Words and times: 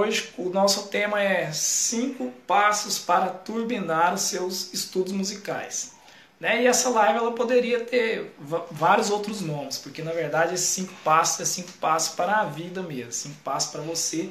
hoje 0.00 0.32
o 0.38 0.48
nosso 0.48 0.88
tema 0.88 1.22
é 1.22 1.52
cinco 1.52 2.32
passos 2.46 2.98
para 2.98 3.28
turbinar 3.28 4.14
os 4.14 4.22
seus 4.22 4.72
estudos 4.72 5.12
musicais. 5.12 5.94
Né? 6.38 6.62
E 6.62 6.66
essa 6.66 6.88
live 6.88 7.18
ela 7.18 7.32
poderia 7.32 7.84
ter 7.84 8.34
vários 8.70 9.10
outros 9.10 9.42
nomes, 9.42 9.76
porque 9.76 10.02
na 10.02 10.12
verdade 10.12 10.54
esses 10.54 10.68
cinco 10.68 10.92
passos 11.04 11.40
é 11.40 11.44
cinco 11.44 11.72
passos 11.72 12.14
para 12.14 12.40
a 12.40 12.44
vida 12.46 12.82
mesmo, 12.82 13.12
cinco 13.12 13.36
passos 13.44 13.70
para 13.70 13.82
você 13.82 14.30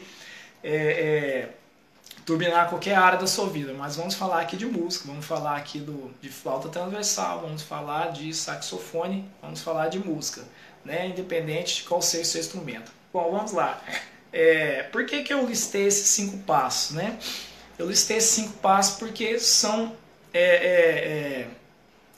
é, 0.63 0.73
é, 0.73 1.49
turbinar 2.25 2.67
qualquer 2.67 2.95
área 2.95 3.19
da 3.19 3.27
sua 3.27 3.47
vida. 3.47 3.73
Mas 3.75 3.95
vamos 3.95 4.15
falar 4.15 4.41
aqui 4.41 4.57
de 4.57 4.65
música, 4.65 5.05
vamos 5.07 5.25
falar 5.25 5.55
aqui 5.55 5.79
do, 5.79 6.11
de 6.19 6.29
flauta 6.29 6.67
transversal, 6.69 7.41
vamos 7.41 7.61
falar 7.61 8.11
de 8.11 8.33
saxofone, 8.33 9.29
vamos 9.39 9.61
falar 9.61 9.87
de 9.89 9.99
música, 9.99 10.41
né? 10.83 11.07
independente 11.07 11.75
de 11.75 11.83
qual 11.83 12.01
seja 12.01 12.23
o 12.23 12.25
seu 12.25 12.41
instrumento. 12.41 12.91
Bom, 13.13 13.31
vamos 13.31 13.51
lá. 13.51 13.79
É, 14.31 14.83
por 14.83 15.05
que, 15.05 15.23
que 15.23 15.33
eu 15.33 15.45
listei 15.45 15.87
esses 15.87 16.07
cinco 16.07 16.37
passos? 16.39 16.95
Né? 16.95 17.17
Eu 17.77 17.87
listei 17.87 18.17
esses 18.17 18.31
cinco 18.31 18.53
passos 18.59 18.97
porque 18.97 19.39
são 19.39 19.95
é, 20.33 20.41
é, 20.41 20.71
é 21.43 21.47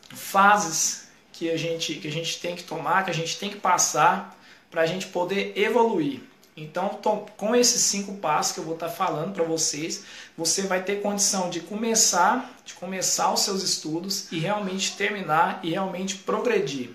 fases 0.09 1.07
que 1.31 1.49
a 1.49 1.57
gente 1.57 1.95
que 1.95 2.07
a 2.07 2.11
gente 2.11 2.39
tem 2.39 2.55
que 2.55 2.63
tomar, 2.63 3.05
que 3.05 3.11
a 3.11 3.13
gente 3.13 3.39
tem 3.39 3.49
que 3.49 3.57
passar 3.57 4.38
para 4.69 4.81
a 4.81 4.85
gente 4.85 5.07
poder 5.07 5.53
evoluir. 5.55 6.21
Então, 6.55 6.99
com 7.38 7.55
esses 7.55 7.81
cinco 7.81 8.16
passos 8.17 8.53
que 8.53 8.59
eu 8.59 8.63
vou 8.63 8.73
estar 8.73 8.89
tá 8.89 8.93
falando 8.93 9.33
para 9.33 9.43
vocês, 9.43 10.03
você 10.38 10.63
vai 10.63 10.83
ter 10.83 11.02
condição 11.02 11.49
de 11.49 11.61
começar, 11.61 12.53
de 12.66 12.73
começar 12.73 13.31
os 13.33 13.39
seus 13.41 13.63
estudos 13.63 14.31
e 14.31 14.39
realmente 14.39 14.95
terminar 14.97 15.59
e 15.63 15.71
realmente 15.71 16.16
progredir. 16.16 16.91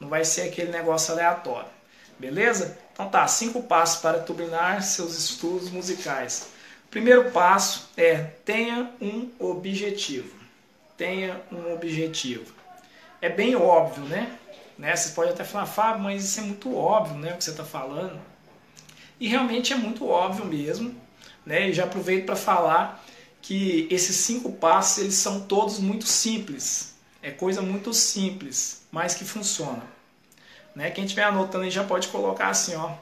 Não 0.00 0.08
vai 0.08 0.24
ser 0.24 0.42
aquele 0.42 0.70
negócio 0.70 1.12
aleatório. 1.12 1.75
Beleza? 2.18 2.78
Então 2.92 3.08
tá, 3.08 3.26
cinco 3.26 3.62
passos 3.62 4.00
para 4.00 4.20
turbinar 4.20 4.82
seus 4.82 5.16
estudos 5.16 5.70
musicais. 5.70 6.48
Primeiro 6.90 7.30
passo 7.30 7.90
é 7.96 8.22
tenha 8.44 8.90
um 9.00 9.30
objetivo 9.38 10.36
tenha 10.96 11.40
um 11.52 11.74
objetivo. 11.74 12.52
É 13.20 13.28
bem 13.28 13.54
óbvio, 13.54 14.04
né? 14.04 14.36
né? 14.78 14.94
Você 14.94 15.10
pode 15.10 15.30
até 15.30 15.44
falar, 15.44 15.66
Fábio, 15.66 16.02
mas 16.02 16.24
isso 16.24 16.40
é 16.40 16.42
muito 16.42 16.74
óbvio, 16.74 17.16
né? 17.18 17.34
O 17.34 17.36
que 17.36 17.44
você 17.44 17.50
está 17.50 17.64
falando. 17.64 18.18
E 19.20 19.28
realmente 19.28 19.72
é 19.72 19.76
muito 19.76 20.06
óbvio 20.06 20.44
mesmo. 20.44 20.94
Né? 21.44 21.68
E 21.68 21.72
já 21.72 21.84
aproveito 21.84 22.26
para 22.26 22.36
falar 22.36 23.04
que 23.40 23.86
esses 23.90 24.16
cinco 24.16 24.52
passos 24.52 24.98
eles 24.98 25.14
são 25.14 25.40
todos 25.42 25.78
muito 25.78 26.06
simples. 26.06 26.94
É 27.22 27.30
coisa 27.30 27.62
muito 27.62 27.92
simples, 27.92 28.82
mas 28.90 29.14
que 29.14 29.24
funciona. 29.24 29.82
Né? 30.76 30.90
Quem 30.90 31.04
estiver 31.04 31.24
anotando 31.24 31.64
aí 31.64 31.70
já 31.70 31.82
pode 31.82 32.08
colocar 32.08 32.48
assim, 32.48 32.74
ó. 32.74 32.92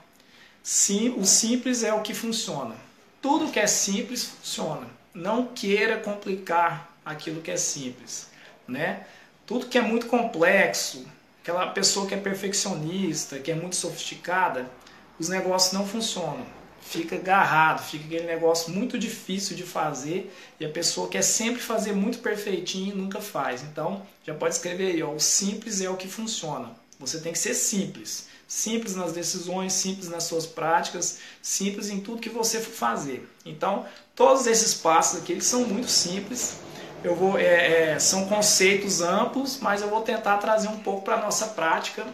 Sim, 0.62 1.10
o 1.18 1.26
simples 1.26 1.82
é 1.82 1.92
o 1.92 2.02
que 2.02 2.14
funciona. 2.14 2.76
Tudo 3.20 3.50
que 3.50 3.58
é 3.58 3.66
simples 3.66 4.24
funciona. 4.24 4.86
Não 5.12 5.48
queira 5.48 5.98
complicar 5.98 6.96
aquilo 7.04 7.42
que 7.42 7.50
é 7.50 7.56
simples, 7.56 8.28
né? 8.66 9.04
Tudo 9.44 9.66
que 9.66 9.76
é 9.76 9.80
muito 9.82 10.06
complexo, 10.06 11.04
aquela 11.42 11.66
pessoa 11.66 12.06
que 12.06 12.14
é 12.14 12.16
perfeccionista, 12.16 13.40
que 13.40 13.50
é 13.50 13.54
muito 13.54 13.76
sofisticada, 13.76 14.70
os 15.18 15.28
negócios 15.28 15.72
não 15.72 15.86
funcionam. 15.86 16.46
Fica 16.80 17.16
agarrado, 17.16 17.82
fica 17.82 18.04
aquele 18.04 18.26
negócio 18.26 18.72
muito 18.72 18.98
difícil 18.98 19.56
de 19.56 19.62
fazer 19.64 20.32
e 20.60 20.64
a 20.64 20.68
pessoa 20.68 21.08
quer 21.08 21.22
sempre 21.22 21.60
fazer 21.60 21.92
muito 21.92 22.18
perfeitinho 22.18 22.92
e 22.92 22.96
nunca 22.96 23.20
faz. 23.20 23.62
Então, 23.62 24.06
já 24.24 24.34
pode 24.34 24.54
escrever 24.54 24.92
aí, 24.92 25.02
ó, 25.02 25.10
o 25.10 25.20
simples 25.20 25.80
é 25.80 25.90
o 25.90 25.96
que 25.96 26.06
funciona. 26.06 26.83
Você 26.98 27.18
tem 27.20 27.32
que 27.32 27.38
ser 27.38 27.54
simples. 27.54 28.28
Simples 28.46 28.94
nas 28.94 29.12
decisões, 29.12 29.72
simples 29.72 30.08
nas 30.08 30.24
suas 30.24 30.46
práticas, 30.46 31.18
simples 31.42 31.88
em 31.88 32.00
tudo 32.00 32.20
que 32.20 32.28
você 32.28 32.60
for 32.60 32.72
fazer. 32.72 33.28
Então, 33.44 33.86
todos 34.14 34.46
esses 34.46 34.74
passos 34.74 35.20
aqui 35.20 35.32
eles 35.32 35.46
são 35.46 35.64
muito 35.64 35.88
simples 35.88 36.58
eu 37.04 37.14
vou, 37.14 37.38
é, 37.38 37.92
é, 37.92 37.98
são 37.98 38.24
conceitos 38.24 39.02
amplos, 39.02 39.58
mas 39.60 39.82
eu 39.82 39.90
vou 39.90 40.00
tentar 40.00 40.38
trazer 40.38 40.68
um 40.68 40.78
pouco 40.78 41.02
para 41.02 41.16
a 41.16 41.20
nossa 41.20 41.48
prática 41.48 42.06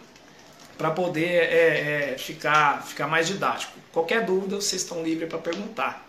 para 0.77 0.91
poder 0.91 1.43
é, 1.43 2.11
é, 2.11 2.17
ficar, 2.17 2.85
ficar 2.85 3.07
mais 3.07 3.25
didático. 3.25 3.71
Qualquer 3.93 4.25
dúvida, 4.25 4.57
vocês 4.57 4.81
estão 4.81 5.01
livres 5.01 5.29
para 5.29 5.39
perguntar. 5.39 6.05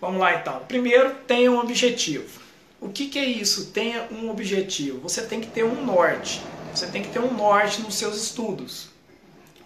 Vamos 0.00 0.20
lá 0.20 0.34
então. 0.34 0.60
Primeiro, 0.66 1.14
tenha 1.28 1.52
um 1.52 1.60
objetivo. 1.60 2.40
O 2.80 2.88
que, 2.88 3.06
que 3.06 3.18
é 3.18 3.24
isso? 3.24 3.66
Tenha 3.66 4.08
um 4.10 4.30
objetivo. 4.30 4.98
Você 5.00 5.22
tem 5.22 5.40
que 5.40 5.46
ter 5.46 5.62
um 5.62 5.84
norte. 5.84 6.42
Você 6.74 6.86
tem 6.86 7.02
que 7.02 7.10
ter 7.10 7.18
um 7.18 7.32
norte 7.32 7.80
nos 7.80 7.94
seus 7.94 8.16
estudos. 8.16 8.88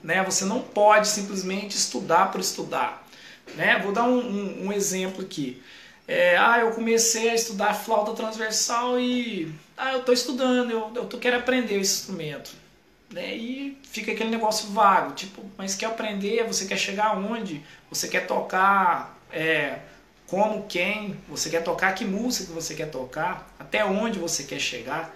Né? 0.02 0.22
Você 0.24 0.44
não 0.44 0.60
pode 0.60 1.08
simplesmente 1.08 1.76
estudar 1.76 2.30
por 2.30 2.40
estudar. 2.40 3.06
Né? 3.56 3.78
Vou 3.78 3.92
dar 3.92 4.04
um, 4.04 4.18
um, 4.18 4.66
um 4.66 4.72
exemplo 4.72 5.22
aqui. 5.22 5.62
É, 6.06 6.36
ah, 6.36 6.58
eu 6.60 6.72
comecei 6.72 7.30
a 7.30 7.34
estudar 7.34 7.72
flauta 7.72 8.12
transversal 8.12 9.00
e 9.00 9.50
ah, 9.76 9.92
eu 9.92 10.00
estou 10.00 10.12
estudando, 10.12 10.70
eu, 10.70 10.92
eu 10.94 11.06
tô, 11.06 11.16
quero 11.18 11.38
aprender 11.38 11.80
esse 11.80 12.00
instrumento. 12.00 12.52
Né? 13.10 13.34
E 13.34 13.78
fica 13.84 14.12
aquele 14.12 14.30
negócio 14.30 14.68
vago, 14.68 15.14
tipo, 15.14 15.42
mas 15.56 15.74
quer 15.74 15.86
aprender, 15.86 16.46
você 16.46 16.66
quer 16.66 16.76
chegar 16.76 17.06
aonde? 17.06 17.64
Você 17.88 18.08
quer 18.08 18.26
tocar 18.26 19.18
é, 19.32 19.78
como, 20.26 20.66
quem? 20.66 21.16
Você 21.28 21.48
quer 21.48 21.62
tocar 21.62 21.94
que 21.94 22.04
música 22.04 22.52
você 22.52 22.74
quer 22.74 22.90
tocar? 22.90 23.54
Até 23.58 23.84
onde 23.84 24.18
você 24.18 24.42
quer 24.42 24.58
chegar? 24.58 25.14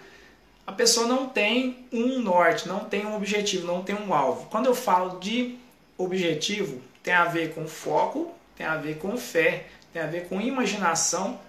A 0.68 0.72
pessoa 0.72 1.06
não 1.06 1.26
tem 1.26 1.86
um 1.90 2.18
norte, 2.18 2.68
não 2.68 2.80
tem 2.80 3.06
um 3.06 3.16
objetivo, 3.16 3.66
não 3.66 3.82
tem 3.82 3.96
um 3.96 4.12
alvo. 4.12 4.50
Quando 4.50 4.66
eu 4.66 4.74
falo 4.74 5.18
de 5.18 5.56
objetivo, 5.96 6.82
tem 7.02 7.14
a 7.14 7.24
ver 7.24 7.54
com 7.54 7.66
foco, 7.66 8.34
tem 8.54 8.66
a 8.66 8.76
ver 8.76 8.98
com 8.98 9.16
fé, 9.16 9.64
tem 9.94 10.02
a 10.02 10.06
ver 10.06 10.28
com 10.28 10.38
imaginação 10.38 11.40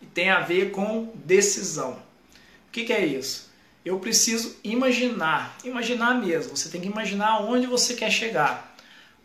e 0.00 0.06
tem 0.06 0.30
a 0.30 0.40
ver 0.40 0.70
com 0.70 1.12
decisão. 1.14 1.92
O 1.92 2.70
que, 2.72 2.84
que 2.84 2.92
é 2.94 3.04
isso? 3.04 3.50
Eu 3.84 3.98
preciso 3.98 4.56
imaginar, 4.64 5.54
imaginar 5.62 6.14
mesmo. 6.14 6.56
Você 6.56 6.70
tem 6.70 6.80
que 6.80 6.88
imaginar 6.88 7.42
onde 7.42 7.66
você 7.66 7.92
quer 7.92 8.10
chegar. 8.10 8.74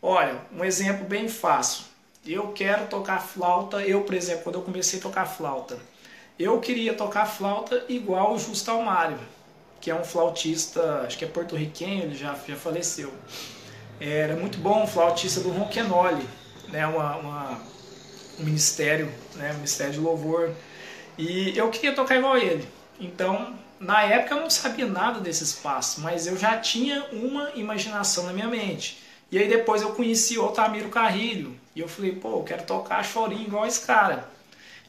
Olha, 0.01 0.35
um 0.51 0.65
exemplo 0.65 1.05
bem 1.05 1.29
fácil. 1.29 1.85
Eu 2.25 2.51
quero 2.51 2.87
tocar 2.87 3.19
flauta. 3.19 3.81
Eu, 3.83 4.01
por 4.01 4.15
exemplo, 4.15 4.43
quando 4.43 4.55
eu 4.55 4.63
comecei 4.63 4.99
a 4.99 5.01
tocar 5.01 5.25
flauta, 5.25 5.79
eu 6.37 6.59
queria 6.59 6.93
tocar 6.93 7.25
flauta 7.25 7.85
igual 7.87 8.33
o 8.33 8.39
Justo 8.39 8.71
Almário, 8.71 9.19
que 9.79 9.91
é 9.91 9.95
um 9.95 10.03
flautista, 10.03 11.03
acho 11.05 11.17
que 11.17 11.25
é 11.25 11.27
porto-riquenho, 11.27 12.03
ele 12.03 12.15
já, 12.15 12.35
já 12.47 12.55
faleceu. 12.55 13.13
Era 13.99 14.35
muito 14.35 14.57
bom, 14.57 14.83
um 14.83 14.87
flautista 14.87 15.39
do 15.41 15.49
Ronquenole, 15.49 16.27
né? 16.69 16.85
uma, 16.87 17.15
uma 17.17 17.61
um 18.39 18.43
ministério, 18.43 19.11
né, 19.35 19.51
um 19.51 19.55
ministério 19.55 19.93
de 19.93 19.99
louvor. 19.99 20.51
E 21.17 21.57
eu 21.57 21.69
queria 21.69 21.93
tocar 21.93 22.17
igual 22.17 22.37
ele. 22.37 22.67
Então, 22.99 23.55
na 23.79 24.03
época 24.03 24.35
eu 24.35 24.41
não 24.41 24.49
sabia 24.49 24.85
nada 24.85 25.19
desse 25.19 25.43
espaço, 25.43 26.01
mas 26.01 26.25
eu 26.25 26.37
já 26.37 26.57
tinha 26.57 27.05
uma 27.11 27.51
imaginação 27.55 28.25
na 28.25 28.33
minha 28.33 28.47
mente. 28.47 29.01
E 29.31 29.37
aí 29.37 29.47
depois 29.47 29.81
eu 29.81 29.91
conheci 29.93 30.37
o 30.37 30.45
Otamiro 30.45 30.89
Carrilho 30.89 31.55
e 31.75 31.79
eu 31.79 31.87
falei, 31.87 32.13
pô, 32.13 32.39
eu 32.39 32.43
quero 32.43 32.63
tocar 32.63 33.03
chorinho 33.03 33.43
igual 33.43 33.65
esse 33.65 33.85
cara. 33.85 34.29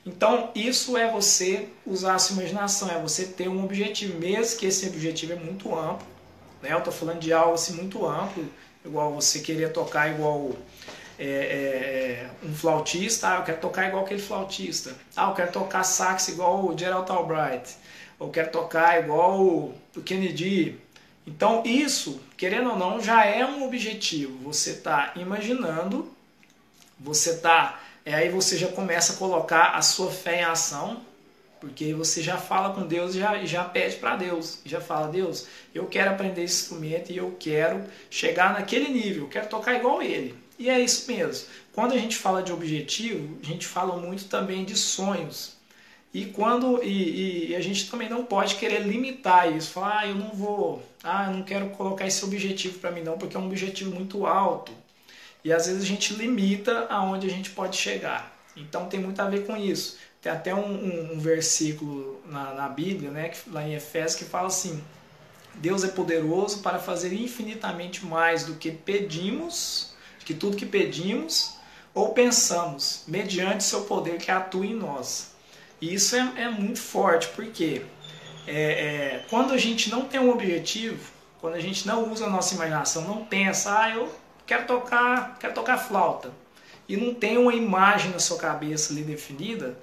Então, 0.07 0.51
isso 0.55 0.97
é 0.97 1.11
você 1.11 1.69
usar 1.87 2.17
a 2.17 2.19
sua 2.19 2.37
imaginação, 2.37 2.91
é 2.91 3.01
você 3.01 3.25
ter 3.25 3.49
um 3.49 3.65
objetivo, 3.65 4.19
mesmo 4.19 4.59
que 4.59 4.67
esse 4.67 4.87
objetivo 4.87 5.33
é 5.33 5.37
muito 5.37 5.75
amplo. 5.75 6.07
Né? 6.61 6.73
Eu 6.73 6.79
estou 6.79 6.93
falando 6.93 7.21
de 7.21 7.33
algo 7.33 7.55
assim 7.55 7.75
muito 7.75 8.07
amplo, 8.07 8.45
igual 8.85 9.15
você 9.15 9.41
queria 9.41 9.71
tocar 9.71 10.11
igual 10.11 10.53
é, 11.19 11.27
é, 11.27 11.29
é, 11.29 12.31
um 12.43 12.55
flautista, 12.55 13.29
ah, 13.29 13.37
eu 13.39 13.45
quero 13.45 13.61
tocar 13.61 13.89
igual 13.89 14.05
aquele 14.05 14.21
flautista. 14.21 14.95
Ah, 15.17 15.29
eu 15.29 15.35
quero 15.35 15.53
tocar 15.53 15.85
sax 15.85 16.29
igual 16.29 16.67
o 16.67 16.77
Gerald 16.77 17.11
Albright. 17.11 17.77
Ou 18.19 18.31
quero 18.31 18.51
tocar 18.51 19.01
igual 19.01 19.41
o 19.41 19.75
Kennedy. 20.05 20.79
Então 21.27 21.63
isso, 21.65 22.21
querendo 22.37 22.71
ou 22.71 22.77
não, 22.77 23.01
já 23.01 23.25
é 23.25 23.45
um 23.45 23.65
objetivo. 23.65 24.37
Você 24.45 24.71
está 24.71 25.13
imaginando, 25.17 26.13
você 26.99 27.31
está... 27.31 27.81
É, 28.05 28.15
aí 28.15 28.29
você 28.29 28.57
já 28.59 28.69
começa 28.69 29.15
a 29.15 29.17
colocar 29.17 29.71
a 29.71 29.83
sua 29.83 30.11
fé 30.11 30.41
em 30.41 30.45
ação, 30.45 31.01
porque 31.59 31.95
você 31.95 32.23
já 32.23 32.37
fala 32.37 32.75
com 32.75 32.87
Deus 32.87 33.15
e 33.15 33.21
já, 33.21 33.43
já 33.45 33.65
pede 33.65 33.97
para 33.97 34.17
Deus. 34.17 34.61
Já 34.65 34.81
fala, 34.81 35.09
Deus, 35.09 35.47
eu 35.75 35.87
quero 35.87 36.11
aprender 36.11 36.43
esse 36.45 36.65
instrumento 36.65 37.11
e 37.11 37.17
eu 37.17 37.35
quero 37.39 37.83
chegar 38.11 38.53
naquele 38.53 38.89
nível, 38.91 39.25
eu 39.25 39.29
quero 39.29 39.49
tocar 39.49 39.75
igual 39.75 40.03
ele. 40.03 40.35
E 40.59 40.69
é 40.69 40.79
isso 40.79 41.11
mesmo. 41.11 41.49
Quando 41.73 41.93
a 41.93 41.99
gente 41.99 42.17
fala 42.17 42.43
de 42.43 42.53
objetivo, 42.53 43.39
a 43.43 43.47
gente 43.47 43.67
fala 43.67 43.97
muito 43.97 44.27
também 44.27 44.65
de 44.65 44.77
sonhos. 44.77 45.55
E 46.13 46.27
quando 46.27 46.81
e, 46.85 47.51
e, 47.51 47.57
a 47.57 47.61
gente 47.61 47.91
também 47.91 48.09
não 48.09 48.25
pode 48.25 48.55
querer 48.55 48.83
limitar 48.87 49.53
isso, 49.53 49.73
falar, 49.73 50.01
ah, 50.01 50.07
eu 50.07 50.15
não 50.15 50.31
vou, 50.31 50.81
ah, 51.03 51.27
eu 51.27 51.37
não 51.39 51.43
quero 51.43 51.71
colocar 51.71 52.07
esse 52.07 52.25
objetivo 52.25 52.79
para 52.79 52.93
mim 52.93 53.03
não, 53.03 53.19
porque 53.19 53.37
é 53.37 53.41
um 53.41 53.47
objetivo 53.47 53.93
muito 53.93 54.25
alto. 54.25 54.71
E 55.45 55.53
às 55.53 55.67
vezes 55.67 55.83
a 55.83 55.87
gente 55.87 56.15
limita 56.15 56.87
aonde 56.89 57.27
a 57.27 57.31
gente 57.31 57.51
pode 57.51 57.77
chegar. 57.77 58.35
Então 58.57 58.87
tem 58.87 58.99
muito 58.99 59.21
a 59.21 59.29
ver 59.29 59.47
com 59.47 59.57
isso. 59.57 59.99
Tem 60.21 60.33
até 60.33 60.55
um, 60.55 60.65
um, 60.65 61.13
um 61.15 61.21
versículo 61.21 62.23
na, 62.27 62.55
na 62.55 62.69
Bíblia, 62.69 63.11
né, 63.11 63.29
que, 63.29 63.51
lá 63.51 63.63
em 63.63 63.75
Efésios, 63.75 64.15
que 64.15 64.25
fala 64.25 64.47
assim: 64.47 64.83
Deus 65.57 65.85
é 65.85 65.89
poderoso 65.89 66.61
para 66.61 66.79
fazer 66.79 67.13
infinitamente 67.13 68.07
mais 68.07 68.45
do 68.45 68.55
que 68.55 68.71
pedimos 68.71 69.95
que 70.25 70.35
tudo 70.35 70.57
que 70.57 70.67
pedimos 70.67 71.55
ou 71.93 72.13
pensamos, 72.13 73.05
mediante 73.07 73.63
seu 73.63 73.83
poder 73.83 74.19
que 74.19 74.31
atua 74.31 74.67
em 74.67 74.75
nós. 74.75 75.33
E 75.81 75.95
isso 75.95 76.17
é, 76.17 76.33
é 76.37 76.49
muito 76.49 76.81
forte, 76.81 77.29
porque 77.37 77.83
é, 78.47 78.53
é, 78.55 79.25
quando 79.31 79.53
a 79.53 79.59
gente 79.59 79.91
não 79.91 80.07
tem 80.07 80.19
um 80.19 80.31
objetivo, 80.31 81.13
quando 81.41 81.55
a 81.55 81.61
gente 81.61 81.87
não 81.87 82.11
usa 82.11 82.27
a 82.27 82.31
nossa 82.31 82.55
imaginação, 82.55 83.03
não 83.03 83.25
pensa, 83.25 83.79
ah, 83.79 83.91
eu 83.91 84.13
quero 84.47 84.67
tocar, 84.67 85.39
quero 85.39 85.55
tocar 85.55 85.79
flauta, 85.79 86.33
e 86.89 86.97
não 86.97 87.15
tem 87.15 87.39
uma 87.39 87.55
imagem 87.55 88.11
na 88.11 88.19
sua 88.19 88.39
cabeça 88.39 88.93
ali 88.93 89.03
definida, 89.03 89.79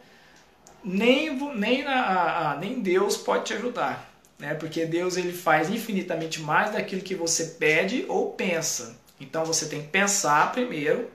nem, 0.84 1.36
nem, 1.56 1.86
a, 1.86 2.52
a, 2.52 2.58
nem 2.58 2.80
Deus 2.80 3.18
pode 3.18 3.46
te 3.46 3.54
ajudar. 3.54 4.10
Né? 4.38 4.56
Porque 4.56 4.86
Deus 4.86 5.18
ele 5.18 5.34
faz 5.34 5.70
infinitamente 5.70 6.42
mais 6.42 6.72
daquilo 6.72 7.02
que 7.02 7.14
você 7.14 7.46
pede 7.60 8.06
ou 8.08 8.34
pensa. 8.34 9.00
Então 9.20 9.46
você 9.46 9.68
tem 9.68 9.84
que 9.84 9.90
pensar 9.90 10.52
primeiro, 10.52 11.10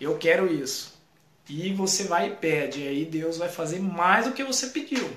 eu 0.00 0.16
quero 0.16 0.52
isso. 0.52 0.94
E 1.48 1.72
você 1.72 2.04
vai 2.04 2.28
e 2.28 2.36
pede, 2.36 2.82
e 2.82 2.88
aí 2.88 3.04
Deus 3.04 3.38
vai 3.38 3.48
fazer 3.48 3.80
mais 3.80 4.26
do 4.26 4.32
que 4.32 4.44
você 4.44 4.68
pediu. 4.68 5.08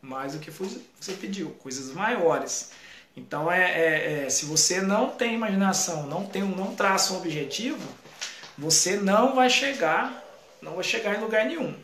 Mais 0.00 0.34
do 0.34 0.38
que 0.38 0.50
você 0.50 1.12
pediu, 1.18 1.50
coisas 1.50 1.94
maiores. 1.94 2.72
Então 3.16 3.50
é, 3.50 3.62
é, 3.62 4.24
é 4.24 4.30
se 4.30 4.44
você 4.46 4.80
não 4.80 5.10
tem 5.10 5.34
imaginação, 5.34 6.06
não 6.06 6.26
tem 6.26 6.42
não 6.42 6.74
traça 6.74 7.12
um 7.12 7.18
objetivo, 7.18 7.86
você 8.58 8.96
não 8.96 9.34
vai 9.34 9.48
chegar, 9.48 10.22
não 10.60 10.74
vai 10.74 10.84
chegar 10.84 11.14
em 11.16 11.20
lugar 11.20 11.44
nenhum, 11.44 11.74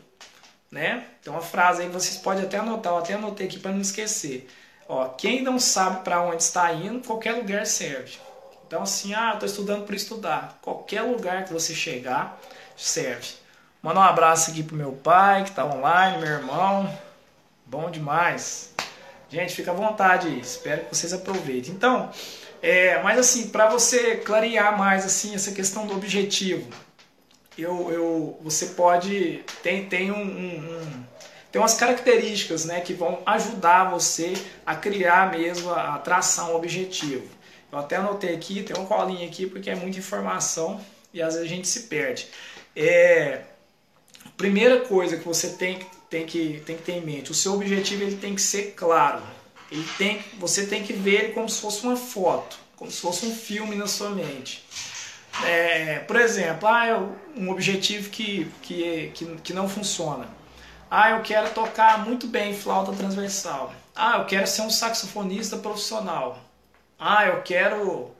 né? 0.69 1.05
Então 1.21 1.37
a 1.37 1.41
frase 1.41 1.83
aí 1.83 1.89
vocês 1.89 2.17
podem 2.17 2.43
até 2.43 2.57
anotar, 2.57 2.93
eu 2.93 2.99
até 2.99 3.13
anotei 3.13 3.47
aqui 3.47 3.59
para 3.59 3.71
não 3.71 3.81
esquecer. 3.81 4.49
Ó, 4.87 5.07
quem 5.09 5.41
não 5.41 5.57
sabe 5.57 6.03
para 6.03 6.21
onde 6.21 6.43
está 6.43 6.73
indo, 6.73 7.05
qualquer 7.05 7.33
lugar 7.33 7.65
serve. 7.65 8.17
Então 8.67 8.83
assim, 8.83 9.13
ah, 9.13 9.31
estou 9.33 9.47
estudando 9.47 9.85
para 9.85 9.95
estudar. 9.95 10.59
Qualquer 10.61 11.01
lugar 11.01 11.45
que 11.45 11.53
você 11.53 11.73
chegar 11.73 12.39
serve. 12.75 13.33
Manda 13.81 13.99
um 13.99 14.03
abraço 14.03 14.51
aqui 14.51 14.63
pro 14.63 14.75
meu 14.75 14.91
pai 14.93 15.43
que 15.43 15.49
está 15.49 15.65
online, 15.65 16.17
meu 16.19 16.27
irmão. 16.27 16.99
Bom 17.65 17.89
demais. 17.89 18.70
Gente, 19.31 19.55
fica 19.55 19.71
à 19.71 19.73
vontade, 19.73 20.27
espero 20.39 20.85
que 20.85 20.95
vocês 20.95 21.13
aproveitem. 21.13 21.73
Então, 21.73 22.11
é, 22.61 23.01
mas 23.01 23.17
assim, 23.17 23.47
para 23.47 23.69
você 23.69 24.17
clarear 24.17 24.77
mais 24.77 25.05
assim 25.05 25.33
essa 25.33 25.53
questão 25.53 25.87
do 25.87 25.95
objetivo, 25.95 26.69
eu, 27.57 27.91
eu, 27.91 28.39
você 28.41 28.67
pode 28.67 29.43
tem, 29.63 29.85
tem 29.85 30.11
um, 30.11 30.21
um, 30.21 31.05
tem 31.49 31.61
umas 31.61 31.75
características 31.75 32.65
né, 32.65 32.81
que 32.81 32.93
vão 32.93 33.21
ajudar 33.25 33.89
você 33.89 34.33
a 34.65 34.75
criar 34.75 35.31
mesmo, 35.31 35.71
a, 35.71 35.95
a 35.95 35.99
traçar 35.99 36.49
um 36.49 36.55
objetivo. 36.55 37.27
Eu 37.71 37.79
até 37.79 37.95
anotei 37.95 38.35
aqui, 38.35 38.63
tem 38.63 38.75
uma 38.75 38.85
colinha 38.85 39.25
aqui 39.25 39.47
porque 39.47 39.69
é 39.69 39.75
muita 39.75 39.97
informação 39.97 40.81
e 41.13 41.21
às 41.21 41.35
vezes 41.35 41.49
a 41.49 41.55
gente 41.55 41.67
se 41.69 41.83
perde. 41.83 42.27
É, 42.75 43.43
primeira 44.35 44.81
coisa 44.81 45.15
que 45.15 45.23
você 45.23 45.51
tem, 45.51 45.79
tem, 46.11 46.25
que, 46.25 46.61
tem 46.65 46.75
que 46.75 46.83
ter 46.83 46.91
em 46.91 47.01
mente, 47.01 47.31
o 47.31 47.33
seu 47.33 47.53
objetivo 47.53 48.03
ele 48.03 48.17
tem 48.17 48.35
que 48.35 48.41
ser 48.41 48.73
claro. 48.73 49.23
Ele 49.71 49.87
tem, 49.97 50.21
você 50.37 50.65
tem 50.65 50.83
que 50.83 50.91
ver 50.91 51.23
ele 51.23 51.33
como 51.33 51.47
se 51.47 51.61
fosse 51.61 51.81
uma 51.83 51.95
foto, 51.95 52.59
como 52.75 52.91
se 52.91 52.99
fosse 52.99 53.25
um 53.25 53.33
filme 53.33 53.77
na 53.77 53.87
sua 53.87 54.09
mente. 54.09 54.65
É, 55.45 55.99
por 55.99 56.17
exemplo, 56.17 56.67
ah, 56.67 56.85
é 56.85 56.97
um 57.39 57.49
objetivo 57.49 58.09
que, 58.09 58.51
que, 58.61 59.11
que, 59.13 59.25
que 59.37 59.53
não 59.53 59.69
funciona. 59.69 60.27
Ah, 60.89 61.11
eu 61.11 61.21
quero 61.21 61.49
tocar 61.51 62.05
muito 62.05 62.27
bem 62.27 62.53
flauta 62.53 62.91
transversal. 62.91 63.73
Ah, 63.95 64.17
eu 64.17 64.25
quero 64.25 64.45
ser 64.45 64.63
um 64.63 64.69
saxofonista 64.69 65.55
profissional. 65.55 66.43
Ah, 66.99 67.25
eu 67.27 67.41
quero 67.41 68.11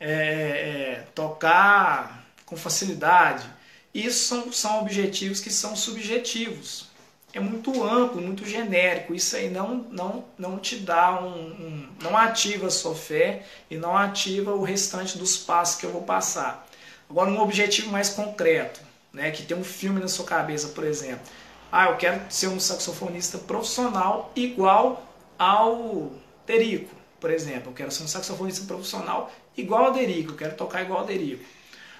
é, 0.00 0.10
é, 0.10 1.06
tocar 1.14 2.26
com 2.44 2.56
facilidade. 2.56 3.46
Isso 3.94 4.24
são, 4.24 4.52
são 4.52 4.80
objetivos 4.80 5.38
que 5.38 5.50
são 5.50 5.76
subjetivos 5.76 6.95
é 7.36 7.40
muito 7.40 7.84
amplo, 7.84 8.20
muito 8.20 8.46
genérico. 8.46 9.14
Isso 9.14 9.36
aí 9.36 9.50
não, 9.50 9.84
não, 9.90 10.24
não 10.38 10.58
te 10.58 10.76
dá 10.76 11.20
um, 11.20 11.36
um, 11.36 11.88
não 12.02 12.16
ativa 12.16 12.68
a 12.68 12.70
sua 12.70 12.94
fé 12.94 13.44
e 13.70 13.76
não 13.76 13.94
ativa 13.94 14.52
o 14.52 14.62
restante 14.62 15.18
dos 15.18 15.36
passos 15.36 15.76
que 15.76 15.84
eu 15.84 15.92
vou 15.92 16.02
passar. 16.02 16.66
Agora 17.08 17.30
um 17.30 17.40
objetivo 17.40 17.90
mais 17.90 18.08
concreto, 18.08 18.80
né, 19.12 19.30
que 19.30 19.42
tem 19.42 19.56
um 19.56 19.62
filme 19.62 20.00
na 20.00 20.08
sua 20.08 20.24
cabeça, 20.24 20.68
por 20.68 20.84
exemplo. 20.84 21.26
Ah, 21.70 21.90
eu 21.90 21.96
quero 21.96 22.22
ser 22.30 22.48
um 22.48 22.58
saxofonista 22.58 23.36
profissional 23.36 24.32
igual 24.34 25.06
ao 25.38 26.12
Derico, 26.46 26.94
por 27.20 27.30
exemplo. 27.30 27.70
Eu 27.70 27.74
quero 27.74 27.90
ser 27.90 28.04
um 28.04 28.08
saxofonista 28.08 28.64
profissional 28.66 29.30
igual 29.56 29.86
ao 29.86 29.92
Derico, 29.92 30.32
eu 30.32 30.36
quero 30.36 30.54
tocar 30.54 30.82
igual 30.82 31.00
ao 31.00 31.06
Derico. 31.06 31.44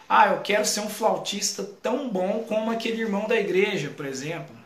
Ah, 0.08 0.28
eu 0.28 0.40
quero 0.40 0.64
ser 0.64 0.80
um 0.80 0.88
flautista 0.88 1.62
tão 1.82 2.08
bom 2.08 2.44
como 2.48 2.70
aquele 2.70 3.02
irmão 3.02 3.28
da 3.28 3.36
igreja, 3.36 3.92
por 3.94 4.06
exemplo 4.06 4.65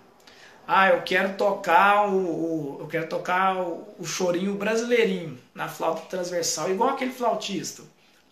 ah, 0.72 0.90
eu 0.90 1.02
quero 1.02 1.34
tocar 1.34 2.08
o, 2.08 2.14
o 2.14 2.76
eu 2.78 2.86
quero 2.86 3.08
tocar 3.08 3.56
o, 3.56 3.84
o, 3.98 4.04
chorinho 4.04 4.54
brasileirinho 4.54 5.36
na 5.52 5.66
flauta 5.66 6.02
transversal, 6.02 6.70
igual 6.70 6.90
aquele 6.90 7.10
flautista. 7.10 7.82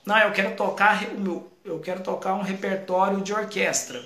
Não, 0.06 0.17
eu 0.17 0.31
quero 0.31 0.55
tocar 0.55 1.02
o 1.17 1.20
meu, 1.20 1.50
eu 1.64 1.81
quero 1.81 2.00
tocar 2.00 2.35
um 2.35 2.43
repertório 2.43 3.23
de 3.23 3.32
orquestra. 3.32 4.00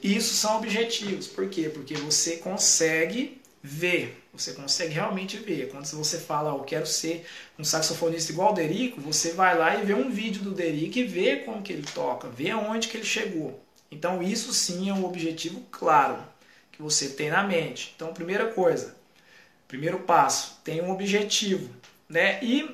Isso 0.00 0.34
são 0.34 0.58
objetivos. 0.58 1.26
Por 1.26 1.48
quê? 1.48 1.68
Porque 1.68 1.96
você 1.96 2.36
consegue 2.36 3.40
ver, 3.60 4.24
você 4.32 4.52
consegue 4.52 4.94
realmente 4.94 5.36
ver. 5.38 5.68
Quando 5.68 5.84
você 5.84 6.16
fala, 6.16 6.54
oh, 6.54 6.58
eu 6.58 6.64
quero 6.64 6.86
ser 6.86 7.26
um 7.58 7.64
saxofonista 7.64 8.30
igual 8.30 8.52
o 8.52 8.54
Derico, 8.54 9.00
você 9.00 9.32
vai 9.32 9.58
lá 9.58 9.74
e 9.74 9.84
vê 9.84 9.94
um 9.94 10.10
vídeo 10.10 10.44
do 10.44 10.52
Derico 10.52 11.00
e 11.00 11.02
vê 11.02 11.38
como 11.38 11.60
que 11.60 11.72
ele 11.72 11.86
toca, 11.92 12.28
vê 12.28 12.50
aonde 12.50 12.86
que 12.86 12.98
ele 12.98 13.04
chegou. 13.04 13.60
Então 13.90 14.22
isso 14.22 14.52
sim 14.52 14.88
é 14.88 14.94
um 14.94 15.04
objetivo 15.04 15.60
claro 15.72 16.22
que 16.78 16.82
você 16.82 17.08
tem 17.08 17.28
na 17.28 17.42
mente. 17.42 17.92
Então, 17.96 18.14
primeira 18.14 18.46
coisa, 18.46 18.94
primeiro 19.66 19.98
passo, 19.98 20.60
tem 20.62 20.80
um 20.80 20.92
objetivo, 20.92 21.68
né? 22.08 22.38
E 22.40 22.70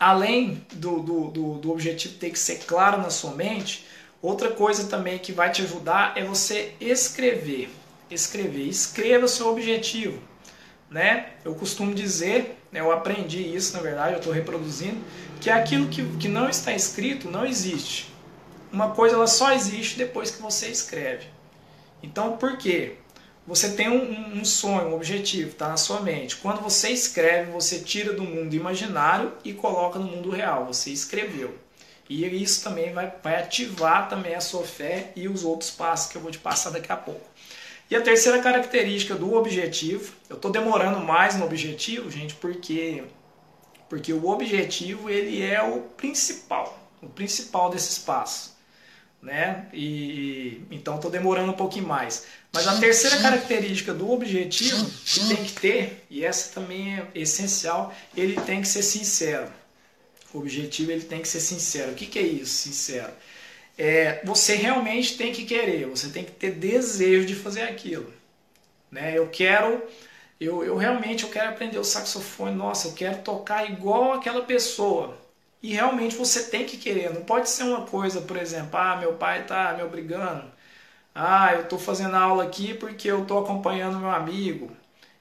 além 0.00 0.66
do, 0.72 1.00
do, 1.00 1.28
do, 1.28 1.54
do 1.58 1.70
objetivo 1.70 2.14
ter 2.14 2.30
que 2.30 2.38
ser 2.38 2.60
claro 2.60 3.02
na 3.02 3.10
sua 3.10 3.32
mente, 3.32 3.86
outra 4.22 4.50
coisa 4.50 4.88
também 4.88 5.18
que 5.18 5.30
vai 5.30 5.52
te 5.52 5.60
ajudar 5.60 6.16
é 6.16 6.24
você 6.24 6.72
escrever. 6.80 7.68
Escrever, 8.10 8.66
escreva 8.66 9.26
o 9.26 9.28
seu 9.28 9.48
objetivo, 9.48 10.22
né? 10.90 11.34
Eu 11.44 11.54
costumo 11.54 11.92
dizer, 11.92 12.58
né, 12.72 12.80
eu 12.80 12.90
aprendi 12.90 13.54
isso 13.54 13.76
na 13.76 13.82
verdade, 13.82 14.14
eu 14.14 14.18
estou 14.20 14.32
reproduzindo, 14.32 15.04
que 15.38 15.50
aquilo 15.50 15.88
que, 15.88 16.02
que 16.16 16.28
não 16.28 16.48
está 16.48 16.72
escrito 16.72 17.30
não 17.30 17.44
existe. 17.44 18.10
Uma 18.72 18.92
coisa 18.92 19.16
ela 19.16 19.26
só 19.26 19.52
existe 19.52 19.98
depois 19.98 20.30
que 20.30 20.40
você 20.40 20.68
escreve. 20.68 21.26
Então, 22.02 22.38
por 22.38 22.56
quê? 22.56 22.96
Você 23.48 23.70
tem 23.70 23.88
um, 23.88 24.40
um 24.40 24.44
sonho, 24.44 24.88
um 24.88 24.94
objetivo, 24.94 25.48
está 25.48 25.68
na 25.68 25.78
sua 25.78 26.02
mente. 26.02 26.36
Quando 26.36 26.60
você 26.60 26.90
escreve, 26.90 27.50
você 27.50 27.78
tira 27.78 28.12
do 28.12 28.22
mundo 28.22 28.54
imaginário 28.54 29.32
e 29.42 29.54
coloca 29.54 29.98
no 29.98 30.04
mundo 30.04 30.28
real. 30.28 30.66
Você 30.66 30.90
escreveu. 30.90 31.56
E 32.10 32.26
isso 32.26 32.62
também 32.62 32.92
vai, 32.92 33.10
vai 33.22 33.36
ativar 33.36 34.06
também 34.06 34.34
a 34.34 34.40
sua 34.42 34.64
fé 34.64 35.12
e 35.16 35.26
os 35.28 35.44
outros 35.44 35.70
passos 35.70 36.12
que 36.12 36.18
eu 36.18 36.20
vou 36.20 36.30
te 36.30 36.38
passar 36.38 36.68
daqui 36.68 36.92
a 36.92 36.96
pouco. 36.96 37.26
E 37.90 37.96
a 37.96 38.02
terceira 38.02 38.38
característica 38.42 39.14
do 39.14 39.32
objetivo, 39.32 40.12
eu 40.28 40.36
estou 40.36 40.50
demorando 40.50 41.00
mais 41.00 41.34
no 41.34 41.46
objetivo, 41.46 42.10
gente, 42.10 42.34
porque 42.34 43.02
porque 43.88 44.12
o 44.12 44.28
objetivo 44.28 45.08
ele 45.08 45.40
é 45.40 45.62
o 45.62 45.80
principal, 45.96 46.78
o 47.00 47.08
principal 47.08 47.70
desses 47.70 47.98
passos 47.98 48.57
né? 49.20 49.66
E 49.72 50.62
então 50.70 50.96
estou 50.96 51.10
demorando 51.10 51.52
um 51.52 51.56
pouquinho 51.56 51.86
mais. 51.86 52.26
Mas 52.52 52.66
a 52.66 52.78
terceira 52.78 53.18
característica 53.18 53.92
do 53.92 54.10
objetivo 54.10 54.88
que 55.04 55.28
tem 55.28 55.44
que 55.44 55.52
ter, 55.52 56.06
e 56.08 56.24
essa 56.24 56.52
também 56.54 56.98
é 56.98 57.06
essencial, 57.14 57.94
ele 58.16 58.40
tem 58.42 58.62
que 58.62 58.68
ser 58.68 58.82
sincero. 58.82 59.48
O 60.32 60.38
objetivo 60.38 60.92
ele 60.92 61.04
tem 61.04 61.20
que 61.20 61.28
ser 61.28 61.40
sincero. 61.40 61.92
O 61.92 61.94
que, 61.94 62.06
que 62.06 62.18
é 62.18 62.22
isso, 62.22 62.52
sincero? 62.52 63.12
É, 63.76 64.20
você 64.24 64.54
realmente 64.54 65.16
tem 65.16 65.32
que 65.32 65.44
querer, 65.44 65.86
você 65.86 66.08
tem 66.08 66.24
que 66.24 66.32
ter 66.32 66.52
desejo 66.52 67.26
de 67.26 67.34
fazer 67.34 67.62
aquilo. 67.62 68.12
Né? 68.90 69.16
Eu 69.16 69.28
quero, 69.28 69.82
eu, 70.40 70.64
eu 70.64 70.76
realmente 70.76 71.24
eu 71.24 71.30
quero 71.30 71.50
aprender 71.50 71.78
o 71.78 71.84
saxofone, 71.84 72.56
nossa, 72.56 72.88
eu 72.88 72.92
quero 72.92 73.18
tocar 73.18 73.70
igual 73.70 74.14
aquela 74.14 74.42
pessoa. 74.42 75.16
E 75.62 75.74
realmente 75.74 76.16
você 76.16 76.44
tem 76.44 76.64
que 76.64 76.76
querer, 76.76 77.12
não 77.12 77.22
pode 77.22 77.50
ser 77.50 77.64
uma 77.64 77.82
coisa, 77.82 78.20
por 78.20 78.36
exemplo, 78.36 78.78
ah, 78.78 78.96
meu 78.96 79.14
pai 79.14 79.42
está 79.42 79.74
me 79.74 79.82
obrigando, 79.82 80.44
ah, 81.14 81.52
eu 81.54 81.62
estou 81.62 81.78
fazendo 81.78 82.14
aula 82.14 82.44
aqui 82.44 82.74
porque 82.74 83.10
eu 83.10 83.22
estou 83.22 83.40
acompanhando 83.42 83.98
meu 83.98 84.10
amigo, 84.10 84.70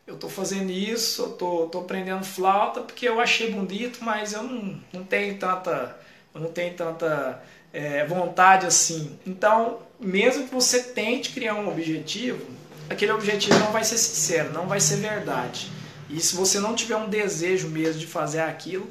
eu 0.06 0.14
estou 0.14 0.30
fazendo 0.30 0.72
isso, 0.72 1.24
eu 1.24 1.30
tô, 1.30 1.66
tô 1.68 1.80
aprendendo 1.80 2.24
flauta 2.24 2.82
porque 2.82 3.10
eu 3.10 3.20
achei 3.20 3.52
bonito, 3.52 4.00
mas 4.04 4.34
eu 4.34 4.44
não, 4.44 4.80
não 4.94 5.04
tenho 5.04 5.38
tanta, 5.40 5.98
eu 6.34 6.40
não 6.40 6.52
tenho 6.52 6.76
tanta 6.76 7.42
é, 7.74 8.06
vontade 8.06 8.66
assim. 8.66 9.18
Então, 9.26 9.80
mesmo 10.00 10.48
que 10.48 10.54
você 10.54 10.84
tente 10.84 11.32
criar 11.32 11.56
um 11.56 11.68
objetivo, 11.68 12.46
aquele 12.90 13.12
objetivo 13.12 13.58
não 13.60 13.72
vai 13.72 13.84
ser 13.84 13.98
sincero, 13.98 14.54
não 14.54 14.68
vai 14.68 14.80
ser 14.80 14.98
verdade. 14.98 15.72
E 16.10 16.20
se 16.22 16.36
você 16.36 16.60
não 16.60 16.74
tiver 16.74 16.96
um 16.96 17.10
desejo 17.10 17.68
mesmo 17.68 18.00
de 18.00 18.08
fazer 18.08 18.40
aquilo, 18.40 18.90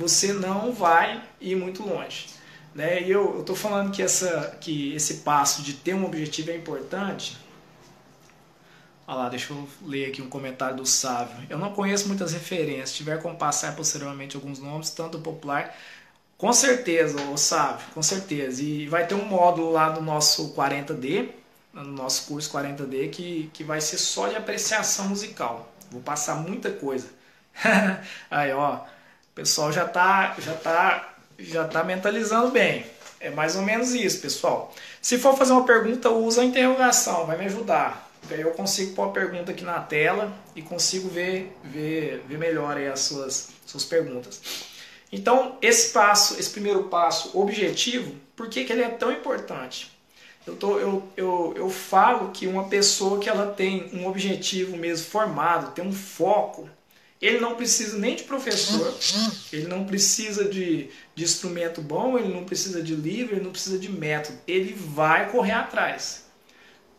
você 0.00 0.32
não 0.32 0.72
vai 0.72 1.22
ir 1.40 1.54
muito 1.54 1.86
longe. 1.86 2.26
Né? 2.74 3.02
E 3.02 3.10
eu 3.10 3.40
estou 3.40 3.54
falando 3.54 3.92
que, 3.92 4.02
essa, 4.02 4.56
que 4.60 4.94
esse 4.94 5.16
passo 5.18 5.62
de 5.62 5.74
ter 5.74 5.94
um 5.94 6.06
objetivo 6.06 6.50
é 6.50 6.56
importante. 6.56 7.36
Olha 9.06 9.18
lá, 9.18 9.28
deixa 9.28 9.52
eu 9.52 9.68
ler 9.82 10.06
aqui 10.06 10.22
um 10.22 10.28
comentário 10.28 10.76
do 10.76 10.86
Sávio. 10.86 11.36
Eu 11.50 11.58
não 11.58 11.72
conheço 11.72 12.08
muitas 12.08 12.32
referências, 12.32 12.94
tiver 12.94 13.20
como 13.20 13.36
passar 13.36 13.76
posteriormente 13.76 14.36
alguns 14.36 14.58
nomes, 14.58 14.90
tanto 14.90 15.18
popular. 15.18 15.76
Com 16.38 16.52
certeza, 16.52 17.20
o 17.24 17.36
Sávio, 17.36 17.86
com 17.92 18.02
certeza. 18.02 18.62
E 18.62 18.86
vai 18.86 19.06
ter 19.06 19.14
um 19.14 19.24
módulo 19.24 19.72
lá 19.72 19.90
do 19.90 20.00
nosso 20.00 20.54
40D, 20.54 21.28
no 21.74 21.84
nosso 21.84 22.26
curso 22.26 22.50
40D, 22.50 23.10
que, 23.10 23.50
que 23.52 23.62
vai 23.62 23.80
ser 23.80 23.98
só 23.98 24.28
de 24.28 24.36
apreciação 24.36 25.08
musical. 25.08 25.70
Vou 25.90 26.00
passar 26.00 26.36
muita 26.36 26.70
coisa. 26.70 27.08
Aí, 28.30 28.52
ó, 28.52 28.80
o 29.30 29.34
pessoal 29.34 29.72
já 29.72 29.86
tá, 29.86 30.36
já 30.38 30.54
tá, 30.54 31.14
já 31.38 31.66
tá 31.66 31.84
mentalizando 31.84 32.50
bem. 32.50 32.84
É 33.18 33.30
mais 33.30 33.54
ou 33.54 33.62
menos 33.62 33.92
isso, 33.92 34.20
pessoal. 34.20 34.74
Se 35.00 35.18
for 35.18 35.36
fazer 35.36 35.52
uma 35.52 35.64
pergunta, 35.64 36.10
usa 36.10 36.40
a 36.40 36.44
interrogação, 36.44 37.26
vai 37.26 37.36
me 37.36 37.46
ajudar. 37.46 38.10
Eu 38.30 38.50
consigo 38.52 38.94
pôr 38.94 39.08
a 39.08 39.12
pergunta 39.12 39.50
aqui 39.50 39.64
na 39.64 39.80
tela 39.80 40.32
e 40.54 40.62
consigo 40.62 41.08
ver, 41.08 41.56
ver, 41.64 42.22
ver 42.26 42.38
melhor 42.38 42.78
as 42.78 43.00
suas, 43.00 43.50
suas 43.66 43.84
perguntas. 43.84 44.40
Então, 45.12 45.58
esse 45.60 45.92
passo, 45.92 46.38
esse 46.38 46.50
primeiro 46.50 46.84
passo 46.84 47.36
objetivo, 47.38 48.14
por 48.36 48.48
que, 48.48 48.64
que 48.64 48.72
ele 48.72 48.82
é 48.82 48.88
tão 48.88 49.10
importante? 49.10 49.90
Eu, 50.46 50.56
tô, 50.56 50.78
eu, 50.78 51.02
eu, 51.16 51.54
eu 51.56 51.70
falo 51.70 52.30
que 52.30 52.46
uma 52.46 52.68
pessoa 52.68 53.18
que 53.18 53.28
ela 53.28 53.52
tem 53.52 53.90
um 53.92 54.06
objetivo 54.06 54.76
mesmo 54.76 55.06
formado, 55.06 55.72
tem 55.72 55.84
um 55.84 55.92
foco, 55.92 56.68
ele 57.20 57.38
não 57.38 57.54
precisa 57.54 57.98
nem 57.98 58.16
de 58.16 58.22
professor, 58.22 58.96
ele 59.52 59.68
não 59.68 59.84
precisa 59.84 60.48
de, 60.48 60.88
de 61.14 61.22
instrumento 61.22 61.82
bom, 61.82 62.18
ele 62.18 62.32
não 62.32 62.44
precisa 62.44 62.82
de 62.82 62.94
livro, 62.94 63.34
ele 63.34 63.44
não 63.44 63.52
precisa 63.52 63.78
de 63.78 63.90
método. 63.90 64.38
Ele 64.46 64.72
vai 64.72 65.30
correr 65.30 65.52
atrás. 65.52 66.24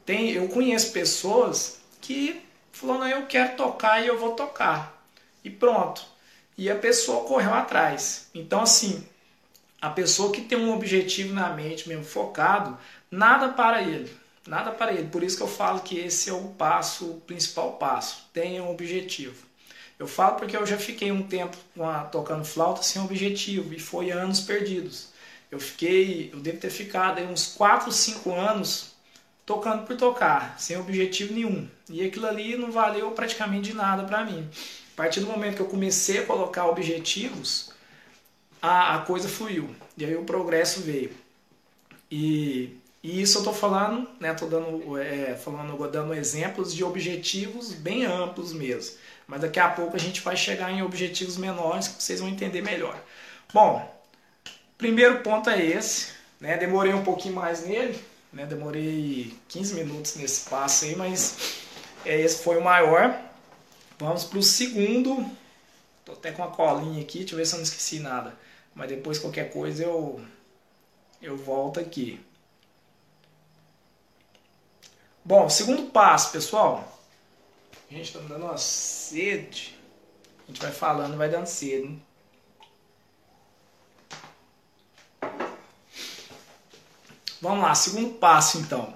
Tem, 0.05 0.31
eu 0.31 0.47
conheço 0.47 0.91
pessoas 0.91 1.79
que 1.99 2.41
falaram, 2.71 3.07
eu 3.07 3.25
quero 3.25 3.55
tocar 3.55 4.03
e 4.03 4.07
eu 4.07 4.19
vou 4.19 4.33
tocar. 4.33 5.03
E 5.43 5.49
pronto. 5.49 6.03
E 6.55 6.69
a 6.69 6.75
pessoa 6.75 7.25
correu 7.25 7.53
atrás. 7.53 8.29
Então, 8.35 8.61
assim, 8.61 9.03
a 9.81 9.89
pessoa 9.89 10.31
que 10.31 10.41
tem 10.41 10.57
um 10.57 10.73
objetivo 10.73 11.33
na 11.33 11.49
mente 11.49 11.89
mesmo 11.89 12.03
focado, 12.03 12.77
nada 13.09 13.49
para 13.49 13.81
ele. 13.81 14.15
Nada 14.45 14.71
para 14.71 14.93
ele. 14.93 15.07
Por 15.07 15.23
isso 15.23 15.37
que 15.37 15.43
eu 15.43 15.47
falo 15.47 15.81
que 15.81 15.97
esse 15.97 16.29
é 16.29 16.33
o 16.33 16.49
passo, 16.49 17.09
o 17.09 17.21
principal 17.21 17.73
passo. 17.73 18.27
Tenha 18.31 18.63
um 18.63 18.69
objetivo. 18.69 19.50
Eu 20.01 20.08
falo 20.08 20.38
porque 20.38 20.58
eu 20.58 20.65
já 20.65 20.79
fiquei 20.79 21.12
um 21.12 21.22
tempo 21.22 21.55
tocando 22.12 22.43
flauta 22.43 22.81
sem 22.81 23.00
objetivo 23.00 23.72
e 23.72 23.79
foi 23.79 24.10
anos 24.10 24.39
perdidos. 24.41 25.10
Eu 25.51 25.60
fiquei, 25.60 26.31
eu 26.34 26.39
devo 26.39 26.58
ter 26.58 26.72
ficado 26.72 27.20
aí 27.20 27.27
uns 27.27 27.53
4, 27.53 27.91
5 27.91 28.34
anos 28.34 28.96
tocando 29.46 29.86
por 29.86 29.96
tocar, 29.96 30.60
sem 30.60 30.75
objetivo 30.75 31.36
nenhum. 31.36 31.70
E 31.88 32.03
aquilo 32.03 32.25
ali 32.25 32.58
não 32.58 32.72
valeu 32.72 33.12
praticamente 33.12 33.70
de 33.70 33.75
nada 33.75 34.03
para 34.03 34.25
mim. 34.25 34.50
A 34.93 34.96
partir 34.96 35.20
do 35.20 35.27
momento 35.27 35.58
que 35.58 35.62
eu 35.62 35.67
comecei 35.67 36.17
a 36.17 36.25
colocar 36.25 36.65
objetivos, 36.65 37.72
a, 38.60 38.96
a 38.96 39.00
coisa 39.01 39.29
fluiu. 39.29 39.70
E 39.96 40.03
aí 40.03 40.15
o 40.15 40.24
progresso 40.24 40.81
veio. 40.81 41.12
E, 42.10 42.75
e 43.03 43.22
isso 43.22 43.38
eu 43.38 43.41
estou 43.41 43.53
falando, 43.53 44.10
né? 44.20 44.34
Tô 44.34 44.48
dando, 44.48 44.98
é, 44.98 45.36
falando, 45.36 45.77
dando 45.91 46.12
exemplos 46.15 46.74
de 46.74 46.84
objetivos 46.84 47.72
bem 47.72 48.03
amplos 48.03 48.51
mesmo. 48.51 48.96
Mas 49.31 49.39
daqui 49.39 49.61
a 49.61 49.69
pouco 49.69 49.95
a 49.95 50.00
gente 50.00 50.19
vai 50.19 50.35
chegar 50.35 50.69
em 50.69 50.83
objetivos 50.83 51.38
menores 51.38 51.88
que 51.88 52.03
vocês 52.03 52.19
vão 52.19 52.27
entender 52.27 52.61
melhor. 52.61 53.01
Bom, 53.53 53.89
primeiro 54.77 55.21
ponto 55.21 55.50
é 55.50 55.65
esse. 55.65 56.11
Né? 56.38 56.57
Demorei 56.57 56.93
um 56.93 57.01
pouquinho 57.01 57.35
mais 57.35 57.65
nele, 57.65 57.97
né? 58.33 58.45
demorei 58.45 59.33
15 59.47 59.73
minutos 59.73 60.15
nesse 60.17 60.50
passo 60.50 60.83
aí, 60.83 60.97
mas 60.97 61.61
é, 62.03 62.19
esse 62.19 62.43
foi 62.43 62.57
o 62.57 62.61
maior. 62.61 63.17
Vamos 63.97 64.25
para 64.25 64.38
o 64.38 64.43
segundo. 64.43 65.25
Tô 66.03 66.11
até 66.11 66.33
com 66.33 66.43
a 66.43 66.50
colinha 66.50 67.01
aqui, 67.01 67.19
deixa 67.19 67.33
eu 67.33 67.38
ver 67.38 67.45
se 67.45 67.53
eu 67.53 67.57
não 67.59 67.63
esqueci 67.63 68.01
nada. 68.01 68.38
Mas 68.75 68.89
depois 68.89 69.17
qualquer 69.17 69.50
coisa 69.50 69.81
eu, 69.81 70.19
eu 71.21 71.38
volto 71.38 71.79
aqui. 71.79 72.19
Bom, 75.23 75.47
segundo 75.47 75.83
passo, 75.83 76.33
pessoal. 76.33 76.90
Gente, 77.91 78.13
tá 78.13 78.19
dando 78.19 78.45
uma 78.45 78.57
sede. 78.57 79.77
A 80.45 80.48
gente 80.48 80.62
vai 80.62 80.71
falando, 80.71 81.17
vai 81.17 81.27
dando 81.27 81.45
sede. 81.45 82.01
Vamos 87.41 87.62
lá, 87.62 87.75
segundo 87.75 88.13
passo 88.13 88.60
então. 88.60 88.95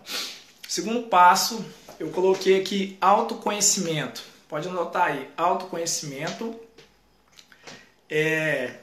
Segundo 0.65 1.09
passo, 1.09 1.65
eu 1.99 2.09
coloquei 2.11 2.61
aqui 2.61 2.97
autoconhecimento. 3.01 4.23
Pode 4.47 4.69
anotar 4.69 5.07
aí, 5.07 5.29
autoconhecimento 5.35 6.57
é 8.09 8.75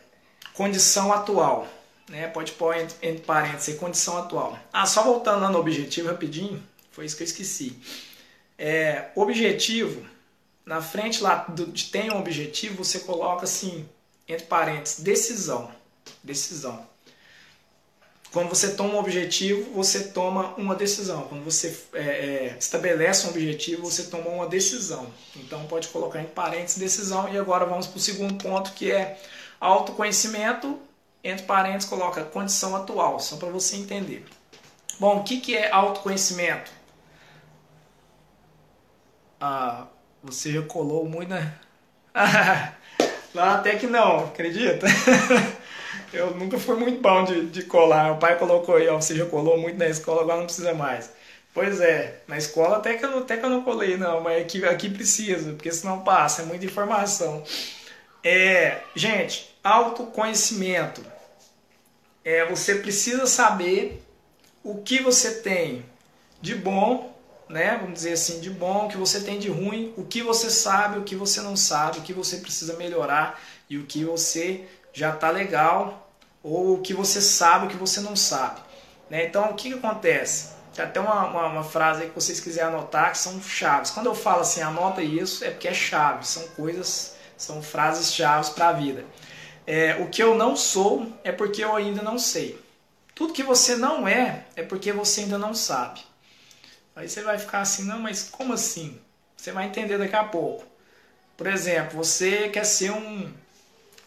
condição 0.53 1.11
atual. 1.11 1.67
Né? 2.07 2.29
Pode 2.29 2.53
pôr 2.53 2.77
entre, 2.77 3.09
entre 3.09 3.25
parênteses 3.25 3.79
condição 3.79 4.19
atual. 4.19 4.59
Ah, 4.71 4.85
só 4.85 5.03
voltando 5.05 5.41
lá 5.41 5.49
no 5.49 5.59
objetivo 5.59 6.09
rapidinho, 6.09 6.63
foi 6.91 7.07
isso 7.07 7.17
que 7.17 7.23
eu 7.23 7.27
esqueci. 7.27 7.81
É, 8.65 9.11
objetivo, 9.17 10.07
na 10.65 10.81
frente 10.81 11.21
lá 11.21 11.47
de 11.49 11.87
tem 11.87 12.13
um 12.13 12.19
objetivo, 12.21 12.85
você 12.85 13.01
coloca 13.01 13.43
assim, 13.43 13.89
entre 14.29 14.47
parênteses, 14.47 15.01
decisão. 15.01 15.69
Decisão. 16.23 16.87
Quando 18.31 18.51
você 18.51 18.73
toma 18.75 18.95
um 18.95 18.99
objetivo, 19.01 19.73
você 19.73 20.05
toma 20.05 20.55
uma 20.57 20.77
decisão. 20.77 21.23
Quando 21.23 21.43
você 21.43 21.77
é, 21.93 22.03
é, 22.03 22.57
estabelece 22.57 23.27
um 23.27 23.31
objetivo, 23.31 23.83
você 23.83 24.05
toma 24.05 24.29
uma 24.29 24.47
decisão. 24.47 25.13
Então 25.35 25.67
pode 25.67 25.89
colocar 25.89 26.21
entre 26.21 26.33
parênteses 26.33 26.79
decisão. 26.79 27.29
E 27.35 27.37
agora 27.37 27.67
vamos 27.67 27.89
para 27.89 27.97
o 27.97 28.01
segundo 28.01 28.35
ponto, 28.35 28.75
que 28.75 28.93
é 28.93 29.21
autoconhecimento. 29.61 30.79
Entre 31.25 31.45
parênteses 31.47 31.89
coloca 31.89 32.23
condição 32.23 32.77
atual, 32.77 33.19
só 33.19 33.37
para 33.37 33.49
você 33.49 33.75
entender. 33.75 34.25
Bom, 35.01 35.19
o 35.19 35.25
que, 35.25 35.41
que 35.41 35.57
é 35.57 35.69
autoconhecimento? 35.73 36.82
Ah, 39.45 39.89
você 40.23 40.53
já 40.53 40.63
colou 40.63 41.05
muito, 41.05 41.31
né? 41.31 41.53
Lá 43.35 43.55
até 43.55 43.75
que 43.75 43.89
não, 43.89 44.27
acredita? 44.27 44.87
Eu 46.15 46.37
nunca 46.37 46.61
fui 46.61 46.77
muito 46.77 47.03
bom 47.03 47.25
de, 47.25 47.47
de 47.47 47.65
colar. 47.65 48.13
O 48.13 48.19
pai 48.19 48.39
colocou 48.39 48.77
aí, 48.77 48.87
ó, 48.87 49.01
você 49.01 49.17
já 49.17 49.27
colou 49.27 49.59
muito 49.59 49.77
na 49.77 49.89
escola, 49.89 50.23
agora 50.23 50.39
não 50.39 50.45
precisa 50.45 50.73
mais. 50.75 51.11
Pois 51.53 51.81
é, 51.81 52.21
na 52.29 52.39
escola 52.39 52.77
até 52.77 52.95
que 52.95 53.05
eu, 53.05 53.19
até 53.19 53.37
que 53.37 53.45
eu 53.45 53.51
não 53.51 53.65
colei, 53.65 53.97
não, 53.97 54.21
mas 54.21 54.43
aqui, 54.43 54.65
aqui 54.65 54.89
precisa, 54.89 55.55
porque 55.55 55.73
senão 55.73 56.05
passa, 56.05 56.43
é 56.43 56.45
muita 56.45 56.65
informação. 56.65 57.43
É, 58.23 58.79
gente, 58.95 59.53
autoconhecimento. 59.65 61.05
É, 62.25 62.45
você 62.47 62.77
precisa 62.77 63.27
saber 63.27 64.01
o 64.63 64.83
que 64.83 65.03
você 65.03 65.41
tem 65.41 65.85
de 66.41 66.55
bom 66.55 67.12
né, 67.53 67.77
vamos 67.77 67.93
dizer 67.93 68.15
assim, 68.15 68.41
de 68.41 68.49
bom, 68.49 68.87
o 68.87 68.89
que 68.89 68.97
você 68.97 69.21
tem 69.21 69.39
de 69.39 69.51
ruim, 69.51 69.93
o 69.95 70.05
que 70.05 70.23
você 70.23 70.49
sabe, 70.49 70.99
o 70.99 71.03
que 71.03 71.15
você 71.15 71.43
não 71.43 71.55
sabe, 71.55 71.99
o 71.99 72.03
que 72.03 72.15
você 72.15 72.39
precisa 72.39 72.77
melhorar 72.77 73.39
e 73.69 73.77
o 73.77 73.85
que 73.85 74.05
você 74.05 74.65
já 74.91 75.11
está 75.11 75.31
legal 75.31 76.11
ou 76.43 76.77
o 76.77 76.81
que 76.81 76.95
você 76.95 77.21
sabe, 77.21 77.67
o 77.67 77.69
que 77.69 77.77
você 77.77 78.01
não 78.01 78.17
sabe. 78.17 78.61
Né? 79.11 79.27
Então, 79.27 79.51
o 79.51 79.55
que, 79.55 79.69
que 79.69 79.79
acontece? 79.79 80.53
Tem 80.75 80.83
até 80.83 80.99
uma, 80.99 81.27
uma, 81.27 81.47
uma, 81.49 81.63
frase 81.63 82.03
aí 82.03 82.09
que 82.09 82.15
vocês 82.15 82.41
quiserem 82.41 82.71
anotar 82.71 83.13
que 83.13 83.19
são 83.19 83.39
chaves. 83.43 83.91
Quando 83.91 84.07
eu 84.07 84.15
falo 84.15 84.41
assim, 84.41 84.63
anota 84.63 85.03
isso, 85.03 85.45
é 85.45 85.51
porque 85.51 85.69
é 85.69 85.75
chave, 85.75 86.27
são 86.27 86.49
coisas, 86.57 87.17
são 87.37 87.63
frases 87.63 88.15
chaves 88.15 88.49
para 88.49 88.69
a 88.69 88.73
vida. 88.73 89.05
É, 89.67 89.97
o 90.01 90.09
que 90.09 90.23
eu 90.23 90.35
não 90.35 90.57
sou 90.57 91.07
é 91.23 91.31
porque 91.31 91.63
eu 91.63 91.77
ainda 91.77 92.01
não 92.01 92.19
sei. 92.19 92.59
Tudo 93.15 93.35
que 93.35 93.43
você 93.43 93.77
não 93.77 94.09
é 94.09 94.47
é 94.57 94.63
porque 94.63 94.91
você 94.91 95.21
ainda 95.21 95.37
não 95.37 95.53
sabe. 95.53 96.01
Aí 96.95 97.09
você 97.09 97.23
vai 97.23 97.39
ficar 97.39 97.61
assim, 97.61 97.85
não, 97.85 97.99
mas 97.99 98.29
como 98.29 98.53
assim? 98.53 98.99
Você 99.37 99.51
vai 99.51 99.67
entender 99.67 99.99
daqui 99.99 100.15
a 100.15 100.25
pouco. 100.25 100.65
Por 101.37 101.47
exemplo, 101.47 101.97
você 101.97 102.51
quer 102.51 102.65
ser 102.65 102.93
um, 102.93 103.33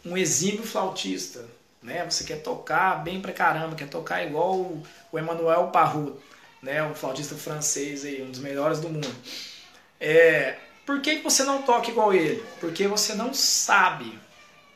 um 0.05 0.15
exímio 0.15 0.63
flautista, 0.63 1.45
né? 1.81 2.05
Você 2.09 2.23
quer 2.23 2.43
tocar 2.43 3.03
bem 3.03 3.19
pra 3.19 3.33
caramba, 3.33 3.75
quer 3.75 3.89
tocar 3.89 4.23
igual 4.23 4.55
o, 4.55 4.83
o 5.11 5.19
Emmanuel 5.19 5.69
Parrot, 5.69 6.13
né? 6.61 6.83
Um 6.83 6.93
flautista 6.93 7.35
francês 7.35 8.05
aí, 8.05 8.21
um 8.21 8.29
dos 8.29 8.39
melhores 8.39 8.79
do 8.79 8.87
mundo. 8.87 9.13
É, 9.99 10.57
por 10.85 11.01
que, 11.01 11.17
você 11.21 11.43
não 11.43 11.63
toca 11.63 11.89
igual 11.89 12.13
ele? 12.13 12.45
Porque 12.59 12.87
você 12.87 13.15
não 13.15 13.33
sabe. 13.33 14.17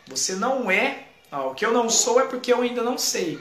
Você 0.08 0.34
não 0.34 0.72
é. 0.72 1.04
O 1.32 1.54
que 1.54 1.64
eu 1.64 1.72
não 1.72 1.88
sou 1.88 2.20
é 2.20 2.26
porque 2.26 2.52
eu 2.52 2.62
ainda 2.62 2.82
não 2.82 2.98
sei. 2.98 3.40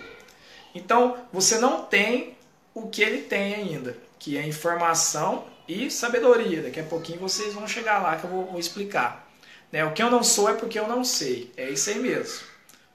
Então, 0.75 1.16
você 1.32 1.58
não 1.58 1.84
tem 1.84 2.37
o 2.75 2.88
que 2.88 3.02
ele 3.02 3.22
tem 3.22 3.54
ainda 3.54 4.07
que 4.18 4.37
é 4.37 4.46
informação 4.46 5.46
e 5.66 5.90
sabedoria. 5.90 6.62
Daqui 6.62 6.80
a 6.80 6.84
pouquinho 6.84 7.20
vocês 7.20 7.54
vão 7.54 7.66
chegar 7.68 8.02
lá 8.02 8.16
que 8.16 8.25
eu 8.25 8.30
vou, 8.30 8.46
vou 8.46 8.60
explicar. 8.60 9.28
Né? 9.70 9.84
O 9.84 9.92
que 9.92 10.02
eu 10.02 10.10
não 10.10 10.22
sou 10.22 10.48
é 10.48 10.54
porque 10.54 10.78
eu 10.78 10.88
não 10.88 11.04
sei. 11.04 11.52
É 11.56 11.68
isso 11.70 11.90
aí 11.90 11.98
mesmo. 11.98 12.46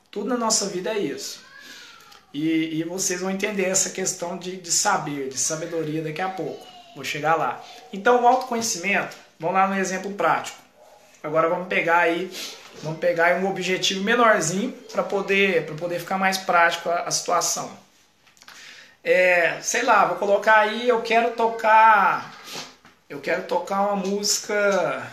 Tudo 0.09 0.29
na 0.29 0.37
nossa 0.37 0.67
vida 0.67 0.91
é 0.91 0.99
isso. 0.99 1.41
E, 2.33 2.79
e 2.79 2.83
vocês 2.83 3.21
vão 3.21 3.29
entender 3.29 3.65
essa 3.65 3.91
questão 3.91 4.37
de, 4.37 4.57
de 4.57 4.71
saber, 4.71 5.29
de 5.29 5.37
sabedoria 5.37 6.01
daqui 6.01 6.21
a 6.21 6.29
pouco. 6.29 6.65
Vou 6.95 7.03
chegar 7.03 7.35
lá. 7.35 7.63
Então, 7.91 8.23
o 8.23 8.27
autoconhecimento, 8.27 9.15
vamos 9.39 9.55
lá 9.55 9.67
no 9.67 9.75
exemplo 9.75 10.11
prático. 10.13 10.57
Agora 11.21 11.47
vamos 11.47 11.67
pegar 11.67 11.99
aí, 11.99 12.31
vamos 12.81 12.99
pegar 12.99 13.27
aí 13.27 13.43
um 13.43 13.49
objetivo 13.49 14.03
menorzinho 14.03 14.71
para 14.91 15.03
poder, 15.03 15.65
poder 15.75 15.99
ficar 15.99 16.17
mais 16.17 16.37
prático 16.37 16.89
a, 16.89 17.03
a 17.03 17.11
situação. 17.11 17.82
É, 19.03 19.59
sei 19.61 19.83
lá, 19.83 20.05
vou 20.05 20.17
colocar 20.17 20.59
aí, 20.59 20.87
eu 20.87 21.01
quero 21.01 21.31
tocar, 21.31 22.33
eu 23.09 23.19
quero 23.19 23.43
tocar 23.43 23.81
uma 23.81 23.95
música, 23.97 25.05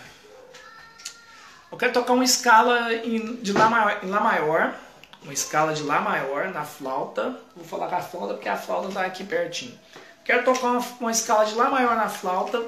eu 1.73 1.77
quero 1.77 1.93
tocar 1.93 2.13
uma 2.13 2.25
escala 2.25 2.95
em, 2.95 3.37
de 3.37 3.53
lá 3.53 3.69
maior, 3.69 3.99
lá 4.05 4.21
maior 4.21 4.75
uma 5.23 5.33
escala 5.33 5.73
de 5.73 5.83
Lá 5.83 6.01
maior 6.01 6.49
na 6.49 6.65
flauta. 6.65 7.37
Vou 7.55 7.65
falar 7.65 7.89
com 7.89 7.97
a 7.97 8.01
flauta 8.01 8.35
porque 8.35 8.49
a 8.49 8.57
flauta 8.57 8.89
está 8.89 9.05
aqui 9.05 9.25
pertinho. 9.25 9.79
Quero 10.25 10.45
tocar 10.45 10.69
uma, 10.69 10.87
uma, 11.01 11.11
escala 11.11 11.45
de 11.45 11.55
Lá 11.55 11.71
maior 11.71 11.97
na 11.97 12.09
flauta 12.09 12.63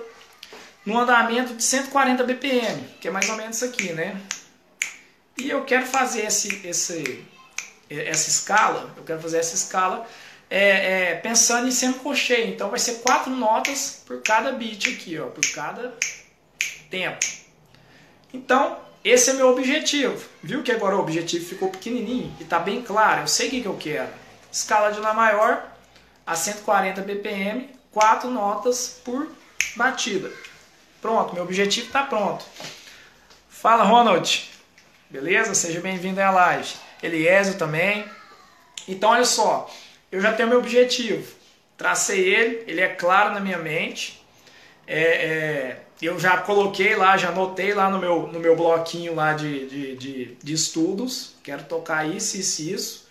no 0.84 0.98
andamento 0.98 1.54
de 1.54 1.62
140 1.62 2.24
BPM, 2.24 2.82
que 3.00 3.08
é 3.08 3.10
mais 3.10 3.28
ou 3.28 3.36
menos 3.36 3.56
isso 3.56 3.64
aqui, 3.64 3.92
né? 3.92 4.20
E 5.38 5.48
eu 5.48 5.64
quero 5.64 5.86
fazer 5.86 6.26
esse, 6.26 6.66
esse, 6.66 7.24
essa 7.88 8.28
escala, 8.28 8.90
eu 8.96 9.04
quero 9.04 9.20
fazer 9.20 9.38
essa 9.38 9.54
escala 9.54 10.06
é, 10.54 11.12
é, 11.12 11.14
pensando 11.14 11.66
em 11.66 11.70
semicolcheia. 11.70 12.46
Então 12.46 12.68
vai 12.68 12.78
ser 12.78 12.96
quatro 12.96 13.30
notas 13.30 14.02
por 14.06 14.20
cada 14.20 14.52
beat 14.52 14.86
aqui, 14.86 15.18
ó, 15.18 15.28
por 15.28 15.42
cada 15.50 15.94
tempo. 16.90 17.24
Então, 18.34 18.78
esse 19.02 19.30
é 19.30 19.32
meu 19.32 19.48
objetivo. 19.48 20.22
Viu 20.42 20.62
que 20.62 20.70
agora 20.70 20.94
o 20.94 21.00
objetivo 21.00 21.48
ficou 21.48 21.70
pequenininho 21.70 22.36
e 22.38 22.42
está 22.42 22.58
bem 22.58 22.82
claro. 22.82 23.22
Eu 23.22 23.28
sei 23.28 23.48
o 23.48 23.50
que, 23.50 23.62
que 23.62 23.66
eu 23.66 23.76
quero. 23.78 24.10
Escala 24.52 24.92
de 24.92 25.00
Lá 25.00 25.14
maior 25.14 25.66
a 26.26 26.36
140 26.36 27.00
BPM, 27.00 27.70
quatro 27.90 28.28
notas 28.28 29.00
por 29.02 29.26
batida. 29.74 30.30
Pronto, 31.00 31.32
meu 31.32 31.44
objetivo 31.44 31.86
está 31.86 32.02
pronto. 32.02 32.44
Fala, 33.48 33.84
Ronald. 33.84 34.50
Beleza? 35.08 35.54
Seja 35.54 35.80
bem-vindo 35.80 36.20
à 36.20 36.30
live. 36.30 36.74
Eliésio 37.02 37.54
também. 37.54 38.04
Então, 38.86 39.10
olha 39.10 39.24
só. 39.24 39.70
Eu 40.12 40.20
já 40.20 40.32
tenho 40.32 40.50
meu 40.50 40.58
objetivo. 40.58 41.34
Tracei 41.76 42.20
ele, 42.20 42.64
ele 42.66 42.80
é 42.82 42.88
claro 42.88 43.32
na 43.32 43.40
minha 43.40 43.58
mente. 43.58 44.22
É, 44.86 45.00
é, 45.00 45.82
eu 46.02 46.18
já 46.18 46.36
coloquei 46.36 46.94
lá, 46.94 47.16
já 47.16 47.28
anotei 47.28 47.72
lá 47.72 47.88
no 47.88 47.98
meu, 47.98 48.26
no 48.26 48.38
meu 48.38 48.54
bloquinho 48.54 49.14
lá 49.14 49.32
de, 49.32 49.66
de, 49.68 49.96
de, 49.96 50.24
de 50.34 50.52
estudos, 50.52 51.36
quero 51.42 51.62
tocar 51.64 52.06
isso, 52.06 52.36
isso 52.36 52.62
isso, 52.62 53.08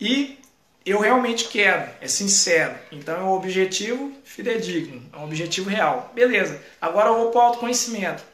e 0.00 0.38
eu 0.84 0.98
realmente 0.98 1.48
quero, 1.48 1.90
é 2.00 2.08
sincero, 2.08 2.74
então 2.90 3.16
é 3.16 3.22
um 3.22 3.32
objetivo 3.32 4.12
fidedigno, 4.24 5.02
é 5.12 5.16
um 5.18 5.24
objetivo 5.24 5.68
real. 5.68 6.10
Beleza, 6.14 6.60
agora 6.80 7.10
eu 7.10 7.18
vou 7.18 7.30
para 7.30 7.38
o 7.38 7.42
autoconhecimento. 7.42 8.24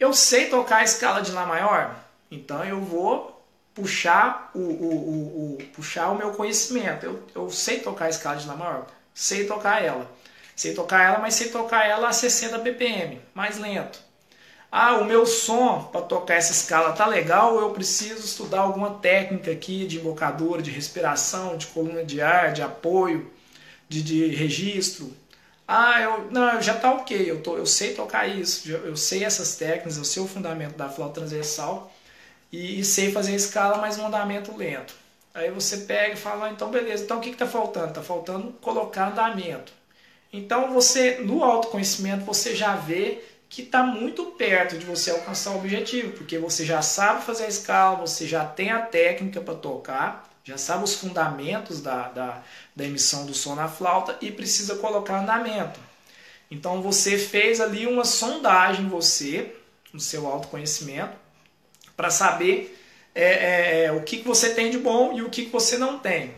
Eu 0.00 0.12
sei 0.12 0.46
tocar 0.48 0.78
a 0.78 0.84
escala 0.84 1.20
de 1.20 1.30
Lá 1.30 1.44
maior, 1.44 1.94
então 2.30 2.64
eu 2.64 2.80
vou 2.80 3.37
puxar 3.78 4.50
o, 4.54 4.58
o, 4.58 4.62
o, 4.62 5.54
o 5.54 5.64
puxar 5.74 6.10
o 6.10 6.16
meu 6.16 6.32
conhecimento. 6.32 7.06
Eu, 7.06 7.22
eu 7.34 7.50
sei 7.50 7.78
tocar 7.80 8.06
a 8.06 8.10
escala 8.10 8.36
de 8.36 8.46
Lá 8.46 8.56
maior, 8.56 8.86
sei 9.14 9.46
tocar 9.46 9.82
ela. 9.82 10.10
Sei 10.56 10.74
tocar 10.74 11.04
ela, 11.04 11.20
mas 11.20 11.34
sei 11.34 11.50
tocar 11.50 11.86
ela 11.86 12.08
a 12.08 12.12
60 12.12 12.58
BPM, 12.58 13.20
mais 13.32 13.58
lento. 13.58 14.00
Ah, 14.70 14.98
o 14.98 15.04
meu 15.04 15.24
som 15.24 15.84
para 15.92 16.02
tocar 16.02 16.34
essa 16.34 16.52
escala 16.52 16.92
tá 16.92 17.06
legal, 17.06 17.58
eu 17.60 17.70
preciso 17.70 18.24
estudar 18.24 18.60
alguma 18.60 18.94
técnica 18.98 19.50
aqui 19.52 19.86
de 19.86 19.98
embocadura, 19.98 20.60
de 20.60 20.70
respiração, 20.70 21.56
de 21.56 21.68
coluna 21.68 22.04
de 22.04 22.20
ar, 22.20 22.52
de 22.52 22.60
apoio, 22.60 23.30
de, 23.88 24.02
de 24.02 24.26
registro. 24.34 25.16
Ah, 25.66 26.00
eu 26.00 26.30
não, 26.32 26.60
já 26.60 26.74
tá 26.74 26.92
ok, 26.92 27.30
eu, 27.30 27.40
tô, 27.42 27.56
eu 27.56 27.66
sei 27.66 27.94
tocar 27.94 28.26
isso, 28.26 28.68
eu 28.70 28.96
sei 28.96 29.24
essas 29.24 29.56
técnicas, 29.56 29.96
eu 29.96 30.04
sei 30.04 30.22
o 30.22 30.26
fundamento 30.28 30.76
da 30.76 30.88
flauta 30.88 31.20
transversal 31.20 31.92
e, 32.52 32.80
e 32.80 32.84
sei 32.84 33.12
fazer 33.12 33.32
a 33.32 33.36
escala, 33.36 33.78
mas 33.78 33.98
um 33.98 34.06
andamento 34.06 34.56
lento. 34.56 34.94
Aí 35.34 35.50
você 35.50 35.78
pega 35.78 36.14
e 36.14 36.16
fala, 36.16 36.46
ah, 36.46 36.50
então 36.50 36.70
beleza, 36.70 37.04
então 37.04 37.18
o 37.18 37.20
que 37.20 37.30
está 37.30 37.46
faltando? 37.46 37.88
Está 37.88 38.02
faltando 38.02 38.52
colocar 38.60 39.08
andamento. 39.08 39.72
Então 40.32 40.72
você, 40.72 41.18
no 41.18 41.44
autoconhecimento, 41.44 42.24
você 42.24 42.54
já 42.54 42.74
vê 42.74 43.22
que 43.48 43.62
está 43.62 43.82
muito 43.82 44.26
perto 44.26 44.76
de 44.76 44.84
você 44.84 45.10
alcançar 45.10 45.52
o 45.52 45.58
objetivo, 45.58 46.12
porque 46.12 46.38
você 46.38 46.66
já 46.66 46.82
sabe 46.82 47.24
fazer 47.24 47.44
a 47.44 47.48
escala, 47.48 47.96
você 47.96 48.26
já 48.26 48.44
tem 48.44 48.70
a 48.70 48.80
técnica 48.80 49.40
para 49.40 49.54
tocar, 49.54 50.28
já 50.44 50.58
sabe 50.58 50.84
os 50.84 50.94
fundamentos 50.94 51.80
da, 51.80 52.08
da, 52.08 52.42
da 52.74 52.84
emissão 52.84 53.24
do 53.24 53.32
som 53.32 53.54
na 53.54 53.68
flauta 53.68 54.18
e 54.20 54.30
precisa 54.30 54.76
colocar 54.76 55.20
andamento. 55.20 55.80
Então 56.50 56.82
você 56.82 57.16
fez 57.18 57.60
ali 57.60 57.86
uma 57.86 58.04
sondagem 58.04 58.88
você, 58.88 59.54
no 59.92 60.00
seu 60.00 60.26
autoconhecimento, 60.26 61.16
para 61.98 62.10
saber 62.10 62.80
é, 63.12 63.24
é, 63.24 63.84
é, 63.86 63.92
o 63.92 64.02
que, 64.02 64.18
que 64.18 64.28
você 64.28 64.50
tem 64.50 64.70
de 64.70 64.78
bom 64.78 65.12
e 65.12 65.20
o 65.20 65.28
que, 65.28 65.46
que 65.46 65.50
você 65.50 65.76
não 65.76 65.98
tem. 65.98 66.32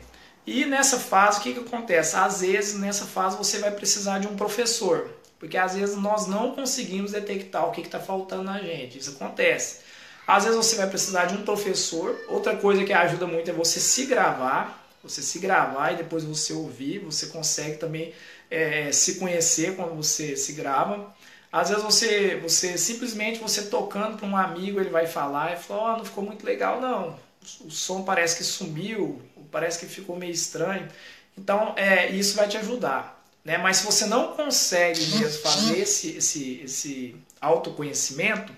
E 0.47 0.65
nessa 0.65 0.99
fase, 0.99 1.39
o 1.39 1.43
que, 1.43 1.53
que 1.53 1.61
acontece? 1.61 2.17
Às 2.17 2.41
vezes, 2.41 2.81
nessa 2.81 3.05
fase, 3.05 3.37
você 3.37 3.59
vai 3.59 3.71
precisar 3.71 4.21
de 4.21 4.27
um 4.27 4.35
professor, 4.35 5.11
porque 5.39 5.59
às 5.59 5.75
vezes 5.75 5.97
nós 5.97 6.27
não 6.27 6.55
conseguimos 6.55 7.13
detectar 7.13 7.69
o 7.69 7.73
que 7.73 7.83
está 7.83 8.01
faltando 8.01 8.45
na 8.45 8.59
gente. 8.59 8.97
Isso 8.97 9.11
acontece. 9.11 9.81
Às 10.27 10.45
vezes 10.45 10.57
você 10.57 10.77
vai 10.77 10.89
precisar 10.89 11.27
de 11.27 11.35
um 11.35 11.43
professor. 11.43 12.19
Outra 12.29 12.57
coisa 12.57 12.83
que 12.83 12.93
ajuda 12.95 13.27
muito 13.27 13.51
é 13.51 13.53
você 13.53 13.79
se 13.79 14.07
gravar, 14.07 14.89
você 15.03 15.21
se 15.21 15.39
gravar 15.39 15.93
e 15.93 15.97
depois 15.97 16.25
você 16.25 16.55
ouvir. 16.55 17.01
Você 17.01 17.27
consegue 17.27 17.77
também 17.77 18.15
é, 18.51 18.91
se 18.93 19.17
conhecer 19.17 19.77
quando 19.77 19.95
você 19.95 20.37
se 20.37 20.55
grava. 20.55 21.15
Às 21.53 21.69
vezes 21.69 21.83
você, 21.83 22.37
você 22.37 22.79
simplesmente 22.79 23.41
você 23.41 23.63
tocando 23.63 24.17
para 24.17 24.27
um 24.27 24.37
amigo, 24.37 24.79
ele 24.79 24.91
vai 24.91 25.07
falar 25.07 25.53
e 25.53 25.57
fala, 25.57 25.95
oh, 25.95 25.99
não 25.99 26.05
ficou 26.05 26.25
muito 26.25 26.47
legal, 26.47 26.81
não. 26.81 27.19
O 27.63 27.71
som 27.71 28.03
parece 28.03 28.37
que 28.37 28.45
sumiu, 28.45 29.21
parece 29.51 29.79
que 29.79 29.87
ficou 29.87 30.17
meio 30.17 30.33
estranho. 30.33 30.89
Então, 31.37 31.75
é, 31.77 32.11
isso 32.11 32.37
vai 32.37 32.47
te 32.47 32.57
ajudar. 32.57 33.21
Né? 33.45 33.59
Mas 33.59 33.79
se 33.79 33.87
você 33.87 34.07
não 34.07 34.33
consegue 34.35 35.01
mesmo 35.07 35.43
fazer 35.43 35.79
esse, 35.79 36.17
esse, 36.17 36.61
esse 36.63 37.17
autoconhecimento, 37.41 38.53
o 38.53 38.57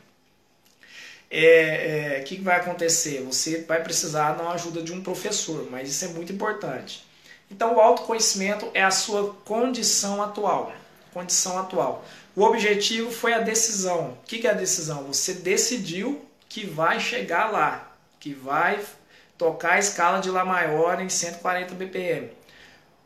é, 1.31 2.18
é, 2.18 2.20
que, 2.20 2.37
que 2.37 2.42
vai 2.42 2.57
acontecer? 2.57 3.22
Você 3.22 3.62
vai 3.62 3.83
precisar 3.83 4.33
da 4.33 4.50
ajuda 4.50 4.83
de 4.83 4.92
um 4.92 5.02
professor, 5.02 5.66
mas 5.70 5.88
isso 5.88 6.05
é 6.05 6.09
muito 6.09 6.33
importante. 6.33 7.07
Então, 7.50 7.76
o 7.76 7.81
autoconhecimento 7.81 8.68
é 8.74 8.83
a 8.83 8.90
sua 8.90 9.35
condição 9.44 10.22
atual. 10.22 10.72
Condição 11.12 11.59
atual. 11.59 12.05
O 12.35 12.45
objetivo 12.45 13.11
foi 13.11 13.35
a 13.35 13.40
decisão. 13.40 14.12
O 14.12 14.25
que, 14.25 14.47
é 14.47 14.51
a 14.51 14.55
decisão? 14.55 15.05
Você 15.05 15.35
decidiu 15.35 16.25
que 16.49 16.66
vai 16.66 16.99
chegar 16.99 17.51
lá, 17.51 17.95
que 18.18 18.33
vai 18.33 18.83
tocar 19.37 19.73
a 19.73 19.79
escala 19.79 20.18
de 20.18 20.31
Lá 20.31 20.45
maior 20.45 21.01
em 21.01 21.11
140 21.11 21.75
BPM. 21.75 22.31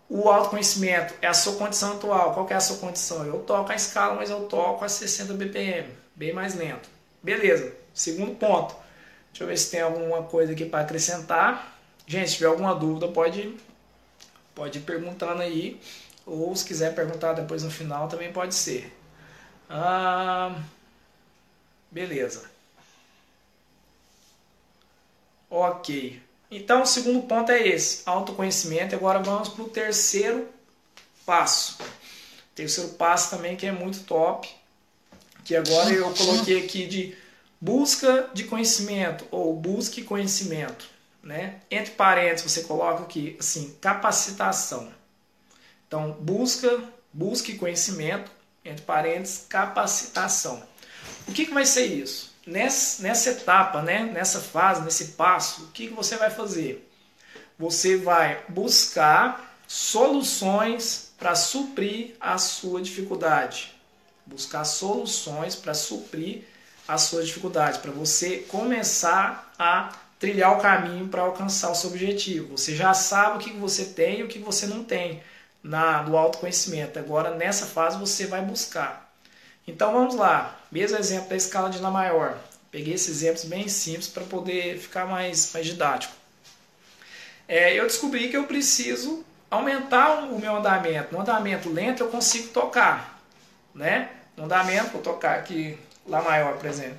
O 0.09 0.29
autoconhecimento 0.29 1.15
é 1.21 1.27
a 1.27 1.35
sua 1.35 1.57
condição 1.57 1.95
atual. 1.95 2.35
Qual 2.35 2.47
é 2.49 2.55
a 2.55 2.61
sua 2.61 2.77
condição? 2.77 3.25
Eu 3.27 3.41
toco 3.41 3.73
a 3.73 3.75
escala, 3.75 4.15
mas 4.15 4.31
eu 4.31 4.45
toco 4.45 4.85
a 4.85 4.89
60 4.89 5.35
BPM, 5.35 5.89
bem 6.15 6.33
mais 6.33 6.55
lento. 6.55 6.89
Beleza. 7.21 7.75
Segundo 7.93 8.37
ponto. 8.37 8.77
Deixa 9.31 9.43
eu 9.43 9.49
ver 9.49 9.59
se 9.59 9.73
tem 9.73 9.81
alguma 9.81 10.23
coisa 10.23 10.53
aqui 10.53 10.65
para 10.65 10.81
acrescentar. 10.81 11.77
Gente, 12.07 12.31
se 12.31 12.37
tiver 12.37 12.47
alguma 12.47 12.75
dúvida, 12.77 13.09
pode, 13.09 13.57
pode 14.55 14.79
ir 14.79 14.83
perguntando 14.83 15.43
aí. 15.43 15.81
Ou 16.25 16.55
se 16.55 16.65
quiser 16.65 16.95
perguntar 16.95 17.33
depois 17.33 17.65
no 17.65 17.71
final, 17.71 18.07
também 18.07 18.33
pode 18.33 18.55
ser. 18.55 18.96
Ah, 19.69 20.61
beleza. 21.91 22.51
Ok. 25.51 26.21
Então, 26.51 26.83
o 26.83 26.87
segundo 26.87 27.27
ponto 27.27 27.51
é 27.51 27.67
esse, 27.67 28.03
autoconhecimento. 28.07 28.95
Agora 28.95 29.19
vamos 29.19 29.49
para 29.49 29.65
o 29.65 29.69
terceiro 29.69 30.49
passo. 31.25 31.79
Terceiro 32.55 32.91
passo 32.91 33.31
também 33.31 33.57
que 33.57 33.67
é 33.67 33.73
muito 33.73 34.05
top, 34.05 34.49
que 35.45 35.55
agora 35.55 35.91
eu 35.91 36.13
coloquei 36.15 36.65
aqui 36.65 36.87
de 36.87 37.17
busca 37.61 38.31
de 38.33 38.45
conhecimento 38.45 39.27
ou 39.31 39.55
busque 39.55 40.03
conhecimento, 40.03 40.89
né? 41.23 41.61
Entre 41.71 41.93
parênteses 41.93 42.51
você 42.51 42.63
coloca 42.63 43.03
aqui 43.03 43.37
assim, 43.39 43.77
capacitação. 43.81 44.91
Então, 45.87 46.13
busca, 46.13 46.83
busque 47.13 47.57
conhecimento, 47.57 48.31
entre 48.69 48.85
parênteses, 48.85 49.47
capacitação. 49.49 50.63
O 51.29 51.33
que, 51.33 51.47
que 51.47 51.55
vai 51.55 51.67
ser 51.67 51.87
isso? 51.87 52.37
nessa, 52.47 53.03
nessa 53.03 53.31
etapa, 53.31 53.83
né, 53.83 54.05
nessa 54.05 54.41
fase, 54.41 54.83
nesse 54.83 55.07
passo, 55.09 55.65
o 55.65 55.69
que, 55.69 55.89
que 55.89 55.95
você 55.95 56.17
vai 56.17 56.31
fazer? 56.31 56.89
Você 57.59 57.97
vai 57.97 58.45
buscar 58.49 59.57
soluções 59.67 61.13
para 61.19 61.35
suprir 61.35 62.15
a 62.21 62.39
sua 62.39 62.81
dificuldade. 62.81 63.75
Buscar 64.25 64.65
soluções 64.65 65.57
para 65.57 65.75
suprir 65.75 66.43
a 66.87 66.99
sua 66.99 67.25
dificuldade, 67.25 67.81
para 67.81 67.91
você 67.91 68.39
começar 68.49 69.53
a 69.59 69.93
trilhar 70.19 70.57
o 70.57 70.61
caminho 70.61 71.09
para 71.09 71.23
alcançar 71.23 71.71
o 71.71 71.75
seu 71.75 71.91
objetivo. 71.91 72.57
Você 72.57 72.77
já 72.77 72.95
sabe 72.95 73.37
o 73.37 73.41
que 73.41 73.51
você 73.53 73.87
tem 73.87 74.21
e 74.21 74.23
o 74.23 74.29
que 74.29 74.39
você 74.39 74.67
não 74.67 74.85
tem 74.85 75.23
na, 75.67 76.03
do 76.03 76.17
autoconhecimento. 76.17 76.99
Agora, 76.99 77.35
nessa 77.35 77.67
fase, 77.67 77.99
você 77.99 78.27
vai 78.27 78.43
buscar. 78.43 79.11
Então, 79.67 79.93
vamos 79.93 80.15
lá. 80.15 80.59
Mesmo 80.71 80.97
exemplo 80.97 81.29
da 81.29 81.37
escala 81.37 81.69
de 81.69 81.79
Lá 81.79 81.91
maior. 81.91 82.39
Peguei 82.71 82.95
esses 82.95 83.09
exemplos 83.09 83.45
bem 83.45 83.69
simples 83.69 84.09
para 84.09 84.25
poder 84.25 84.79
ficar 84.79 85.07
mais, 85.07 85.53
mais 85.53 85.67
didático. 85.67 86.15
É, 87.49 87.75
eu 87.75 87.85
descobri 87.87 88.29
que 88.29 88.37
eu 88.37 88.45
preciso 88.45 89.25
aumentar 89.51 90.25
o 90.25 90.39
meu 90.39 90.57
andamento. 90.57 91.13
No 91.13 91.21
andamento 91.21 91.69
lento, 91.69 92.03
eu 92.03 92.09
consigo 92.09 92.49
tocar. 92.49 93.21
Né? 93.75 94.11
No 94.37 94.45
andamento, 94.45 94.91
vou 94.91 95.03
tocar 95.03 95.39
aqui 95.39 95.79
Lá 96.09 96.23
maior, 96.23 96.57
por 96.57 96.67
exemplo. 96.67 96.97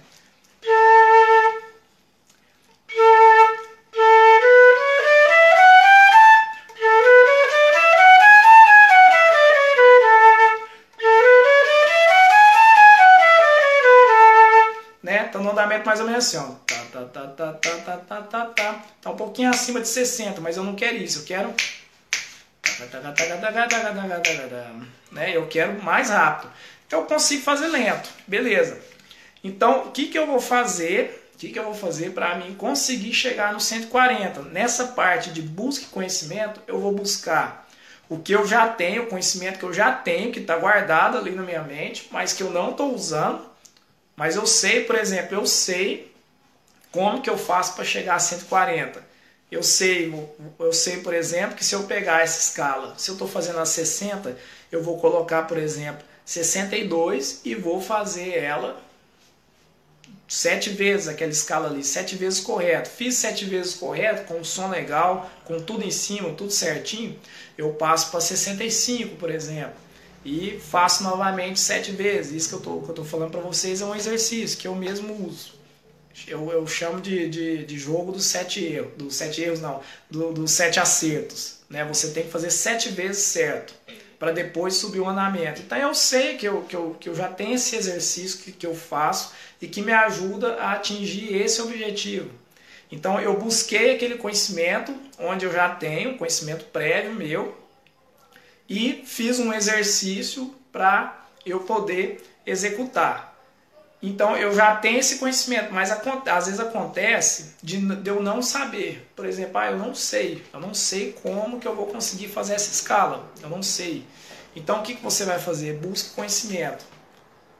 Então 15.28 15.42
no 15.44 15.52
andamento 15.52 15.86
mais 15.86 16.00
ou 16.00 16.06
menos 16.06 16.26
assim, 16.26 16.38
ó. 16.38 16.56
Tá, 16.66 16.76
tá, 16.92 17.06
tá, 17.06 17.28
tá, 17.28 17.54
tá, 17.54 17.78
tá, 17.78 17.98
tá, 17.98 18.22
tá. 18.22 18.46
Tá, 18.46 18.86
tá 19.02 19.12
um 19.12 19.16
pouquinho 19.16 19.50
acima 19.50 19.80
de 19.80 19.88
60, 19.88 20.42
mas 20.42 20.58
eu 20.58 20.64
não 20.64 20.76
quero 20.76 20.98
isso, 20.98 21.20
eu 21.20 21.26
quero... 21.26 21.54
Né? 25.12 25.36
Eu 25.36 25.48
quero 25.48 25.82
mais 25.84 26.10
rápido. 26.10 26.52
Então 26.86 27.02
eu 27.02 27.06
consigo 27.06 27.44
fazer 27.44 27.68
lento, 27.68 28.10
beleza. 28.28 28.80
Então 29.44 29.88
o 29.88 29.92
que, 29.92 30.08
que 30.08 30.18
eu 30.18 30.26
vou 30.26 30.40
fazer... 30.40 31.24
O 31.34 31.38
que, 31.38 31.50
que 31.50 31.60
eu 31.60 31.66
vou 31.66 31.76
fazer 31.76 32.14
para 32.14 32.34
mim 32.34 32.56
conseguir 32.56 33.14
chegar 33.14 33.54
no 33.54 33.60
140? 33.60 34.42
Nessa 34.42 34.88
parte 34.88 35.30
de 35.30 35.40
busca 35.40 35.86
e 35.86 35.88
conhecimento, 35.90 36.60
eu 36.66 36.80
vou 36.80 36.92
buscar 36.92 37.68
o 38.10 38.18
que 38.18 38.34
eu 38.34 38.48
já 38.48 38.68
tenho, 38.68 39.04
o 39.04 39.08
conhecimento 39.08 39.60
que 39.60 39.66
eu 39.66 39.74
já 39.74 39.92
tenho, 39.92 40.32
que 40.32 40.40
está 40.40 40.58
guardado 40.58 41.18
ali 41.18 41.32
na 41.32 41.44
minha 41.44 41.62
mente, 41.62 42.08
mas 42.10 42.34
que 42.34 42.42
eu 42.42 42.50
não 42.50 42.72
estou 42.72 42.94
usando 42.94 43.46
mas 44.18 44.36
eu 44.36 44.48
sei, 44.48 44.84
por 44.84 44.96
exemplo, 44.96 45.38
eu 45.38 45.46
sei 45.46 46.12
como 46.92 47.22
que 47.22 47.30
eu 47.30 47.38
faço 47.38 47.76
para 47.76 47.86
chegar 47.86 48.16
a 48.16 48.20
140. 48.20 49.06
Eu 49.52 49.62
sei, 49.62 50.12
eu 50.58 50.74
sei, 50.74 50.98
por 50.98 51.14
exemplo, 51.14 51.56
que 51.56 51.64
se 51.64 51.76
eu 51.76 51.84
pegar 51.84 52.24
essa 52.24 52.40
escala, 52.50 52.96
se 52.98 53.10
eu 53.10 53.14
estou 53.14 53.28
fazendo 53.28 53.60
a 53.60 53.66
60, 53.66 54.36
eu 54.72 54.82
vou 54.84 54.98
colocar, 54.98 55.44
por 55.44 55.58
exemplo, 55.58 56.04
62 56.26 57.42
e 57.46 57.54
vou 57.54 57.80
fazer 57.80 58.40
ela 58.40 58.82
sete 60.28 60.72
vezes 60.72 61.08
aquela 61.08 61.32
escala 61.32 61.70
ali, 61.70 61.84
sete 61.84 62.16
vezes 62.16 62.40
correto. 62.40 62.90
Fiz 62.90 63.16
sete 63.16 63.46
vezes 63.46 63.76
correto, 63.76 64.26
com 64.26 64.42
o 64.42 64.44
som 64.44 64.68
legal, 64.68 65.30
com 65.46 65.60
tudo 65.62 65.86
em 65.86 65.92
cima, 65.92 66.34
tudo 66.34 66.52
certinho, 66.52 67.18
eu 67.56 67.72
passo 67.74 68.10
para 68.10 68.20
65, 68.20 69.16
por 69.16 69.30
exemplo 69.30 69.87
e 70.26 70.60
faço 70.60 71.04
novamente 71.04 71.60
sete 71.60 71.92
vezes. 71.92 72.34
Isso 72.34 72.50
que 72.50 72.68
eu 72.68 72.84
estou 72.90 73.06
falando 73.06 73.32
para 73.32 73.42
vocês 73.42 73.82
é 73.82 73.86
um 73.86 73.96
exercício 73.96 74.58
que 74.58 74.68
eu 74.68 74.76
mesmo 74.76 75.26
uso. 75.28 75.56
Eu, 76.28 76.52
eu 76.52 76.66
chamo 76.66 77.00
de, 77.00 77.30
de, 77.30 77.66
de 77.66 77.78
jogo 77.78 78.12
dos 78.12 78.26
sete 78.26 78.64
erros, 78.64 78.92
dos 78.98 79.16
sete 79.16 79.42
erros 79.42 79.62
não, 79.62 79.82
do, 80.10 80.34
dos 80.34 80.52
sete 80.52 80.80
acertos. 80.80 81.58
Né? 81.70 81.86
Você 81.86 82.10
tem 82.12 82.24
que 82.24 82.32
fazer 82.32 82.50
sete 82.50 82.90
vezes 82.90 83.24
certo 83.24 83.74
para 84.18 84.32
depois 84.32 84.74
subir 84.76 85.00
o 85.00 85.08
andamento. 85.08 85.62
Então 85.62 85.78
eu 85.78 85.94
sei 85.94 86.36
que 86.38 86.48
eu, 86.48 86.64
que 86.64 86.76
eu, 86.76 86.96
que 87.00 87.08
eu 87.10 87.16
já 87.16 87.28
tenho 87.28 87.54
esse 87.54 87.76
exercício 87.76 88.40
que, 88.40 88.52
que 88.52 88.66
eu 88.66 88.76
faço 88.76 89.32
e 89.62 89.68
que 89.68 89.82
me 89.82 89.92
ajuda 89.92 90.56
a 90.56 90.74
atingir 90.74 91.36
esse 91.36 91.62
objetivo. 91.62 92.32
Então 92.92 93.20
eu 93.20 93.38
busquei 93.38 93.96
aquele 93.96 94.16
conhecimento 94.16 94.96
onde 95.20 95.46
eu 95.46 95.52
já 95.52 95.70
tenho, 95.70 96.18
conhecimento 96.18 96.66
prévio 96.66 97.14
meu, 97.14 97.56
e 98.70 99.04
fiz 99.06 99.40
um 99.40 99.54
exercício 99.54 100.54
para 100.72 101.26
eu 101.46 101.62
poder 101.62 102.24
executar. 102.46 103.36
Então 104.02 104.38
eu 104.38 104.54
já 104.54 104.76
tenho 104.76 105.00
esse 105.00 105.18
conhecimento, 105.18 105.74
mas 105.74 105.92
às 105.92 106.46
vezes 106.46 106.60
acontece 106.60 107.56
de, 107.64 107.78
eu 108.06 108.22
não 108.22 108.42
saber. 108.42 109.10
Por 109.16 109.26
exemplo, 109.26 109.58
ah, 109.58 109.72
eu 109.72 109.78
não 109.78 109.96
sei, 109.96 110.44
eu 110.54 110.60
não 110.60 110.74
sei 110.74 111.14
como 111.24 111.60
que 111.60 111.68
eu 111.68 111.76
vou 111.76 111.88
conseguir 111.88 112.28
fazer 112.28 112.54
essa 112.54 112.72
escala, 112.72 113.26
eu 113.42 113.50
não 113.50 113.64
sei. 113.64 114.06
Então 114.56 114.80
o 114.80 114.84
que, 114.84 114.96
que 114.96 115.04
você 115.04 115.26
vai 115.26 115.40
fazer? 115.40 115.78
Busque 115.78 116.12
conhecimento. 116.12 116.86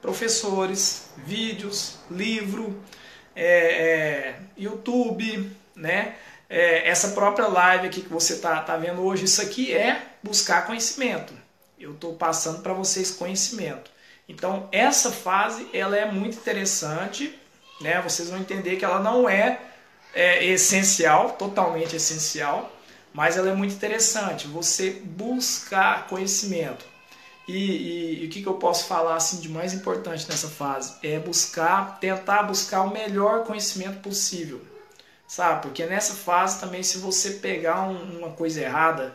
Professores, 0.00 1.10
vídeos, 1.16 1.96
livro, 2.08 2.80
é, 3.34 3.46
é, 3.46 4.40
YouTube, 4.56 5.50
né? 5.74 6.14
é, 6.48 6.88
essa 6.88 7.08
própria 7.08 7.46
live 7.46 7.86
aqui 7.86 8.00
que 8.00 8.08
você 8.08 8.34
está 8.34 8.60
tá 8.62 8.76
vendo 8.76 9.02
hoje, 9.02 9.24
isso 9.24 9.42
aqui 9.42 9.74
é 9.74 10.02
buscar 10.22 10.66
conhecimento. 10.66 11.32
Eu 11.78 11.92
estou 11.92 12.14
passando 12.14 12.62
para 12.62 12.72
vocês 12.72 13.10
conhecimento. 13.10 13.90
Então, 14.28 14.68
essa 14.72 15.10
fase 15.10 15.68
ela 15.72 15.96
é 15.96 16.10
muito 16.10 16.36
interessante, 16.36 17.36
né? 17.80 18.00
Vocês 18.02 18.28
vão 18.28 18.38
entender 18.38 18.76
que 18.76 18.84
ela 18.84 19.00
não 19.00 19.28
é, 19.28 19.60
é 20.14 20.44
essencial, 20.44 21.30
totalmente 21.32 21.96
essencial, 21.96 22.70
mas 23.12 23.36
ela 23.36 23.50
é 23.50 23.54
muito 23.54 23.74
interessante. 23.74 24.46
Você 24.48 24.90
buscar 24.90 26.06
conhecimento. 26.08 26.84
E, 27.46 27.52
e, 27.52 28.22
e, 28.24 28.26
o 28.26 28.28
que, 28.28 28.42
que 28.42 28.48
eu 28.48 28.54
posso 28.54 28.86
falar 28.86 29.16
assim 29.16 29.40
de 29.40 29.48
mais 29.48 29.72
importante 29.72 30.28
nessa 30.28 30.48
fase? 30.48 30.96
É 31.02 31.18
buscar, 31.18 31.98
tentar 31.98 32.42
buscar 32.42 32.82
o 32.82 32.90
melhor 32.90 33.44
conhecimento 33.44 34.00
possível 34.00 34.60
sabe? 35.28 35.62
Porque 35.62 35.84
nessa 35.84 36.14
fase 36.14 36.58
também, 36.58 36.82
se 36.82 36.98
você 36.98 37.32
pegar 37.32 37.82
um, 37.82 38.18
uma 38.18 38.30
coisa 38.30 38.62
errada, 38.62 39.14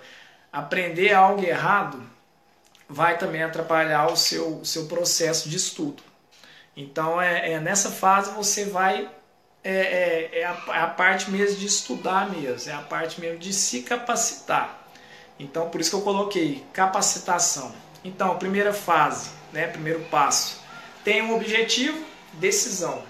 aprender 0.54 1.12
algo 1.12 1.44
errado, 1.44 2.00
vai 2.88 3.18
também 3.18 3.42
atrapalhar 3.42 4.06
o 4.12 4.16
seu, 4.16 4.63
seu 4.63 4.86
processo 4.86 5.50
de 5.50 5.58
estudo. 5.58 6.04
Então, 6.78 7.20
é, 7.20 7.54
é 7.54 7.60
nessa 7.60 7.89
fase 7.89 8.32
você 8.32 8.66
vai. 8.66 9.10
É, 9.63 9.72
é, 9.72 10.39
é, 10.42 10.46
a, 10.46 10.63
é 10.68 10.80
a 10.80 10.88
parte 10.88 11.32
mesmo 11.32 11.58
de 11.58 11.66
estudar 11.66 12.30
mesmo, 12.30 12.70
é 12.70 12.74
a 12.76 12.82
parte 12.82 13.20
mesmo 13.20 13.39
de 13.39 13.54
se 13.54 13.82
capacitar. 13.82 14.88
Então, 15.39 15.70
por 15.70 15.80
isso 15.80 15.89
que 15.89 15.96
eu 15.96 16.02
coloquei 16.02 16.63
capacitação. 16.74 17.74
Então, 18.04 18.38
primeira 18.38 18.74
fase, 18.74 19.30
né, 19.54 19.68
primeiro 19.68 20.02
passo, 20.06 20.62
tem 21.04 21.22
um 21.22 21.34
objetivo, 21.34 21.98
decisão. 22.34 23.04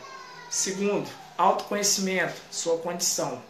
Segundo, 0.49 1.09
autoconhecimento, 1.35 2.35
sua 2.51 2.77
condição. 2.77 3.41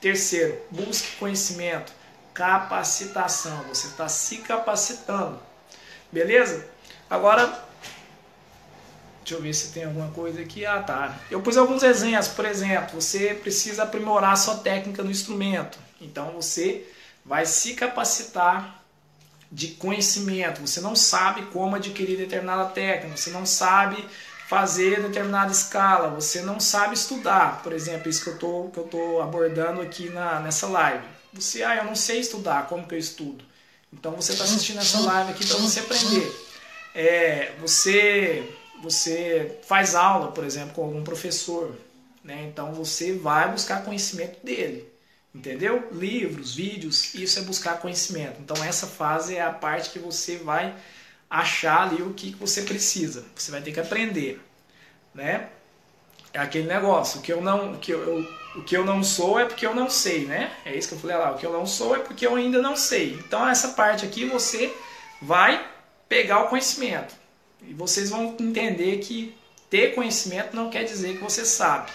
Terceiro, 0.00 0.60
busque 0.68 1.16
conhecimento, 1.16 1.92
capacitação. 2.34 3.64
Você 3.68 3.88
está 3.88 4.08
se 4.08 4.38
capacitando. 4.38 5.38
Beleza? 6.10 6.66
Agora, 7.08 7.46
deixa 9.20 9.34
eu 9.34 9.42
ver 9.42 9.54
se 9.54 9.72
tem 9.72 9.84
alguma 9.84 10.10
coisa 10.10 10.40
aqui. 10.40 10.64
Ah, 10.64 10.82
tá. 10.82 11.16
Eu 11.30 11.40
pus 11.42 11.56
alguns 11.56 11.82
exemplos. 11.82 12.28
Por 12.28 12.44
exemplo, 12.44 13.00
você 13.00 13.34
precisa 13.34 13.82
aprimorar 13.84 14.36
sua 14.36 14.56
técnica 14.56 15.02
no 15.02 15.10
instrumento. 15.10 15.78
Então, 16.00 16.32
você 16.32 16.86
vai 17.24 17.46
se 17.46 17.74
capacitar 17.74 18.82
de 19.50 19.68
conhecimento. 19.68 20.60
Você 20.60 20.80
não 20.80 20.96
sabe 20.96 21.42
como 21.46 21.76
adquirir 21.76 22.16
determinada 22.16 22.70
técnica. 22.70 23.16
Você 23.16 23.30
não 23.30 23.46
sabe 23.46 24.04
fazer 24.52 25.00
determinada 25.00 25.50
escala, 25.50 26.08
você 26.08 26.42
não 26.42 26.60
sabe 26.60 26.92
estudar, 26.92 27.62
por 27.62 27.72
exemplo, 27.72 28.10
isso 28.10 28.22
que 28.22 28.28
eu 28.28 28.84
tô 28.86 29.22
abordando 29.22 29.80
aqui 29.80 30.10
na, 30.10 30.40
nessa 30.40 30.66
live. 30.66 31.06
Você, 31.32 31.62
ah, 31.62 31.76
eu 31.76 31.84
não 31.84 31.94
sei 31.94 32.20
estudar, 32.20 32.68
como 32.68 32.86
que 32.86 32.94
eu 32.94 32.98
estudo? 32.98 33.44
Então 33.92 34.12
você 34.12 34.32
está 34.32 34.44
assistindo 34.44 34.78
essa 34.78 35.00
live 35.00 35.32
aqui 35.32 35.46
para 35.46 35.56
você 35.58 35.80
aprender. 35.80 36.32
É, 36.94 37.54
você, 37.58 38.54
você 38.82 39.58
faz 39.66 39.94
aula, 39.94 40.32
por 40.32 40.44
exemplo, 40.44 40.74
com 40.74 40.84
algum 40.84 41.02
professor, 41.02 41.76
né? 42.22 42.44
então 42.44 42.72
você 42.72 43.12
vai 43.14 43.50
buscar 43.50 43.84
conhecimento 43.84 44.44
dele. 44.44 44.90
Entendeu? 45.34 45.88
Livros, 45.92 46.54
vídeos, 46.54 47.14
isso 47.14 47.38
é 47.38 47.42
buscar 47.42 47.80
conhecimento. 47.80 48.38
Então 48.40 48.62
essa 48.62 48.86
fase 48.86 49.34
é 49.34 49.40
a 49.40 49.50
parte 49.50 49.88
que 49.88 49.98
você 49.98 50.36
vai 50.36 50.74
achar 51.30 51.88
ali 51.88 52.02
o 52.02 52.12
que 52.12 52.32
você 52.32 52.62
precisa. 52.62 53.24
Você 53.34 53.50
vai 53.50 53.62
ter 53.62 53.72
que 53.72 53.80
aprender, 53.80 54.38
né? 55.14 55.48
É 56.34 56.38
aquele 56.38 56.66
negócio, 56.66 57.20
que 57.22 57.32
eu 57.32 57.40
não, 57.40 57.76
que 57.76 57.92
eu, 57.92 58.26
o 58.54 58.62
que 58.62 58.76
eu 58.76 58.84
não 58.84 59.02
sou 59.02 59.38
é 59.38 59.44
porque 59.44 59.66
eu 59.66 59.74
não 59.74 59.88
sei, 59.88 60.26
né? 60.26 60.52
É 60.64 60.76
isso 60.76 60.88
que 60.88 60.94
eu 60.94 60.98
falei 60.98 61.16
lá, 61.16 61.32
o 61.32 61.38
que 61.38 61.46
eu 61.46 61.52
não 61.52 61.66
sou 61.66 61.96
é 61.96 62.00
porque 62.00 62.26
eu 62.26 62.34
ainda 62.36 62.60
não 62.60 62.76
sei. 62.76 63.14
Então 63.14 63.48
essa 63.48 63.68
parte 63.68 64.04
aqui 64.04 64.24
você 64.24 64.74
vai 65.20 65.66
pegar 66.08 66.44
o 66.44 66.48
conhecimento. 66.48 67.14
E 67.66 67.72
vocês 67.72 68.10
vão 68.10 68.36
entender 68.38 68.98
que 68.98 69.34
ter 69.70 69.94
conhecimento 69.94 70.54
não 70.54 70.68
quer 70.68 70.84
dizer 70.84 71.16
que 71.16 71.22
você 71.22 71.44
sabe. 71.44 71.90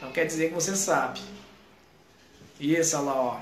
Não 0.00 0.12
quer 0.12 0.26
dizer 0.26 0.48
que 0.48 0.54
você 0.54 0.76
sabe. 0.76 1.20
Isso, 2.60 2.96
olha 2.96 3.06
lá, 3.06 3.14
ó. 3.14 3.40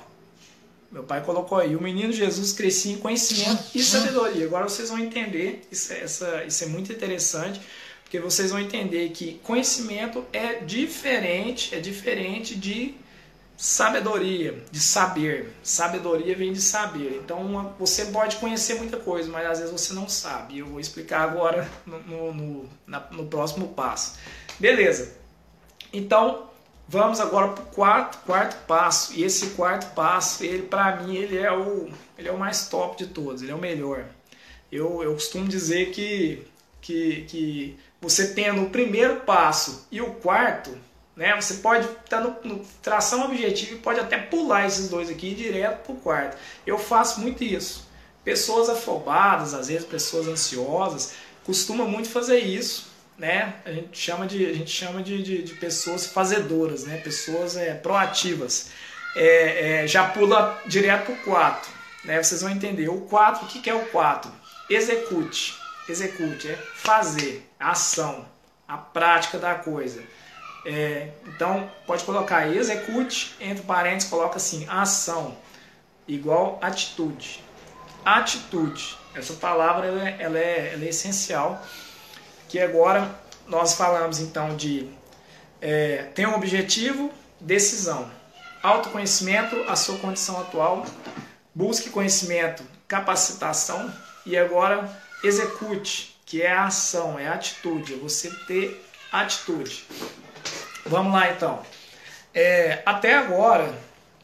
Meu 0.90 1.02
pai 1.02 1.22
colocou 1.22 1.58
aí, 1.58 1.76
o 1.76 1.82
menino 1.82 2.10
Jesus 2.12 2.52
crescia 2.52 2.94
em 2.94 2.98
conhecimento 2.98 3.62
e 3.74 3.82
sabedoria. 3.82 4.46
Agora 4.46 4.66
vocês 4.66 4.88
vão 4.88 4.98
entender, 4.98 5.66
isso, 5.70 5.92
é, 5.92 6.00
essa, 6.00 6.44
isso 6.44 6.64
é 6.64 6.66
muito 6.68 6.90
interessante, 6.90 7.60
porque 8.08 8.18
vocês 8.20 8.50
vão 8.50 8.58
entender 8.58 9.10
que 9.10 9.34
conhecimento 9.44 10.24
é 10.32 10.60
diferente, 10.60 11.74
é 11.74 11.78
diferente 11.78 12.54
de 12.54 12.94
sabedoria, 13.54 14.64
de 14.70 14.80
saber. 14.80 15.52
Sabedoria 15.62 16.34
vem 16.34 16.50
de 16.50 16.60
saber. 16.62 17.20
Então 17.22 17.38
uma, 17.38 17.64
você 17.78 18.06
pode 18.06 18.36
conhecer 18.36 18.76
muita 18.76 18.96
coisa, 18.96 19.30
mas 19.30 19.46
às 19.46 19.58
vezes 19.58 19.72
você 19.72 19.92
não 19.92 20.08
sabe. 20.08 20.58
Eu 20.58 20.68
vou 20.68 20.80
explicar 20.80 21.20
agora 21.20 21.68
no, 21.84 21.98
no, 22.00 22.32
no, 22.32 22.68
na, 22.86 23.00
no 23.10 23.26
próximo 23.26 23.68
passo. 23.74 24.18
Beleza. 24.58 25.14
Então 25.92 26.48
vamos 26.88 27.20
agora 27.20 27.48
para 27.48 27.62
o 27.62 27.66
quarto, 27.66 28.24
quarto 28.24 28.64
passo. 28.66 29.12
E 29.12 29.22
esse 29.22 29.48
quarto 29.50 29.92
passo, 29.94 30.42
ele 30.42 30.62
para 30.62 30.96
mim 31.02 31.14
ele 31.14 31.36
é 31.36 31.52
o 31.52 31.90
ele 32.16 32.26
é 32.26 32.32
o 32.32 32.38
mais 32.38 32.68
top 32.70 32.96
de 32.96 33.08
todos. 33.08 33.42
Ele 33.42 33.52
é 33.52 33.54
o 33.54 33.58
melhor. 33.58 34.06
Eu, 34.72 35.02
eu 35.02 35.12
costumo 35.12 35.46
dizer 35.46 35.90
que 35.90 36.42
que, 36.80 37.26
que 37.28 37.78
você 38.00 38.34
tendo 38.34 38.62
o 38.62 38.70
primeiro 38.70 39.20
passo 39.20 39.86
e 39.90 40.00
o 40.00 40.14
quarto 40.14 40.76
né? 41.18 41.34
Você 41.34 41.54
pode 41.54 41.84
estar 41.84 42.18
tá 42.18 42.20
no, 42.20 42.36
no 42.44 42.64
tração 42.80 43.24
objetivo 43.24 43.74
e 43.74 43.78
pode 43.78 43.98
até 43.98 44.16
pular 44.16 44.66
esses 44.66 44.88
dois 44.88 45.10
aqui 45.10 45.34
direto 45.34 45.82
para 45.82 45.92
o 45.92 45.96
quarto. 45.96 46.36
Eu 46.64 46.78
faço 46.78 47.20
muito 47.20 47.42
isso. 47.42 47.88
Pessoas 48.24 48.68
afobadas, 48.68 49.52
às 49.52 49.66
vezes 49.66 49.84
pessoas 49.84 50.28
ansiosas, 50.28 51.14
costumam 51.44 51.88
muito 51.88 52.08
fazer 52.08 52.38
isso. 52.38 52.86
Né? 53.18 53.52
A 53.64 53.72
gente 53.72 53.98
chama 53.98 54.28
de, 54.28 54.46
a 54.46 54.52
gente 54.52 54.70
chama 54.70 55.02
de, 55.02 55.20
de, 55.20 55.42
de 55.42 55.54
pessoas 55.54 56.06
fazedoras, 56.06 56.84
né? 56.84 56.98
pessoas 56.98 57.56
é, 57.56 57.74
proativas. 57.74 58.70
É, 59.16 59.82
é, 59.82 59.86
já 59.88 60.06
pula 60.06 60.62
direto 60.68 61.06
para 61.06 61.14
o 61.14 61.18
4. 61.24 61.72
Né? 62.04 62.22
Vocês 62.22 62.42
vão 62.42 62.50
entender. 62.50 62.88
O 62.88 63.00
4, 63.00 63.44
o 63.44 63.48
que, 63.48 63.60
que 63.60 63.68
é 63.68 63.74
o 63.74 63.86
4? 63.86 64.30
Execute. 64.70 65.58
Execute 65.88 66.50
é 66.50 66.56
fazer, 66.74 67.48
ação, 67.58 68.26
a 68.66 68.76
prática 68.76 69.38
da 69.38 69.54
coisa. 69.54 70.02
É, 70.66 71.08
então, 71.26 71.70
pode 71.86 72.04
colocar 72.04 72.48
execute, 72.54 73.34
entre 73.40 73.62
parênteses, 73.62 74.10
coloca 74.10 74.36
assim, 74.36 74.66
ação, 74.68 75.36
igual 76.06 76.58
atitude. 76.60 77.42
Atitude, 78.04 78.98
essa 79.14 79.32
palavra 79.34 79.86
ela 79.86 80.08
é, 80.08 80.16
ela 80.20 80.38
é, 80.38 80.72
ela 80.74 80.84
é 80.84 80.88
essencial, 80.88 81.62
que 82.48 82.58
agora 82.60 83.10
nós 83.46 83.74
falamos 83.74 84.20
então 84.20 84.56
de 84.56 84.90
é, 85.60 86.04
ter 86.14 86.28
um 86.28 86.34
objetivo, 86.34 87.10
decisão. 87.40 88.10
Autoconhecimento, 88.62 89.56
a 89.68 89.76
sua 89.76 89.98
condição 89.98 90.40
atual, 90.40 90.84
busque 91.54 91.90
conhecimento, 91.90 92.62
capacitação 92.86 93.92
e 94.26 94.36
agora 94.36 94.88
execute, 95.22 96.16
que 96.24 96.42
é 96.42 96.52
a 96.52 96.66
ação, 96.66 97.18
é 97.18 97.28
a 97.28 97.34
atitude, 97.34 97.94
é 97.94 97.96
você 97.96 98.30
ter 98.46 98.84
atitude. 99.10 99.84
Vamos 100.86 101.12
lá 101.12 101.30
então. 101.30 101.62
É, 102.34 102.82
até 102.84 103.16
agora, 103.16 103.74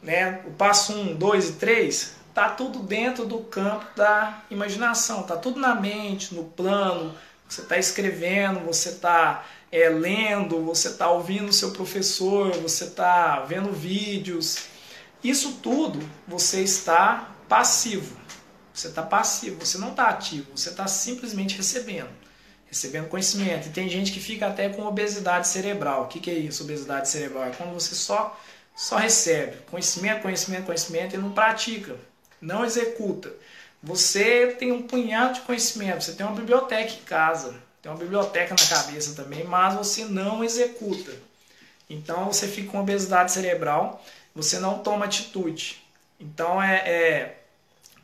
né, 0.01 0.41
o 0.45 0.51
passo 0.51 0.93
1, 0.93 1.15
2 1.15 1.49
e 1.49 1.53
3, 1.53 2.15
tá 2.33 2.49
tudo 2.49 2.79
dentro 2.79 3.25
do 3.25 3.39
campo 3.39 3.85
da 3.95 4.43
imaginação, 4.51 5.23
tá 5.23 5.35
tudo 5.35 5.59
na 5.59 5.73
mente, 5.75 6.35
no 6.35 6.43
plano, 6.43 7.15
você 7.47 7.61
está 7.61 7.77
escrevendo, 7.77 8.59
você 8.61 8.89
está 8.89 9.45
é, 9.71 9.89
lendo, 9.89 10.63
você 10.63 10.89
está 10.89 11.09
ouvindo 11.09 11.51
seu 11.53 11.71
professor, 11.71 12.51
você 12.53 12.85
está 12.85 13.41
vendo 13.41 13.71
vídeos. 13.71 14.65
Isso 15.23 15.59
tudo 15.61 15.99
você 16.27 16.61
está 16.61 17.29
passivo. 17.47 18.15
Você 18.75 18.89
está 18.89 19.01
passivo, 19.01 19.65
você 19.65 19.77
não 19.77 19.91
está 19.91 20.09
ativo, 20.09 20.51
você 20.55 20.69
está 20.69 20.85
simplesmente 20.85 21.55
recebendo 21.55 22.25
recebendo 22.75 23.07
conhecimento. 23.07 23.67
E 23.67 23.71
tem 23.71 23.87
gente 23.89 24.11
que 24.11 24.19
fica 24.19 24.47
até 24.47 24.67
com 24.67 24.85
obesidade 24.85 25.47
cerebral. 25.47 26.03
O 26.03 26.07
que, 26.07 26.19
que 26.19 26.29
é 26.29 26.33
isso, 26.33 26.63
obesidade 26.63 27.09
cerebral? 27.09 27.45
É 27.45 27.51
quando 27.51 27.73
você 27.73 27.95
só, 27.95 28.37
só 28.75 28.97
recebe 28.97 29.57
conhecimento, 29.71 30.21
conhecimento, 30.21 30.65
conhecimento 30.65 31.15
e 31.15 31.17
não 31.17 31.31
pratica, 31.31 31.95
não 32.41 32.65
executa. 32.65 33.31
Você 33.81 34.47
tem 34.59 34.71
um 34.71 34.83
punhado 34.83 35.35
de 35.35 35.41
conhecimento, 35.41 36.03
você 36.03 36.13
tem 36.13 36.25
uma 36.25 36.35
biblioteca 36.35 36.91
em 36.91 37.03
casa, 37.05 37.55
tem 37.81 37.91
uma 37.91 37.97
biblioteca 37.97 38.55
na 38.59 38.67
cabeça 38.67 39.15
também, 39.15 39.43
mas 39.45 39.75
você 39.75 40.05
não 40.05 40.43
executa. 40.43 41.11
Então 41.89 42.25
você 42.25 42.47
fica 42.47 42.71
com 42.71 42.81
obesidade 42.81 43.31
cerebral, 43.31 44.03
você 44.33 44.59
não 44.59 44.79
toma 44.79 45.05
atitude. 45.05 45.81
Então 46.19 46.61
é, 46.61 46.77
é 46.77 47.44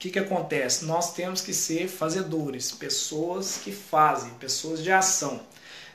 que, 0.01 0.09
que 0.09 0.17
acontece? 0.17 0.83
Nós 0.85 1.13
temos 1.13 1.41
que 1.41 1.53
ser 1.53 1.87
fazedores, 1.87 2.71
pessoas 2.71 3.59
que 3.63 3.71
fazem, 3.71 4.31
pessoas 4.31 4.83
de 4.83 4.91
ação. 4.91 5.39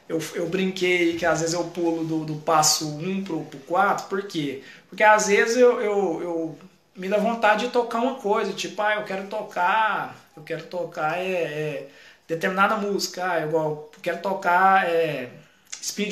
Eu, 0.08 0.20
eu 0.34 0.48
brinquei 0.48 1.16
que 1.16 1.26
às 1.26 1.40
vezes 1.40 1.54
eu 1.54 1.64
pulo 1.64 2.04
do, 2.04 2.24
do 2.24 2.36
passo 2.36 2.88
1 2.88 3.24
para 3.24 3.34
o 3.34 3.44
4, 3.66 4.06
por 4.06 4.22
quê? 4.28 4.62
Porque 4.88 5.02
às 5.02 5.26
vezes 5.26 5.56
eu, 5.56 5.80
eu, 5.80 6.22
eu, 6.22 6.58
me 6.94 7.08
dá 7.08 7.18
vontade 7.18 7.66
de 7.66 7.72
tocar 7.72 7.98
uma 7.98 8.14
coisa, 8.14 8.52
tipo, 8.52 8.80
ah, 8.80 8.94
eu 8.94 9.04
quero 9.04 9.26
tocar, 9.26 10.16
eu 10.36 10.44
quero 10.44 10.62
tocar 10.66 11.18
é, 11.18 11.32
é 11.32 11.88
determinada 12.28 12.76
música, 12.76 13.28
ah, 13.28 13.40
eu 13.40 13.90
quero 14.00 14.22
tocar 14.22 14.88
é, 14.88 15.30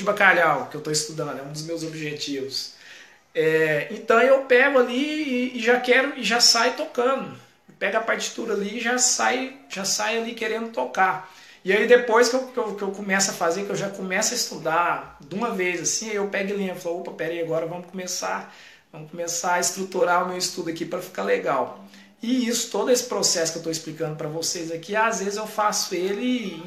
Bacalhau, 0.02 0.66
que 0.68 0.76
eu 0.76 0.78
estou 0.78 0.92
estudando, 0.92 1.38
é 1.38 1.42
um 1.42 1.52
dos 1.52 1.62
meus 1.62 1.84
objetivos. 1.84 2.74
É, 3.32 3.86
então 3.92 4.20
eu 4.20 4.42
pego 4.46 4.80
ali 4.80 5.52
e, 5.54 5.58
e 5.58 5.62
já 5.62 5.78
quero 5.78 6.18
e 6.18 6.24
já 6.24 6.40
saio 6.40 6.74
tocando 6.74 7.44
pega 7.78 7.98
a 7.98 8.02
partitura 8.02 8.54
ali 8.54 8.78
e 8.78 8.80
já 8.80 8.98
sai, 8.98 9.56
já 9.68 9.84
sai 9.84 10.18
ali 10.18 10.34
querendo 10.34 10.70
tocar. 10.70 11.32
E 11.64 11.72
aí 11.72 11.86
depois 11.86 12.28
que 12.28 12.36
eu, 12.36 12.46
que 12.48 12.58
eu, 12.58 12.74
que 12.74 12.82
eu 12.82 12.90
começo 12.90 13.30
a 13.30 13.34
fazer, 13.34 13.64
que 13.64 13.70
eu 13.70 13.76
já 13.76 13.88
começo 13.88 14.34
a 14.34 14.36
estudar 14.36 15.16
de 15.20 15.34
uma 15.34 15.50
vez 15.50 15.80
assim, 15.80 16.10
eu 16.10 16.28
pego 16.28 16.50
e 16.50 16.52
lembro, 16.52 16.80
falo, 16.80 17.00
opa, 17.00 17.12
peraí, 17.12 17.40
agora 17.40 17.66
vamos 17.66 17.86
começar, 17.86 18.54
vamos 18.92 19.10
começar 19.10 19.54
a 19.54 19.60
estruturar 19.60 20.24
o 20.24 20.28
meu 20.28 20.36
estudo 20.36 20.68
aqui 20.68 20.84
para 20.84 21.00
ficar 21.00 21.22
legal. 21.22 21.84
E 22.22 22.48
isso, 22.48 22.70
todo 22.70 22.90
esse 22.90 23.04
processo 23.04 23.52
que 23.52 23.58
eu 23.58 23.60
estou 23.60 23.72
explicando 23.72 24.16
para 24.16 24.28
vocês 24.28 24.70
aqui, 24.70 24.94
às 24.94 25.20
vezes 25.20 25.36
eu 25.36 25.46
faço 25.46 25.94
ele 25.94 26.62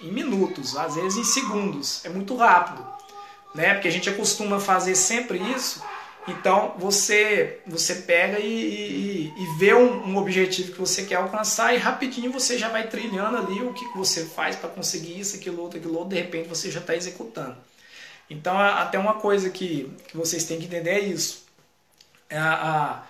em, 0.00 0.08
em 0.08 0.12
minutos, 0.12 0.76
às 0.76 0.94
vezes 0.94 1.16
em 1.16 1.24
segundos, 1.24 2.04
é 2.04 2.08
muito 2.08 2.34
rápido, 2.34 2.86
né? 3.54 3.74
Porque 3.74 3.88
a 3.88 3.90
gente 3.90 4.08
acostuma 4.08 4.58
fazer 4.58 4.94
sempre 4.94 5.38
isso 5.38 5.82
então 6.26 6.74
você 6.78 7.60
você 7.66 7.96
pega 7.96 8.38
e, 8.38 8.46
e, 8.46 9.34
e 9.36 9.58
vê 9.58 9.74
um, 9.74 10.08
um, 10.08 10.16
objetivo 10.16 10.72
que 10.72 10.78
você 10.78 11.04
quer 11.04 11.16
alcançar 11.16 11.74
e 11.74 11.78
rapidinho 11.78 12.32
você 12.32 12.58
já 12.58 12.68
vai 12.68 12.88
trilhando 12.88 13.36
ali 13.36 13.60
o 13.62 13.74
que 13.74 13.84
você 13.94 14.24
faz 14.24 14.56
para 14.56 14.70
conseguir 14.70 15.18
isso, 15.20 15.36
aquilo, 15.36 15.60
outro, 15.60 15.78
aquilo, 15.78 15.94
outro, 15.94 16.10
de 16.10 16.16
repente 16.16 16.48
você 16.48 16.70
já 16.70 16.80
está 16.80 16.96
executando. 16.96 17.56
Então 18.28 18.58
até 18.58 18.98
uma 18.98 19.14
coisa 19.14 19.50
que, 19.50 19.92
que 20.08 20.16
vocês 20.16 20.44
têm 20.44 20.58
que 20.58 20.64
entender 20.64 20.90
é 20.90 21.00
isso. 21.00 21.44
É 22.30 22.38
a, 22.38 23.04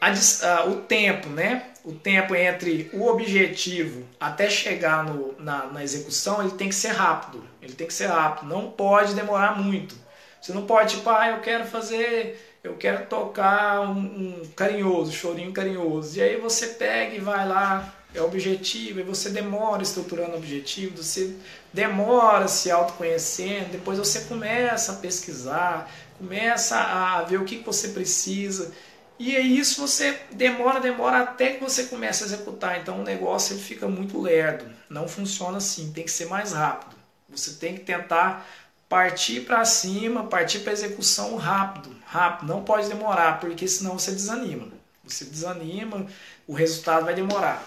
a, 0.00 0.08
a, 0.10 0.64
o 0.66 0.76
tempo, 0.82 1.28
né? 1.28 1.70
O 1.84 1.92
tempo 1.92 2.34
entre 2.34 2.90
o 2.94 3.06
objetivo 3.06 4.06
até 4.18 4.48
chegar 4.48 5.04
no, 5.04 5.34
na, 5.38 5.66
na 5.66 5.84
execução, 5.84 6.42
ele 6.42 6.52
tem 6.52 6.68
que 6.68 6.74
ser 6.74 6.88
rápido. 6.88 7.44
Ele 7.60 7.74
tem 7.74 7.86
que 7.86 7.94
ser 7.94 8.06
rápido, 8.06 8.48
não 8.48 8.70
pode 8.70 9.14
demorar 9.14 9.58
muito. 9.58 10.07
Você 10.40 10.52
não 10.52 10.66
pode, 10.66 10.96
tipo, 10.96 11.10
ah, 11.10 11.28
eu 11.28 11.40
quero 11.40 11.64
fazer, 11.66 12.58
eu 12.62 12.74
quero 12.76 13.06
tocar 13.06 13.80
um, 13.80 13.98
um 13.98 14.42
carinhoso, 14.54 15.12
chorinho 15.12 15.52
carinhoso. 15.52 16.18
E 16.18 16.22
aí 16.22 16.36
você 16.36 16.68
pega 16.68 17.14
e 17.14 17.20
vai 17.20 17.46
lá, 17.46 17.94
é 18.14 18.22
objetivo, 18.22 19.00
e 19.00 19.02
você 19.02 19.30
demora 19.30 19.82
estruturando 19.82 20.32
o 20.32 20.36
objetivo, 20.36 21.02
você 21.02 21.36
demora 21.72 22.48
se 22.48 22.70
autoconhecendo, 22.70 23.72
depois 23.72 23.98
você 23.98 24.22
começa 24.22 24.92
a 24.92 24.96
pesquisar, 24.96 25.90
começa 26.18 26.76
a 26.76 27.22
ver 27.22 27.38
o 27.38 27.44
que 27.44 27.58
você 27.58 27.88
precisa. 27.88 28.72
E 29.18 29.36
aí 29.36 29.58
isso 29.58 29.80
você 29.80 30.16
demora, 30.30 30.78
demora 30.80 31.22
até 31.22 31.54
que 31.54 31.62
você 31.62 31.84
comece 31.84 32.22
a 32.22 32.26
executar. 32.26 32.80
Então 32.80 33.00
o 33.00 33.04
negócio 33.04 33.54
ele 33.54 33.62
fica 33.62 33.88
muito 33.88 34.20
lerdo. 34.20 34.64
Não 34.88 35.08
funciona 35.08 35.58
assim, 35.58 35.92
tem 35.92 36.04
que 36.04 36.10
ser 36.10 36.26
mais 36.26 36.52
rápido. 36.52 36.96
Você 37.28 37.54
tem 37.54 37.74
que 37.74 37.80
tentar 37.80 38.48
partir 38.88 39.42
para 39.42 39.64
cima, 39.64 40.24
partir 40.24 40.60
para 40.60 40.72
execução 40.72 41.36
rápido, 41.36 41.94
rápido, 42.06 42.48
não 42.48 42.64
pode 42.64 42.88
demorar, 42.88 43.38
porque 43.38 43.68
senão 43.68 43.98
você 43.98 44.12
desanima. 44.12 44.68
Você 45.04 45.24
desanima, 45.24 46.06
o 46.46 46.52
resultado 46.52 47.04
vai 47.04 47.14
demorar. 47.14 47.64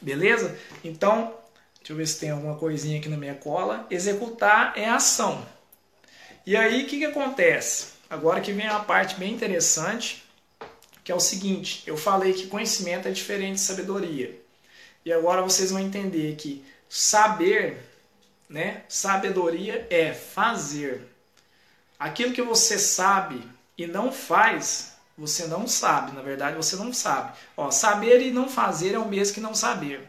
Beleza? 0.00 0.56
Então, 0.84 1.34
deixa 1.78 1.92
eu 1.92 1.96
ver 1.96 2.06
se 2.06 2.18
tem 2.18 2.30
alguma 2.30 2.56
coisinha 2.56 2.98
aqui 2.98 3.08
na 3.08 3.16
minha 3.16 3.34
cola. 3.34 3.86
Executar 3.90 4.72
é 4.76 4.88
ação. 4.88 5.46
E 6.44 6.56
aí, 6.56 6.84
o 6.84 6.86
que, 6.86 6.98
que 6.98 7.04
acontece? 7.04 7.96
Agora 8.08 8.40
que 8.40 8.52
vem 8.52 8.66
a 8.66 8.78
parte 8.78 9.16
bem 9.16 9.32
interessante, 9.32 10.24
que 11.02 11.10
é 11.10 11.14
o 11.14 11.20
seguinte: 11.20 11.82
eu 11.86 11.96
falei 11.96 12.32
que 12.32 12.46
conhecimento 12.46 13.08
é 13.08 13.10
diferente 13.10 13.54
de 13.54 13.60
sabedoria. 13.60 14.40
E 15.04 15.12
agora 15.12 15.42
vocês 15.42 15.70
vão 15.70 15.80
entender 15.80 16.34
que 16.36 16.64
saber 16.88 17.85
né? 18.48 18.84
Sabedoria 18.88 19.86
é 19.90 20.12
fazer. 20.12 21.06
Aquilo 21.98 22.32
que 22.32 22.42
você 22.42 22.78
sabe 22.78 23.42
e 23.76 23.86
não 23.86 24.12
faz, 24.12 24.96
você 25.16 25.46
não 25.46 25.66
sabe. 25.66 26.12
Na 26.12 26.22
verdade, 26.22 26.56
você 26.56 26.76
não 26.76 26.92
sabe. 26.92 27.36
Ó, 27.56 27.70
saber 27.70 28.20
e 28.20 28.30
não 28.30 28.48
fazer 28.48 28.94
é 28.94 28.98
o 28.98 29.08
mesmo 29.08 29.34
que 29.34 29.40
não 29.40 29.54
saber. 29.54 30.08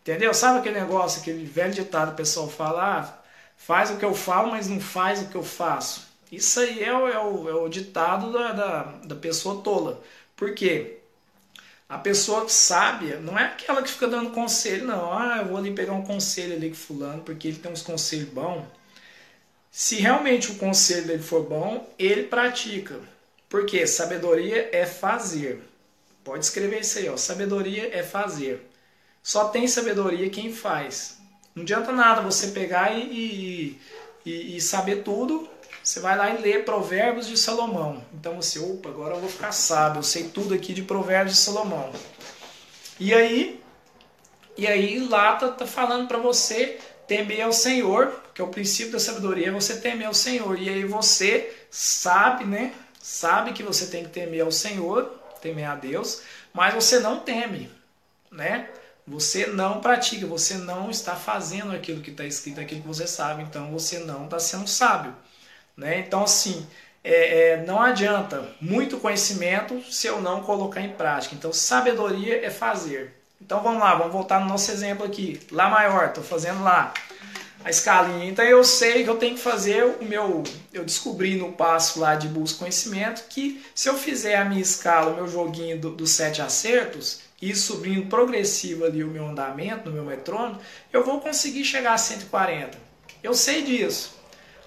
Entendeu? 0.00 0.32
Sabe 0.34 0.58
aquele 0.58 0.80
negócio, 0.80 1.20
aquele 1.20 1.44
velho 1.44 1.72
ditado 1.72 2.12
o 2.12 2.16
pessoal 2.16 2.48
fala, 2.48 2.98
ah, 2.98 3.22
faz 3.56 3.90
o 3.90 3.96
que 3.96 4.04
eu 4.04 4.14
falo, 4.14 4.50
mas 4.50 4.68
não 4.68 4.80
faz 4.80 5.22
o 5.22 5.28
que 5.28 5.36
eu 5.36 5.44
faço. 5.44 6.08
Isso 6.30 6.58
aí 6.60 6.82
é 6.82 6.92
o, 6.92 7.08
é 7.08 7.18
o, 7.18 7.48
é 7.48 7.54
o 7.54 7.68
ditado 7.68 8.32
da, 8.32 8.52
da, 8.52 8.82
da 9.04 9.14
pessoa 9.14 9.62
tola. 9.62 10.02
Por 10.34 10.54
quê? 10.54 11.01
A 11.92 11.98
pessoa 11.98 12.48
sábia 12.48 13.20
não 13.20 13.38
é 13.38 13.44
aquela 13.44 13.82
que 13.82 13.90
fica 13.90 14.08
dando 14.08 14.30
conselho, 14.30 14.86
não. 14.86 15.12
Ah, 15.12 15.40
eu 15.40 15.48
vou 15.48 15.58
ali 15.58 15.74
pegar 15.74 15.92
um 15.92 16.02
conselho 16.02 16.56
ali 16.56 16.70
com 16.70 16.74
fulano 16.74 17.22
porque 17.22 17.46
ele 17.46 17.58
tem 17.58 17.70
uns 17.70 17.82
conselhos 17.82 18.30
bons. 18.30 18.64
Se 19.70 19.96
realmente 19.96 20.50
o 20.50 20.54
conselho 20.54 21.06
dele 21.06 21.22
for 21.22 21.42
bom, 21.42 21.86
ele 21.98 22.22
pratica. 22.22 22.98
Porque 23.46 23.86
sabedoria 23.86 24.70
é 24.72 24.86
fazer. 24.86 25.62
Pode 26.24 26.46
escrever 26.46 26.80
isso 26.80 26.98
aí, 26.98 27.10
ó. 27.10 27.16
Sabedoria 27.18 27.94
é 27.94 28.02
fazer. 28.02 28.66
Só 29.22 29.48
tem 29.50 29.68
sabedoria 29.68 30.30
quem 30.30 30.50
faz. 30.50 31.18
Não 31.54 31.62
adianta 31.62 31.92
nada 31.92 32.22
você 32.22 32.52
pegar 32.52 32.96
e, 32.96 33.78
e, 34.24 34.56
e 34.56 34.60
saber 34.62 35.02
tudo. 35.02 35.46
Você 35.82 35.98
vai 35.98 36.16
lá 36.16 36.30
e 36.30 36.40
lê 36.40 36.60
Provérbios 36.60 37.26
de 37.26 37.36
Salomão. 37.36 38.04
Então 38.14 38.36
você, 38.36 38.58
opa, 38.58 38.88
agora 38.88 39.14
eu 39.14 39.20
vou 39.20 39.28
ficar 39.28 39.50
sábio. 39.50 39.98
Eu 39.98 40.04
sei 40.04 40.24
tudo 40.28 40.54
aqui 40.54 40.72
de 40.72 40.82
Provérbios 40.82 41.36
de 41.36 41.42
Salomão. 41.42 41.92
E 43.00 43.12
aí, 43.12 43.60
e 44.56 44.66
aí 44.66 45.00
lá 45.00 45.34
tá, 45.36 45.48
tá 45.48 45.66
falando 45.66 46.06
para 46.06 46.18
você 46.18 46.78
temer 47.06 47.42
ao 47.42 47.52
Senhor, 47.52 48.22
que 48.32 48.40
é 48.40 48.44
o 48.44 48.48
princípio 48.48 48.92
da 48.92 49.00
sabedoria, 49.00 49.48
é 49.48 49.50
você 49.50 49.80
temer 49.80 50.06
ao 50.06 50.14
Senhor. 50.14 50.58
E 50.58 50.68
aí 50.68 50.84
você 50.84 51.52
sabe, 51.68 52.44
né? 52.44 52.72
Sabe 53.00 53.52
que 53.52 53.64
você 53.64 53.86
tem 53.86 54.04
que 54.04 54.10
temer 54.10 54.42
ao 54.42 54.52
Senhor, 54.52 55.10
temer 55.40 55.64
a 55.64 55.74
Deus, 55.74 56.22
mas 56.52 56.72
você 56.72 57.00
não 57.00 57.18
teme, 57.18 57.68
né? 58.30 58.68
Você 59.04 59.46
não 59.46 59.80
pratica, 59.80 60.24
você 60.28 60.54
não 60.54 60.88
está 60.88 61.16
fazendo 61.16 61.72
aquilo 61.72 62.00
que 62.00 62.12
está 62.12 62.24
escrito, 62.24 62.60
aquilo 62.60 62.82
que 62.82 62.86
você 62.86 63.08
sabe, 63.08 63.42
então 63.42 63.72
você 63.72 63.98
não 63.98 64.26
está 64.26 64.38
sendo 64.38 64.68
sábio. 64.68 65.12
Né? 65.76 66.00
Então, 66.00 66.24
assim, 66.24 66.66
é, 67.04 67.50
é, 67.50 67.64
não 67.64 67.80
adianta 67.80 68.48
muito 68.60 68.98
conhecimento 68.98 69.82
se 69.90 70.06
eu 70.06 70.20
não 70.20 70.42
colocar 70.42 70.80
em 70.80 70.90
prática. 70.90 71.34
Então, 71.34 71.52
sabedoria 71.52 72.44
é 72.44 72.50
fazer. 72.50 73.14
Então, 73.40 73.62
vamos 73.62 73.80
lá, 73.80 73.94
vamos 73.94 74.12
voltar 74.12 74.40
no 74.40 74.46
nosso 74.46 74.70
exemplo 74.70 75.04
aqui. 75.04 75.40
Lá 75.50 75.68
maior, 75.68 76.06
estou 76.06 76.22
fazendo 76.22 76.62
lá 76.62 76.92
a 77.64 77.70
escalinha. 77.70 78.26
Então, 78.26 78.44
eu 78.44 78.62
sei 78.62 79.04
que 79.04 79.10
eu 79.10 79.16
tenho 79.16 79.34
que 79.34 79.40
fazer 79.40 79.84
o 80.00 80.04
meu. 80.04 80.44
Eu 80.72 80.84
descobri 80.84 81.36
no 81.36 81.52
passo 81.52 81.98
lá 81.98 82.14
de 82.14 82.28
busca 82.28 82.60
conhecimento 82.60 83.24
que 83.28 83.64
se 83.74 83.88
eu 83.88 83.94
fizer 83.94 84.36
a 84.36 84.44
minha 84.44 84.62
escala, 84.62 85.10
o 85.10 85.16
meu 85.16 85.28
joguinho 85.28 85.78
dos 85.78 85.96
do 85.96 86.06
sete 86.06 86.40
acertos, 86.40 87.20
e 87.42 87.56
subindo 87.56 88.08
progressivo 88.08 88.84
ali 88.84 89.02
o 89.02 89.08
meu 89.08 89.26
andamento 89.26 89.90
no 89.90 89.94
meu 89.96 90.04
metrônomo, 90.04 90.60
eu 90.92 91.04
vou 91.04 91.20
conseguir 91.20 91.64
chegar 91.64 91.94
a 91.94 91.98
140. 91.98 92.78
Eu 93.20 93.34
sei 93.34 93.62
disso. 93.62 94.21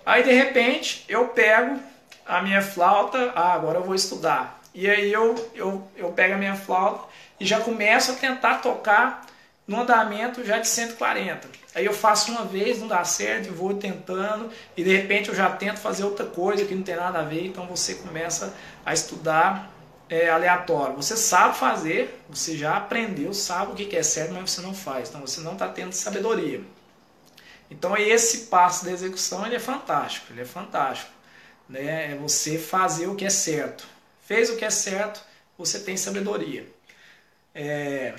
Aí 0.05 0.23
de 0.23 0.31
repente 0.31 1.03
eu 1.09 1.29
pego 1.29 1.79
a 2.25 2.41
minha 2.41 2.61
flauta, 2.61 3.31
ah, 3.35 3.53
agora 3.53 3.79
eu 3.79 3.83
vou 3.83 3.95
estudar. 3.95 4.61
E 4.73 4.89
aí 4.89 5.11
eu, 5.11 5.33
eu, 5.55 5.87
eu 5.95 6.11
pego 6.11 6.35
a 6.35 6.37
minha 6.37 6.55
flauta 6.55 7.07
e 7.39 7.45
já 7.45 7.59
começo 7.59 8.11
a 8.11 8.15
tentar 8.15 8.55
tocar 8.55 9.25
no 9.67 9.81
andamento 9.81 10.45
já 10.45 10.59
de 10.59 10.67
140. 10.67 11.47
Aí 11.73 11.85
eu 11.85 11.93
faço 11.93 12.31
uma 12.31 12.45
vez, 12.45 12.79
não 12.79 12.87
dá 12.87 13.03
certo, 13.03 13.47
e 13.47 13.51
vou 13.51 13.73
tentando, 13.73 14.49
e 14.77 14.83
de 14.83 14.95
repente 14.95 15.29
eu 15.29 15.35
já 15.35 15.49
tento 15.49 15.79
fazer 15.79 16.03
outra 16.03 16.25
coisa 16.25 16.63
que 16.65 16.75
não 16.75 16.83
tem 16.83 16.95
nada 16.95 17.19
a 17.19 17.23
ver, 17.23 17.47
então 17.47 17.65
você 17.65 17.95
começa 17.95 18.53
a 18.85 18.93
estudar 18.93 19.71
é, 20.09 20.29
aleatório. 20.29 20.95
Você 20.95 21.17
sabe 21.17 21.57
fazer, 21.57 22.21
você 22.29 22.55
já 22.55 22.77
aprendeu, 22.77 23.33
sabe 23.33 23.71
o 23.71 23.75
que 23.75 23.95
é 23.95 24.03
certo, 24.03 24.33
mas 24.33 24.51
você 24.51 24.61
não 24.61 24.73
faz. 24.73 25.09
Então 25.09 25.21
você 25.21 25.41
não 25.41 25.53
está 25.53 25.67
tendo 25.67 25.91
sabedoria. 25.93 26.61
Então 27.69 27.97
esse 27.97 28.47
passo 28.47 28.85
da 28.85 28.91
execução 28.91 29.45
ele 29.45 29.55
é 29.55 29.59
fantástico, 29.59 30.31
ele 30.31 30.41
é 30.41 30.45
fantástico. 30.45 31.11
Né? 31.67 32.11
É 32.11 32.15
você 32.15 32.57
fazer 32.57 33.07
o 33.07 33.15
que 33.15 33.25
é 33.25 33.29
certo. 33.29 33.87
Fez 34.21 34.49
o 34.49 34.55
que 34.55 34.65
é 34.65 34.69
certo, 34.69 35.23
você 35.57 35.79
tem 35.79 35.97
sabedoria. 35.97 36.67
É... 37.53 38.13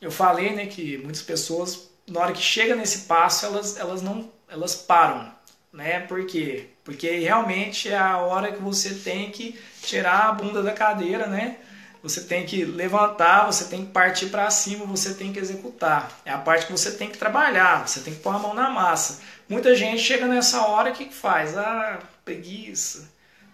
Eu 0.00 0.10
falei 0.10 0.54
né, 0.54 0.66
que 0.66 0.96
muitas 0.98 1.22
pessoas, 1.22 1.90
na 2.06 2.20
hora 2.20 2.32
que 2.32 2.40
chega 2.40 2.76
nesse 2.76 3.00
passo, 3.00 3.46
elas, 3.46 3.76
elas 3.76 4.02
não 4.02 4.30
elas 4.48 4.74
param. 4.74 5.32
Né? 5.72 6.00
Por 6.00 6.24
quê? 6.26 6.68
Porque 6.84 7.10
realmente 7.18 7.90
é 7.90 7.98
a 7.98 8.18
hora 8.18 8.52
que 8.52 8.62
você 8.62 8.94
tem 8.94 9.30
que 9.30 9.58
tirar 9.82 10.28
a 10.28 10.32
bunda 10.32 10.62
da 10.62 10.72
cadeira, 10.72 11.26
né? 11.26 11.58
Você 12.02 12.22
tem 12.22 12.46
que 12.46 12.64
levantar, 12.64 13.46
você 13.46 13.64
tem 13.64 13.84
que 13.84 13.92
partir 13.92 14.26
para 14.26 14.48
cima, 14.50 14.84
você 14.84 15.14
tem 15.14 15.32
que 15.32 15.38
executar. 15.38 16.10
É 16.24 16.30
a 16.30 16.38
parte 16.38 16.66
que 16.66 16.72
você 16.72 16.92
tem 16.92 17.10
que 17.10 17.18
trabalhar, 17.18 17.86
você 17.86 18.00
tem 18.00 18.14
que 18.14 18.20
pôr 18.20 18.34
a 18.34 18.38
mão 18.38 18.54
na 18.54 18.70
massa. 18.70 19.20
Muita 19.48 19.74
gente 19.74 20.00
chega 20.02 20.26
nessa 20.26 20.66
hora, 20.66 20.92
que, 20.92 21.12
faz? 21.12 21.56
Ah, 21.56 21.98
preguiça. 22.24 23.10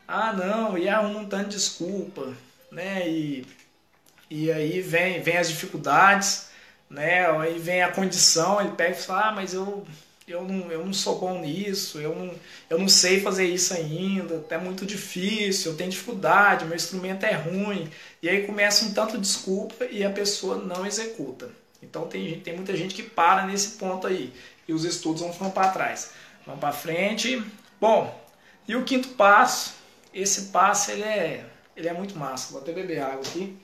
Ah, 0.06 0.32
não, 0.32 0.76
e 0.76 0.88
arruma 0.88 1.20
um 1.20 1.26
tanto 1.26 1.48
de 1.48 1.56
desculpa, 1.56 2.34
né? 2.70 3.08
E, 3.08 3.46
e 4.28 4.52
aí 4.52 4.80
vem, 4.80 5.22
vem 5.22 5.38
as 5.38 5.48
dificuldades, 5.48 6.48
né? 6.90 7.30
Aí 7.30 7.58
vem 7.58 7.82
a 7.82 7.92
condição, 7.92 8.60
ele 8.60 8.72
pega 8.72 8.92
e 8.92 9.02
fala, 9.02 9.28
ah, 9.28 9.32
mas 9.32 9.54
eu 9.54 9.86
eu 10.26 10.42
não, 10.42 10.70
eu 10.72 10.84
não 10.84 10.92
sou 10.92 11.18
bom 11.18 11.40
nisso, 11.40 12.00
eu 12.00 12.14
não, 12.14 12.34
eu 12.70 12.78
não 12.78 12.88
sei 12.88 13.20
fazer 13.20 13.46
isso 13.46 13.74
ainda, 13.74 14.44
é 14.48 14.58
muito 14.58 14.86
difícil, 14.86 15.72
eu 15.72 15.76
tenho 15.76 15.90
dificuldade, 15.90 16.64
meu 16.64 16.76
instrumento 16.76 17.24
é 17.24 17.32
ruim. 17.32 17.90
E 18.22 18.28
aí 18.28 18.46
começa 18.46 18.84
um 18.84 18.94
tanto 18.94 19.12
de 19.16 19.22
desculpa 19.22 19.84
e 19.84 20.02
a 20.02 20.10
pessoa 20.10 20.56
não 20.56 20.86
executa. 20.86 21.50
Então 21.82 22.06
tem, 22.06 22.40
tem 22.40 22.54
muita 22.54 22.74
gente 22.74 22.94
que 22.94 23.02
para 23.02 23.46
nesse 23.46 23.76
ponto 23.76 24.06
aí 24.06 24.32
e 24.66 24.72
os 24.72 24.84
estudos 24.84 25.20
vão 25.20 25.32
ficando 25.32 25.52
para 25.52 25.70
trás. 25.70 26.12
Vamos 26.46 26.60
para 26.60 26.72
frente. 26.72 27.42
Bom, 27.80 28.22
e 28.66 28.74
o 28.74 28.84
quinto 28.84 29.08
passo, 29.08 29.74
esse 30.12 30.46
passo 30.46 30.90
ele 30.90 31.02
é, 31.02 31.44
ele 31.76 31.88
é 31.88 31.92
muito 31.92 32.16
massa. 32.16 32.52
Vou 32.52 32.62
até 32.62 32.72
beber 32.72 33.02
água 33.02 33.20
aqui. 33.20 33.56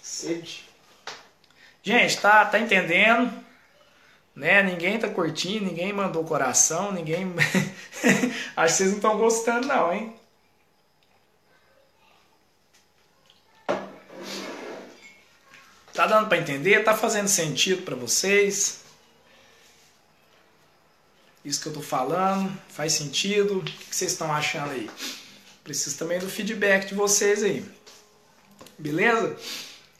Sede. 0.00 0.64
Gente, 1.82 2.20
tá, 2.20 2.44
tá 2.44 2.58
entendendo? 2.58 3.32
Né? 4.34 4.62
Ninguém 4.62 4.98
tá 4.98 5.08
curtindo, 5.08 5.66
ninguém 5.66 5.92
mandou 5.92 6.24
coração, 6.24 6.92
ninguém. 6.92 7.34
Acho 8.56 8.74
que 8.74 8.78
vocês 8.78 8.88
não 8.90 8.96
estão 8.96 9.18
gostando, 9.18 9.66
não, 9.68 9.92
hein? 9.92 10.14
Tá 15.92 16.06
dando 16.06 16.28
para 16.28 16.38
entender? 16.38 16.82
Tá 16.82 16.96
fazendo 16.96 17.28
sentido 17.28 17.82
para 17.82 17.94
vocês? 17.94 18.80
Isso 21.44 21.60
que 21.60 21.68
eu 21.68 21.72
tô 21.72 21.82
falando 21.82 22.50
faz 22.68 22.94
sentido? 22.94 23.58
O 23.58 23.62
que 23.62 23.94
vocês 23.94 24.12
estão 24.12 24.32
achando 24.32 24.70
aí? 24.70 24.88
Preciso 25.62 25.98
também 25.98 26.18
do 26.18 26.28
feedback 26.28 26.88
de 26.88 26.94
vocês 26.94 27.42
aí. 27.42 27.64
Beleza? 28.78 29.36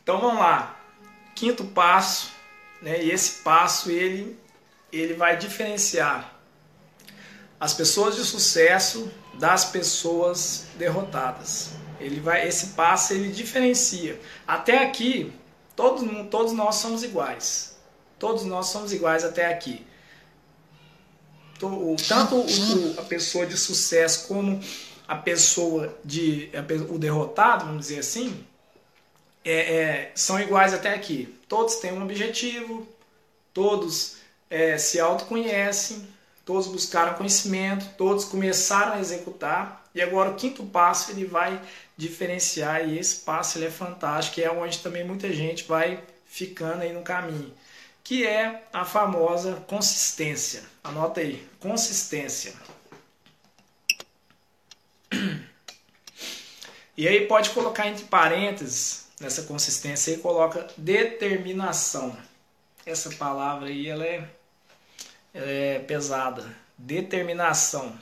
Então 0.03 0.19
vamos 0.19 0.41
lá. 0.41 0.81
Quinto 1.35 1.65
passo 1.65 2.33
né? 2.83 3.03
E 3.03 3.11
esse 3.11 3.43
passo 3.43 3.91
ele 3.91 4.39
ele 4.93 5.15
vai 5.15 5.39
diferenciar 5.39 6.39
as 7.59 7.73
pessoas 7.73 8.17
de 8.17 8.25
sucesso 8.25 9.11
das 9.35 9.65
pessoas 9.65 10.67
derrotadas. 10.77 11.71
Ele 11.99 12.21
vai 12.21 12.47
esse 12.47 12.69
passo 12.69 13.15
ele 13.15 13.33
diferencia. 13.33 14.21
Até 14.47 14.83
aqui 14.83 15.33
todos 15.75 16.03
todos 16.29 16.53
nós 16.53 16.75
somos 16.75 17.03
iguais. 17.03 17.79
Todos 18.19 18.45
nós 18.45 18.67
somos 18.67 18.93
iguais 18.93 19.25
até 19.25 19.47
aqui. 19.47 19.87
Tanto 22.09 22.37
o, 22.37 22.95
a 22.99 23.03
pessoa 23.03 23.47
de 23.47 23.57
sucesso 23.57 24.27
como 24.27 24.61
a 25.07 25.17
pessoa 25.17 25.97
de 26.05 26.51
o 26.89 26.99
derrotado, 26.99 27.67
vamos 27.67 27.83
dizer 27.83 28.01
assim, 28.01 28.45
é, 29.45 29.75
é, 29.75 30.13
são 30.15 30.41
iguais 30.41 30.75
até 30.75 30.95
aqui. 30.95 31.39
Todos 31.53 31.75
têm 31.77 31.93
um 31.93 32.03
objetivo, 32.03 32.89
todos 33.53 34.17
é, 34.49 34.79
se 34.79 34.99
autoconhecem, 34.99 36.09
todos 36.47 36.67
buscaram 36.67 37.13
conhecimento, 37.13 37.95
todos 37.99 38.25
começaram 38.25 38.95
a 38.95 39.01
executar. 39.01 39.85
E 39.95 40.01
agora 40.01 40.31
o 40.31 40.35
quinto 40.35 40.65
passo 40.65 41.11
ele 41.11 41.27
vai 41.27 41.61
diferenciar 41.95 42.89
e 42.89 42.99
esse 42.99 43.17
passo 43.17 43.59
ele 43.59 43.67
é 43.67 43.71
fantástico, 43.71 44.41
é 44.41 44.51
onde 44.51 44.79
também 44.79 45.05
muita 45.05 45.31
gente 45.31 45.65
vai 45.65 46.03
ficando 46.25 46.81
aí 46.81 46.93
no 46.95 47.03
caminho, 47.03 47.53
que 48.03 48.27
é 48.27 48.63
a 48.73 48.87
famosa 48.87 49.63
consistência. 49.67 50.63
Anota 50.83 51.21
aí, 51.21 51.47
consistência. 51.61 52.55
E 56.97 57.07
aí 57.07 57.27
pode 57.27 57.51
colocar 57.51 57.89
entre 57.89 58.05
parênteses 58.07 59.03
nessa 59.23 59.43
consistência 59.45 60.13
e 60.13 60.19
coloca 60.19 60.67
determinação. 60.77 62.17
Essa 62.85 63.11
palavra 63.11 63.69
aí 63.69 63.89
ela 63.89 64.05
é, 64.05 64.29
ela 65.33 65.51
é 65.51 65.79
pesada. 65.79 66.45
Determinação. 66.77 67.97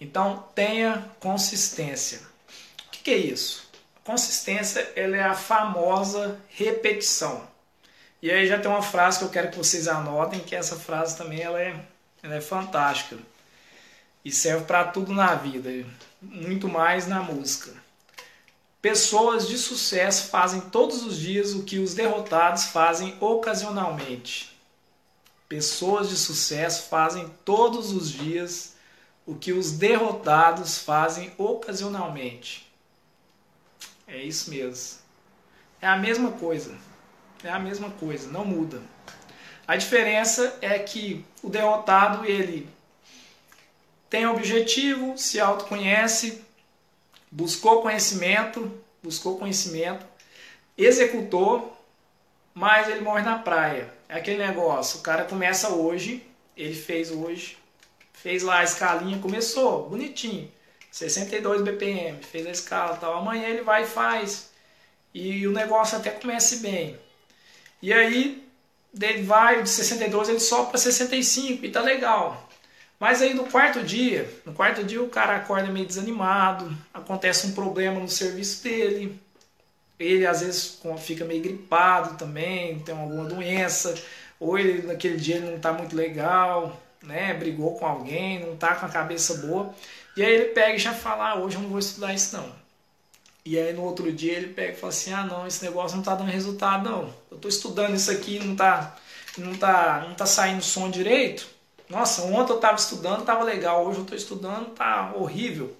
Então 0.00 0.44
tenha 0.54 1.08
consistência. 1.20 2.20
O 2.86 2.90
que, 2.90 2.98
que 3.04 3.10
é 3.10 3.16
isso? 3.16 3.70
Consistência 4.02 4.92
ela 4.96 5.16
é 5.16 5.22
a 5.22 5.34
famosa 5.34 6.38
repetição. 6.48 7.48
E 8.20 8.30
aí 8.30 8.46
já 8.46 8.58
tem 8.58 8.70
uma 8.70 8.82
frase 8.82 9.18
que 9.18 9.24
eu 9.24 9.30
quero 9.30 9.50
que 9.50 9.58
vocês 9.58 9.86
anotem, 9.86 10.40
que 10.40 10.56
essa 10.56 10.76
frase 10.76 11.16
também 11.16 11.40
ela 11.40 11.60
é, 11.60 11.78
ela 12.22 12.34
é 12.34 12.40
fantástica. 12.40 13.16
e 14.24 14.32
serve 14.32 14.64
para 14.64 14.82
tudo 14.84 15.12
na 15.12 15.36
vida, 15.36 15.70
muito 16.20 16.68
mais 16.68 17.06
na 17.06 17.22
música. 17.22 17.85
Pessoas 18.88 19.48
de 19.48 19.58
sucesso 19.58 20.28
fazem 20.28 20.60
todos 20.60 21.02
os 21.02 21.18
dias 21.18 21.54
o 21.54 21.64
que 21.64 21.80
os 21.80 21.92
derrotados 21.92 22.66
fazem 22.66 23.16
ocasionalmente. 23.20 24.56
Pessoas 25.48 26.08
de 26.08 26.16
sucesso 26.16 26.88
fazem 26.88 27.28
todos 27.44 27.90
os 27.90 28.08
dias 28.08 28.76
o 29.26 29.34
que 29.34 29.52
os 29.52 29.72
derrotados 29.72 30.78
fazem 30.78 31.32
ocasionalmente. 31.36 32.72
É 34.06 34.22
isso 34.22 34.50
mesmo. 34.50 35.00
É 35.82 35.88
a 35.88 35.96
mesma 35.96 36.30
coisa. 36.30 36.78
É 37.42 37.50
a 37.50 37.58
mesma 37.58 37.90
coisa, 37.90 38.30
não 38.30 38.44
muda. 38.44 38.80
A 39.66 39.74
diferença 39.74 40.58
é 40.62 40.78
que 40.78 41.24
o 41.42 41.50
derrotado 41.50 42.24
ele 42.24 42.68
tem 44.08 44.28
objetivo, 44.28 45.18
se 45.18 45.40
autoconhece, 45.40 46.45
buscou 47.30 47.82
conhecimento, 47.82 48.70
buscou 49.02 49.38
conhecimento, 49.38 50.06
executou, 50.76 51.76
mas 52.54 52.88
ele 52.88 53.00
morre 53.00 53.22
na 53.22 53.38
praia. 53.38 53.92
É 54.08 54.16
aquele 54.16 54.38
negócio, 54.38 55.00
o 55.00 55.02
cara 55.02 55.24
começa 55.24 55.70
hoje, 55.70 56.26
ele 56.56 56.74
fez 56.74 57.10
hoje, 57.10 57.58
fez 58.12 58.42
lá 58.42 58.60
a 58.60 58.64
escalinha, 58.64 59.18
começou, 59.18 59.88
bonitinho, 59.88 60.50
62 60.90 61.62
BPM, 61.62 62.22
fez 62.22 62.46
a 62.46 62.50
escala 62.50 62.96
tal. 62.96 63.18
Amanhã 63.18 63.48
ele 63.48 63.62
vai 63.62 63.82
e 63.82 63.86
faz. 63.86 64.50
E 65.12 65.46
o 65.46 65.52
negócio 65.52 65.98
até 65.98 66.10
começa 66.10 66.56
bem. 66.56 66.98
E 67.82 67.92
aí, 67.92 68.42
ele 68.98 69.22
vai 69.22 69.62
de 69.62 69.68
62, 69.68 70.30
ele 70.30 70.40
sobe 70.40 70.70
para 70.70 70.78
65 70.78 71.64
e 71.64 71.70
tá 71.70 71.82
legal. 71.82 72.45
Mas 72.98 73.20
aí 73.20 73.34
no 73.34 73.44
quarto 73.44 73.82
dia, 73.82 74.28
no 74.44 74.52
quarto 74.52 74.82
dia 74.82 75.02
o 75.02 75.08
cara 75.08 75.36
acorda 75.36 75.70
meio 75.70 75.86
desanimado, 75.86 76.74
acontece 76.94 77.46
um 77.46 77.52
problema 77.52 78.00
no 78.00 78.08
serviço 78.08 78.62
dele, 78.62 79.20
ele 79.98 80.26
às 80.26 80.40
vezes 80.40 80.80
fica 80.98 81.24
meio 81.24 81.42
gripado 81.42 82.16
também, 82.16 82.78
tem 82.80 82.94
alguma 82.94 83.24
doença, 83.24 83.94
ou 84.40 84.58
ele 84.58 84.86
naquele 84.86 85.16
dia 85.16 85.36
ele 85.36 85.46
não 85.46 85.56
está 85.56 85.72
muito 85.72 85.94
legal, 85.96 86.80
né? 87.02 87.34
Brigou 87.34 87.76
com 87.76 87.86
alguém, 87.86 88.40
não 88.40 88.54
está 88.54 88.74
com 88.74 88.86
a 88.86 88.90
cabeça 88.90 89.34
boa. 89.46 89.74
E 90.16 90.22
aí 90.22 90.32
ele 90.32 90.46
pega 90.46 90.74
e 90.74 90.78
já 90.78 90.92
fala, 90.92 91.30
ah, 91.30 91.34
hoje 91.36 91.56
eu 91.56 91.62
não 91.62 91.68
vou 91.68 91.78
estudar 91.78 92.14
isso 92.14 92.36
não. 92.36 92.50
E 93.44 93.58
aí 93.58 93.72
no 93.72 93.82
outro 93.82 94.12
dia 94.12 94.32
ele 94.34 94.48
pega 94.48 94.72
e 94.72 94.76
fala 94.76 94.92
assim, 94.92 95.12
ah 95.12 95.24
não, 95.24 95.46
esse 95.46 95.64
negócio 95.64 95.96
não 95.96 96.02
está 96.02 96.14
dando 96.14 96.30
resultado 96.30 96.90
não. 96.90 97.14
Eu 97.30 97.36
estou 97.36 97.48
estudando 97.48 97.94
isso 97.94 98.10
aqui 98.10 98.38
não 98.38 98.52
está 98.52 98.96
não 99.38 99.54
tá, 99.54 100.04
não 100.08 100.14
tá 100.14 100.26
saindo 100.26 100.62
som 100.62 100.90
direito. 100.90 101.55
Nossa, 101.88 102.22
ontem 102.22 102.52
eu 102.52 102.56
estava 102.56 102.76
estudando, 102.76 103.20
estava 103.20 103.44
legal, 103.44 103.86
hoje 103.86 103.98
eu 103.98 104.02
estou 104.02 104.16
estudando, 104.16 104.74
tá 104.74 105.12
horrível. 105.14 105.76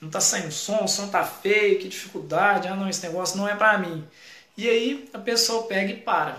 Não 0.00 0.08
está 0.08 0.20
saindo 0.20 0.52
som, 0.52 0.84
o 0.84 0.88
som 0.88 1.08
tá 1.08 1.24
feio, 1.24 1.78
que 1.78 1.88
dificuldade, 1.88 2.68
ah 2.68 2.76
não, 2.76 2.88
esse 2.88 3.04
negócio 3.06 3.36
não 3.36 3.48
é 3.48 3.54
para 3.54 3.76
mim. 3.78 4.06
E 4.56 4.68
aí 4.68 5.08
a 5.12 5.18
pessoa 5.18 5.64
pega 5.64 5.92
e 5.92 5.96
para. 5.96 6.38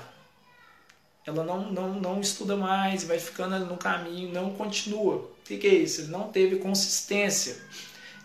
Ela 1.25 1.43
não, 1.43 1.71
não, 1.71 1.93
não 1.99 2.21
estuda 2.21 2.55
mais, 2.55 3.03
vai 3.03 3.19
ficando 3.19 3.59
no 3.65 3.77
caminho, 3.77 4.33
não 4.33 4.53
continua. 4.53 5.15
O 5.15 5.31
que, 5.45 5.57
que 5.57 5.67
é 5.67 5.73
isso? 5.73 6.01
Ele 6.01 6.11
não 6.11 6.29
teve 6.29 6.57
consistência. 6.57 7.57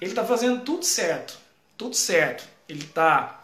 Ele 0.01 0.13
está 0.13 0.25
fazendo 0.25 0.65
tudo 0.65 0.85
certo, 0.85 1.37
tudo 1.77 1.95
certo. 1.95 2.45
Ele 2.69 2.85
tá, 2.85 3.43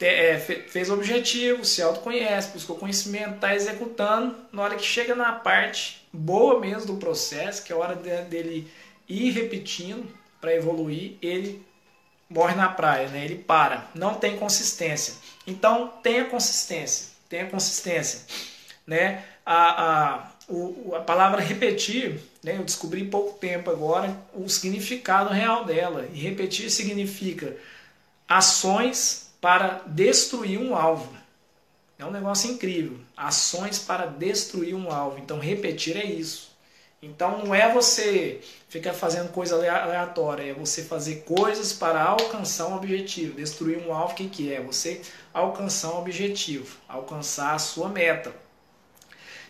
é, 0.00 0.38
fez 0.38 0.88
o 0.88 0.94
objetivo, 0.94 1.64
se 1.64 1.82
autoconhece, 1.82 2.52
buscou 2.52 2.76
conhecimento, 2.76 3.34
está 3.34 3.54
executando. 3.54 4.36
Na 4.52 4.62
hora 4.62 4.76
que 4.76 4.84
chega 4.84 5.14
na 5.14 5.32
parte 5.32 6.07
boa 6.12 6.60
mesmo 6.60 6.86
do 6.86 6.96
processo, 6.96 7.62
que 7.62 7.72
é 7.72 7.76
a 7.76 7.78
hora 7.78 7.94
dele 7.94 8.70
ir 9.08 9.30
repetindo 9.30 10.06
para 10.40 10.54
evoluir, 10.54 11.16
ele 11.20 11.66
morre 12.28 12.54
na 12.54 12.68
praia, 12.68 13.08
né? 13.08 13.24
ele 13.24 13.36
para, 13.36 13.88
não 13.94 14.14
tem 14.14 14.36
consistência. 14.36 15.14
Então 15.46 15.92
tenha 16.02 16.26
consistência, 16.26 17.08
tenha 17.28 17.46
consistência. 17.46 18.20
Né? 18.86 19.24
A, 19.44 19.84
a, 19.84 20.30
o, 20.48 20.94
a 20.94 21.00
palavra 21.00 21.40
repetir, 21.40 22.20
né? 22.42 22.56
eu 22.56 22.64
descobri 22.64 23.02
em 23.02 23.10
pouco 23.10 23.38
tempo 23.38 23.70
agora 23.70 24.16
o 24.34 24.48
significado 24.48 25.30
real 25.30 25.64
dela. 25.64 26.08
E 26.12 26.18
repetir 26.20 26.70
significa 26.70 27.56
ações 28.28 29.30
para 29.40 29.82
destruir 29.86 30.58
um 30.58 30.74
alvo. 30.74 31.16
É 31.98 32.04
um 32.04 32.10
negócio 32.10 32.50
incrível. 32.50 32.98
Ações 33.16 33.78
para 33.78 34.06
destruir 34.06 34.74
um 34.74 34.90
alvo. 34.90 35.18
Então, 35.18 35.38
repetir 35.38 35.96
é 35.96 36.04
isso. 36.04 36.56
Então, 37.02 37.44
não 37.44 37.54
é 37.54 37.72
você 37.72 38.40
ficar 38.68 38.92
fazendo 38.92 39.30
coisa 39.30 39.54
aleatória, 39.54 40.50
é 40.50 40.52
você 40.52 40.82
fazer 40.82 41.22
coisas 41.22 41.72
para 41.72 42.02
alcançar 42.02 42.68
um 42.68 42.76
objetivo. 42.76 43.34
Destruir 43.34 43.78
um 43.78 43.92
alvo, 43.92 44.12
o 44.12 44.16
que, 44.16 44.52
é? 44.52 44.60
Você 44.60 45.00
alcançar 45.32 45.92
um 45.92 45.98
objetivo, 45.98 46.76
alcançar 46.88 47.54
a 47.54 47.58
sua 47.58 47.88
meta. 47.88 48.32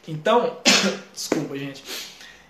Então, 0.06 0.58
desculpa, 1.12 1.56
gente. 1.58 1.84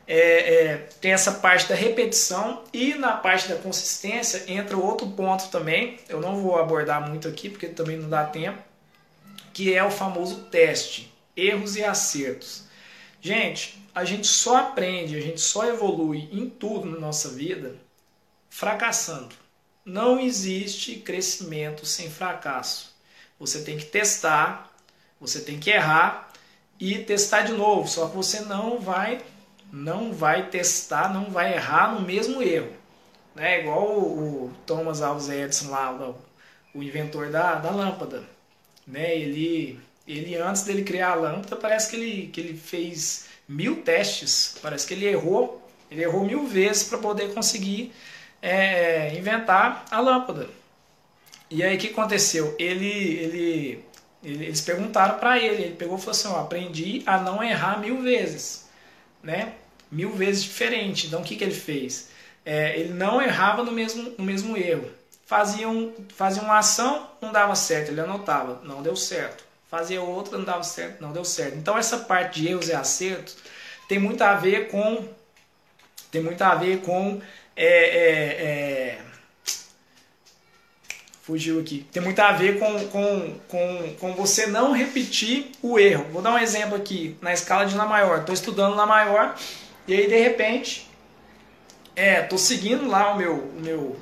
É, 0.06 0.54
é, 0.54 0.76
tem 1.00 1.12
essa 1.12 1.32
parte 1.32 1.68
da 1.68 1.74
repetição 1.74 2.62
e 2.72 2.94
na 2.94 3.12
parte 3.12 3.46
da 3.46 3.56
consistência 3.56 4.44
entra 4.46 4.76
outro 4.76 5.06
ponto 5.08 5.48
também. 5.48 5.98
Eu 6.08 6.20
não 6.20 6.40
vou 6.40 6.58
abordar 6.58 7.06
muito 7.06 7.28
aqui 7.28 7.50
porque 7.50 7.66
também 7.66 7.98
não 7.98 8.08
dá 8.08 8.24
tempo, 8.24 8.58
que 9.58 9.74
é 9.74 9.82
o 9.82 9.90
famoso 9.90 10.44
teste, 10.44 11.12
erros 11.36 11.74
e 11.74 11.82
acertos. 11.82 12.62
Gente, 13.20 13.84
a 13.92 14.04
gente 14.04 14.28
só 14.28 14.58
aprende, 14.58 15.16
a 15.16 15.20
gente 15.20 15.40
só 15.40 15.66
evolui 15.66 16.28
em 16.30 16.48
tudo 16.48 16.88
na 16.88 17.00
nossa 17.00 17.30
vida 17.30 17.74
fracassando. 18.48 19.34
Não 19.84 20.20
existe 20.20 21.00
crescimento 21.00 21.84
sem 21.84 22.08
fracasso. 22.08 22.94
Você 23.36 23.64
tem 23.64 23.76
que 23.76 23.86
testar, 23.86 24.72
você 25.20 25.40
tem 25.40 25.58
que 25.58 25.70
errar 25.70 26.30
e 26.78 27.00
testar 27.00 27.40
de 27.40 27.52
novo. 27.52 27.88
Só 27.88 28.06
que 28.06 28.14
você 28.14 28.42
não 28.42 28.78
vai, 28.78 29.20
não 29.72 30.12
vai 30.12 30.50
testar, 30.50 31.12
não 31.12 31.32
vai 31.32 31.54
errar 31.54 31.94
no 31.94 32.06
mesmo 32.06 32.40
erro. 32.40 32.72
Né? 33.34 33.62
Igual 33.62 33.88
o, 33.88 34.44
o 34.44 34.54
Thomas 34.64 35.02
Alves 35.02 35.28
Edison 35.28 35.70
lá, 35.70 35.92
o, 35.92 36.14
o 36.78 36.80
inventor 36.80 37.32
da, 37.32 37.56
da 37.56 37.72
lâmpada. 37.72 38.37
Né? 38.88 39.16
Ele, 39.16 39.78
ele 40.06 40.34
antes 40.36 40.62
dele 40.62 40.82
criar 40.82 41.10
a 41.10 41.14
lâmpada, 41.14 41.54
parece 41.56 41.90
que 41.90 41.96
ele, 41.96 42.26
que 42.28 42.40
ele 42.40 42.56
fez 42.56 43.26
mil 43.46 43.82
testes. 43.82 44.56
Parece 44.62 44.86
que 44.86 44.94
ele 44.94 45.06
errou, 45.06 45.62
ele 45.90 46.02
errou 46.02 46.24
mil 46.24 46.46
vezes 46.46 46.84
para 46.84 46.98
poder 46.98 47.32
conseguir 47.34 47.92
é, 48.40 49.14
inventar 49.16 49.84
a 49.90 50.00
lâmpada. 50.00 50.48
E 51.50 51.62
aí 51.62 51.76
o 51.76 51.78
que 51.78 51.88
aconteceu? 51.88 52.54
Ele, 52.58 52.86
ele, 52.86 53.84
ele 54.22 54.44
eles 54.46 54.60
perguntaram 54.60 55.18
para 55.18 55.38
ele, 55.38 55.62
ele 55.62 55.74
pegou 55.76 55.96
e 55.96 56.00
falou 56.00 56.12
assim: 56.12 56.28
ó, 56.28 56.40
aprendi 56.40 57.02
a 57.06 57.18
não 57.18 57.42
errar 57.42 57.80
mil 57.80 58.02
vezes, 58.02 58.68
né? 59.22 59.54
Mil 59.90 60.12
vezes 60.12 60.44
diferente. 60.44 61.06
Então 61.06 61.20
o 61.20 61.24
que, 61.24 61.36
que 61.36 61.44
ele 61.44 61.54
fez? 61.54 62.10
É, 62.44 62.78
ele 62.78 62.92
não 62.92 63.20
errava 63.20 63.62
no 63.62 63.72
mesmo, 63.72 64.14
no 64.16 64.24
mesmo 64.24 64.56
erro. 64.56 64.90
Fazia, 65.28 65.68
um, 65.68 65.94
fazia 66.16 66.42
uma 66.42 66.58
ação, 66.58 67.08
não 67.20 67.30
dava 67.30 67.54
certo, 67.54 67.90
ele 67.90 68.00
anotava, 68.00 68.60
não 68.64 68.82
deu 68.82 68.96
certo 68.96 69.48
fazia 69.70 70.00
outra, 70.00 70.36
não 70.36 70.44
dava 70.44 70.62
certo, 70.62 71.00
não 71.00 71.12
deu 71.12 71.24
certo. 71.24 71.56
Então 71.56 71.76
essa 71.76 71.98
parte 71.98 72.40
de 72.40 72.48
erros 72.48 72.68
e 72.68 72.72
acertos 72.72 73.36
tem 73.88 73.98
muito 73.98 74.22
a 74.22 74.34
ver 74.34 74.68
com 74.68 75.06
tem 76.10 76.22
muito 76.22 76.42
a 76.42 76.54
ver 76.54 76.80
com 76.80 77.20
é, 77.54 77.66
é, 77.66 78.44
é, 78.44 78.98
fugiu 81.22 81.60
aqui. 81.60 81.86
Tem 81.92 82.02
muito 82.02 82.18
a 82.18 82.32
ver 82.32 82.58
com, 82.58 82.88
com, 82.88 83.40
com, 83.46 83.96
com 84.00 84.14
você 84.14 84.46
não 84.46 84.72
repetir 84.72 85.50
o 85.62 85.78
erro. 85.78 86.04
Vou 86.12 86.22
dar 86.22 86.32
um 86.32 86.38
exemplo 86.38 86.76
aqui 86.76 87.16
na 87.20 87.32
escala 87.32 87.66
de 87.66 87.76
Lá 87.76 87.84
maior. 87.84 88.20
Estou 88.20 88.34
estudando 88.34 88.74
Lá 88.74 88.86
maior 88.86 89.36
e 89.86 89.92
aí 89.92 90.08
de 90.08 90.18
repente 90.18 90.88
é, 91.94 92.22
tô 92.22 92.38
seguindo 92.38 92.86
lá 92.86 93.12
o 93.12 93.18
meu, 93.18 93.34
o 93.34 93.60
meu, 93.60 94.00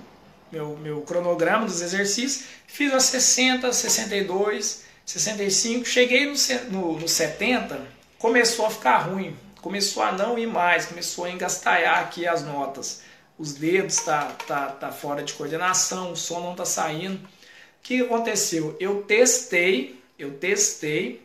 meu, 0.50 0.76
meu 0.76 1.00
cronograma 1.02 1.66
dos 1.66 1.80
exercícios, 1.80 2.46
fiz 2.66 2.92
a 2.92 3.00
60, 3.00 3.72
62, 3.72 4.84
65, 5.04 5.84
cheguei 5.84 6.26
no, 6.26 6.34
no, 6.70 7.00
no 7.00 7.08
70, 7.08 7.80
começou 8.18 8.66
a 8.66 8.70
ficar 8.70 8.98
ruim, 8.98 9.36
começou 9.60 10.02
a 10.02 10.12
não 10.12 10.38
ir 10.38 10.46
mais, 10.46 10.86
começou 10.86 11.24
a 11.24 11.30
engastalhar 11.30 12.00
aqui 12.00 12.26
as 12.26 12.42
notas. 12.42 13.02
Os 13.38 13.54
dedos 13.54 13.96
tá, 13.96 14.34
tá, 14.46 14.68
tá 14.68 14.90
fora 14.90 15.22
de 15.22 15.34
coordenação, 15.34 16.12
o 16.12 16.16
som 16.16 16.40
não 16.40 16.54
tá 16.54 16.64
saindo. 16.64 17.16
O 17.16 17.28
que 17.82 18.00
aconteceu? 18.00 18.76
Eu 18.80 19.02
testei, 19.02 20.00
eu 20.18 20.38
testei, 20.38 21.24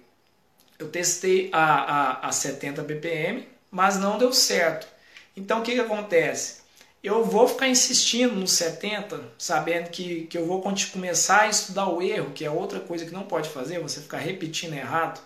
eu 0.77 0.89
testei 0.89 1.49
a, 1.53 2.19
a, 2.23 2.27
a 2.27 2.31
70 2.31 2.83
BPM, 2.83 3.47
mas 3.69 3.97
não 3.97 4.17
deu 4.17 4.33
certo. 4.33 4.87
Então 5.35 5.59
o 5.59 5.63
que, 5.63 5.73
que 5.73 5.79
acontece? 5.79 6.60
Eu 7.03 7.25
vou 7.25 7.47
ficar 7.47 7.67
insistindo 7.67 8.35
no 8.35 8.47
70, 8.47 9.19
sabendo 9.37 9.89
que, 9.89 10.25
que 10.27 10.37
eu 10.37 10.45
vou 10.45 10.61
começar 10.61 11.41
a 11.41 11.47
estudar 11.47 11.89
o 11.89 12.01
erro, 12.01 12.31
que 12.31 12.45
é 12.45 12.49
outra 12.49 12.79
coisa 12.79 13.05
que 13.05 13.11
não 13.11 13.23
pode 13.23 13.49
fazer, 13.49 13.79
você 13.79 14.01
ficar 14.01 14.19
repetindo 14.19 14.73
errado. 14.73 15.19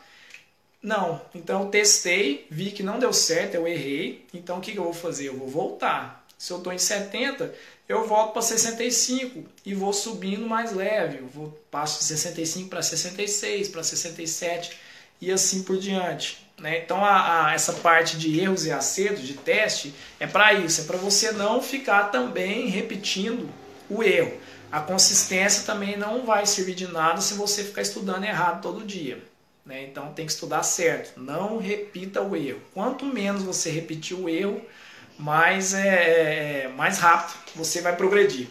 Não, 0.81 1.19
então 1.33 1.63
eu 1.63 1.69
testei, 1.69 2.47
vi 2.49 2.71
que 2.71 2.83
não 2.83 2.99
deu 2.99 3.11
certo, 3.11 3.55
eu 3.55 3.67
errei, 3.67 4.25
então 4.33 4.59
o 4.59 4.61
que, 4.61 4.71
que 4.71 4.77
eu 4.77 4.83
vou 4.83 4.93
fazer? 4.93 5.27
Eu 5.27 5.37
vou 5.37 5.49
voltar. 5.49 6.25
Se 6.37 6.53
eu 6.53 6.57
estou 6.57 6.71
em 6.71 6.77
70, 6.77 7.53
eu 7.89 8.07
volto 8.07 8.33
para 8.33 8.41
65 8.41 9.43
e 9.65 9.73
vou 9.73 9.91
subindo 9.91 10.47
mais 10.47 10.73
leve. 10.73 11.17
Eu 11.19 11.27
vou, 11.27 11.49
passo 11.71 11.99
de 11.99 12.05
65 12.05 12.69
para 12.69 12.81
66, 12.81 13.69
para 13.69 13.83
67 13.83 14.77
e 15.21 15.31
assim 15.31 15.63
por 15.63 15.77
diante. 15.77 16.44
Né? 16.59 16.79
Então, 16.79 17.03
a, 17.03 17.47
a, 17.47 17.53
essa 17.53 17.73
parte 17.73 18.17
de 18.17 18.39
erros 18.39 18.65
e 18.65 18.71
acertos, 18.71 19.23
de 19.23 19.33
teste, 19.33 19.93
é 20.19 20.27
para 20.27 20.53
isso, 20.53 20.81
é 20.81 20.83
para 20.85 20.97
você 20.97 21.31
não 21.31 21.61
ficar 21.61 22.05
também 22.05 22.67
repetindo 22.67 23.49
o 23.89 24.01
erro. 24.01 24.33
A 24.71 24.79
consistência 24.79 25.63
também 25.63 25.97
não 25.97 26.25
vai 26.25 26.45
servir 26.45 26.75
de 26.75 26.87
nada 26.87 27.21
se 27.21 27.33
você 27.33 27.63
ficar 27.63 27.81
estudando 27.81 28.23
errado 28.23 28.61
todo 28.61 28.85
dia. 28.85 29.21
Né? 29.65 29.83
Então, 29.83 30.13
tem 30.13 30.25
que 30.25 30.31
estudar 30.31 30.63
certo. 30.63 31.19
Não 31.19 31.57
repita 31.57 32.21
o 32.21 32.35
erro. 32.35 32.61
Quanto 32.73 33.05
menos 33.05 33.43
você 33.43 33.69
repetir 33.69 34.17
o 34.17 34.29
erro, 34.29 34.61
mais, 35.17 35.73
é, 35.73 35.87
é, 35.87 36.61
é 36.65 36.67
mais 36.69 36.99
rápido 36.99 37.45
você 37.55 37.81
vai 37.81 37.95
progredir. 37.95 38.47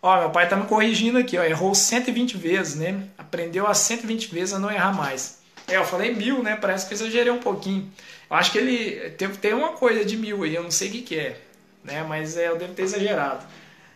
Ó, 0.00 0.20
meu 0.20 0.30
pai 0.30 0.48
tá 0.48 0.56
me 0.56 0.66
corrigindo 0.66 1.18
aqui, 1.18 1.36
ó, 1.36 1.42
errou 1.42 1.74
120 1.74 2.36
vezes, 2.36 2.76
né? 2.76 3.08
Aprendeu 3.18 3.66
a 3.66 3.74
120 3.74 4.32
vezes 4.32 4.54
a 4.54 4.58
não 4.58 4.70
errar 4.70 4.92
mais. 4.92 5.38
É, 5.66 5.76
eu 5.76 5.84
falei 5.84 6.14
mil, 6.14 6.42
né? 6.42 6.56
Parece 6.56 6.86
que 6.86 6.94
eu 6.94 6.96
exagerei 6.96 7.32
um 7.32 7.40
pouquinho. 7.40 7.90
Eu 8.30 8.36
acho 8.36 8.52
que 8.52 8.58
ele 8.58 9.10
tem, 9.10 9.28
tem 9.30 9.54
uma 9.54 9.72
coisa 9.72 10.04
de 10.04 10.16
mil 10.16 10.42
aí, 10.42 10.54
eu 10.54 10.62
não 10.62 10.70
sei 10.70 10.88
o 10.88 10.92
que, 10.92 11.02
que 11.02 11.18
é, 11.18 11.40
né? 11.82 12.02
Mas 12.02 12.36
é, 12.36 12.48
eu 12.48 12.56
devo 12.56 12.74
ter 12.74 12.82
exagerado. 12.82 13.46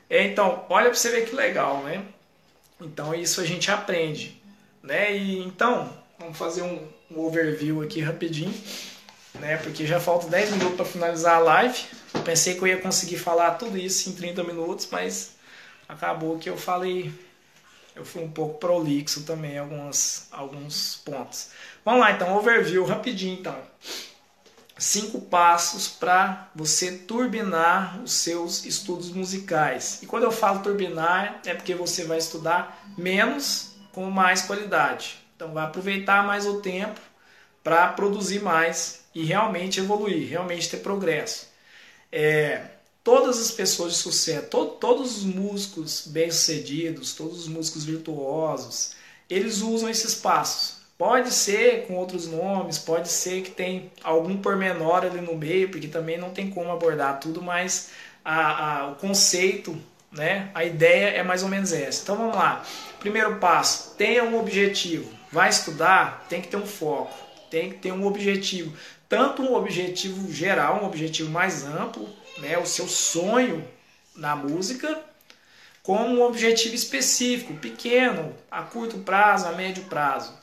É, 0.08 0.24
então, 0.24 0.64
olha 0.68 0.86
para 0.86 0.94
você 0.94 1.10
ver 1.10 1.28
que 1.28 1.34
legal, 1.34 1.82
né? 1.82 2.02
Então 2.80 3.14
isso 3.14 3.40
a 3.40 3.44
gente 3.44 3.70
aprende, 3.70 4.40
né? 4.82 5.14
E 5.14 5.38
então, 5.40 5.92
vamos 6.18 6.38
fazer 6.38 6.62
um, 6.62 6.88
um 7.10 7.20
overview 7.20 7.82
aqui 7.82 8.00
rapidinho, 8.00 8.54
né? 9.34 9.56
Porque 9.58 9.86
já 9.86 10.00
falta 10.00 10.28
10 10.28 10.52
minutos 10.52 10.76
para 10.76 10.84
finalizar 10.84 11.36
a 11.36 11.40
live. 11.40 11.78
Eu 12.14 12.22
pensei 12.22 12.54
que 12.54 12.62
eu 12.62 12.68
ia 12.68 12.78
conseguir 12.78 13.18
falar 13.18 13.52
tudo 13.52 13.76
isso 13.76 14.08
em 14.08 14.12
30 14.12 14.44
minutos, 14.44 14.88
mas 14.90 15.36
acabou 15.88 16.38
que 16.38 16.48
eu 16.48 16.56
falei 16.56 17.12
eu 17.98 18.04
fui 18.04 18.22
um 18.22 18.30
pouco 18.30 18.58
prolixo 18.58 19.24
também 19.24 19.54
em 19.54 19.58
alguns, 19.58 20.28
alguns 20.30 20.96
pontos. 21.04 21.50
Vamos 21.84 22.00
lá 22.00 22.12
então, 22.12 22.36
overview 22.36 22.84
rapidinho 22.84 23.40
então. 23.40 23.58
Cinco 24.78 25.20
passos 25.20 25.88
para 25.88 26.48
você 26.54 26.92
turbinar 26.92 28.00
os 28.00 28.12
seus 28.12 28.64
estudos 28.64 29.10
musicais. 29.10 29.98
E 30.00 30.06
quando 30.06 30.22
eu 30.22 30.30
falo 30.30 30.60
turbinar, 30.60 31.40
é 31.44 31.52
porque 31.52 31.74
você 31.74 32.04
vai 32.04 32.18
estudar 32.18 32.84
menos 32.96 33.72
com 33.92 34.08
mais 34.08 34.42
qualidade. 34.42 35.18
Então 35.34 35.52
vai 35.52 35.64
aproveitar 35.64 36.24
mais 36.24 36.46
o 36.46 36.60
tempo 36.60 37.00
para 37.64 37.88
produzir 37.88 38.40
mais 38.40 39.04
e 39.12 39.24
realmente 39.24 39.80
evoluir, 39.80 40.28
realmente 40.28 40.70
ter 40.70 40.78
progresso. 40.78 41.48
É, 42.12 42.62
todas 43.08 43.40
as 43.40 43.50
pessoas 43.50 43.94
de 43.94 43.98
sucesso, 44.00 44.48
to, 44.48 44.66
todos 44.66 45.16
os 45.16 45.24
músicos 45.24 46.06
bem-sucedidos, 46.08 47.14
todos 47.14 47.38
os 47.38 47.48
músicos 47.48 47.82
virtuosos, 47.82 48.92
eles 49.30 49.62
usam 49.62 49.88
esses 49.88 50.14
passos. 50.14 50.76
Pode 50.98 51.32
ser 51.32 51.86
com 51.86 51.94
outros 51.94 52.26
nomes, 52.26 52.78
pode 52.78 53.08
ser 53.08 53.40
que 53.40 53.50
tem 53.50 53.90
algum 54.04 54.36
pormenor 54.36 55.06
ali 55.06 55.22
no 55.22 55.34
meio, 55.34 55.70
porque 55.70 55.88
também 55.88 56.18
não 56.18 56.28
tem 56.28 56.50
como 56.50 56.70
abordar 56.70 57.18
tudo, 57.18 57.40
mas 57.40 57.92
a, 58.22 58.82
a, 58.82 58.88
o 58.88 58.96
conceito, 58.96 59.74
né, 60.12 60.50
a 60.52 60.66
ideia 60.66 61.06
é 61.06 61.22
mais 61.22 61.42
ou 61.42 61.48
menos 61.48 61.72
essa. 61.72 62.02
Então 62.02 62.14
vamos 62.14 62.36
lá. 62.36 62.62
Primeiro 63.00 63.36
passo, 63.36 63.94
tenha 63.96 64.22
um 64.22 64.38
objetivo. 64.38 65.10
Vai 65.32 65.48
estudar, 65.48 66.26
tem 66.28 66.42
que 66.42 66.48
ter 66.48 66.58
um 66.58 66.66
foco, 66.66 67.16
tem 67.50 67.70
que 67.70 67.78
ter 67.78 67.90
um 67.90 68.06
objetivo. 68.06 68.70
Tanto 69.08 69.40
um 69.40 69.54
objetivo 69.54 70.30
geral, 70.30 70.82
um 70.82 70.86
objetivo 70.86 71.30
mais 71.30 71.64
amplo, 71.64 72.06
né, 72.40 72.58
o 72.58 72.66
seu 72.66 72.88
sonho 72.88 73.66
na 74.14 74.34
música 74.34 75.02
com 75.82 75.96
um 75.96 76.22
objetivo 76.22 76.74
específico, 76.74 77.54
pequeno, 77.54 78.34
a 78.50 78.62
curto 78.62 78.98
prazo, 78.98 79.46
a 79.46 79.52
médio 79.52 79.84
prazo. 79.84 80.36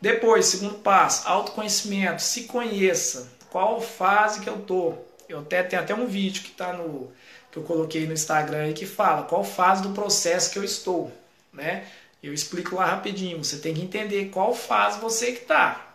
Depois, 0.00 0.46
segundo 0.46 0.74
passo, 0.74 1.26
autoconhecimento, 1.26 2.20
se 2.20 2.44
conheça. 2.44 3.32
Qual 3.50 3.80
fase 3.80 4.40
que 4.40 4.48
eu 4.48 4.60
tô? 4.60 4.94
Eu 5.28 5.40
até 5.40 5.62
tenho 5.62 5.82
até 5.82 5.94
um 5.94 6.06
vídeo 6.06 6.42
que 6.42 6.50
tá 6.50 6.72
no 6.72 7.10
que 7.50 7.56
eu 7.56 7.62
coloquei 7.64 8.06
no 8.06 8.12
Instagram 8.12 8.64
aí 8.64 8.72
que 8.72 8.86
fala 8.86 9.24
qual 9.24 9.42
fase 9.42 9.82
do 9.82 9.90
processo 9.90 10.52
que 10.52 10.58
eu 10.58 10.62
estou, 10.62 11.10
né? 11.52 11.84
Eu 12.22 12.32
explico 12.34 12.76
lá 12.76 12.84
rapidinho. 12.84 13.42
Você 13.42 13.58
tem 13.58 13.74
que 13.74 13.82
entender 13.82 14.26
qual 14.26 14.54
fase 14.54 15.00
você 15.00 15.32
que 15.32 15.46
tá. 15.46 15.94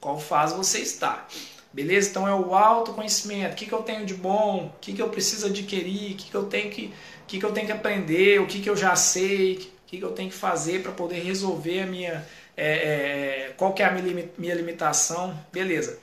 Qual 0.00 0.18
fase 0.18 0.56
você 0.56 0.78
está. 0.78 1.26
Beleza? 1.72 2.10
Então 2.10 2.26
é 2.26 2.34
o 2.34 2.54
autoconhecimento. 2.54 3.52
O 3.52 3.56
que, 3.56 3.66
que 3.66 3.72
eu 3.72 3.82
tenho 3.82 4.04
de 4.04 4.14
bom? 4.14 4.66
O 4.66 4.78
que, 4.80 4.92
que 4.92 5.00
eu 5.00 5.08
preciso 5.08 5.46
adquirir? 5.46 6.12
O 6.12 6.16
que, 6.16 6.30
que, 6.30 6.34
eu, 6.34 6.44
tenho 6.44 6.70
que, 6.70 6.86
o 6.86 7.26
que, 7.26 7.38
que 7.38 7.44
eu 7.44 7.52
tenho 7.52 7.66
que 7.66 7.72
aprender? 7.72 8.40
O 8.40 8.46
que, 8.46 8.60
que 8.60 8.68
eu 8.68 8.76
já 8.76 8.96
sei? 8.96 9.54
O 9.54 9.58
que, 9.86 9.98
que 9.98 10.04
eu 10.04 10.12
tenho 10.12 10.30
que 10.30 10.36
fazer 10.36 10.82
para 10.82 10.92
poder 10.92 11.22
resolver 11.22 11.82
a 11.82 11.86
minha. 11.86 12.26
É, 12.56 13.48
é, 13.48 13.54
qual 13.56 13.72
que 13.72 13.82
é 13.82 13.86
a 13.86 13.92
minha, 13.92 14.28
minha 14.36 14.54
limitação? 14.54 15.38
Beleza. 15.52 15.98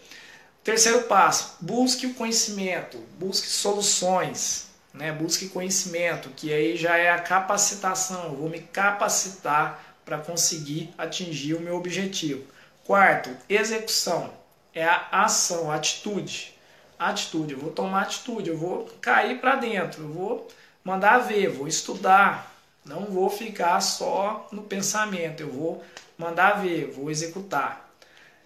Terceiro 0.64 1.04
passo, 1.04 1.56
busque 1.62 2.06
o 2.08 2.14
conhecimento, 2.14 2.98
busque 3.18 3.48
soluções, 3.48 4.68
né? 4.94 5.14
busque 5.14 5.48
conhecimento, 5.48 6.30
que 6.36 6.52
aí 6.52 6.76
já 6.76 6.98
é 6.98 7.10
a 7.10 7.20
capacitação. 7.20 8.26
Eu 8.26 8.36
vou 8.36 8.50
me 8.50 8.60
capacitar 8.60 9.96
para 10.04 10.18
conseguir 10.18 10.90
atingir 10.98 11.54
o 11.54 11.62
meu 11.62 11.76
objetivo. 11.76 12.44
Quarto, 12.84 13.30
execução 13.48 14.34
é 14.74 14.84
a 14.84 15.08
ação, 15.12 15.72
a 15.72 15.76
atitude. 15.76 16.54
atitude, 17.00 17.54
eu 17.54 17.60
vou 17.60 17.72
tomar 17.72 18.04
atitude, 18.04 18.50
eu 18.50 18.58
vou 18.58 18.86
cair 19.02 19.40
para 19.40 19.56
dentro, 19.56 20.04
eu 20.04 20.10
vou 20.10 20.48
mandar 20.84 21.20
ver, 21.20 21.50
vou 21.50 21.68
estudar, 21.68 22.56
não 22.86 23.06
vou 23.06 23.30
ficar 23.30 23.80
só 23.82 24.48
no 24.52 24.64
pensamento, 24.64 25.42
eu 25.42 25.52
vou 25.52 25.84
mandar 26.18 26.62
ver, 26.62 26.92
vou 26.92 27.12
executar. 27.12 27.92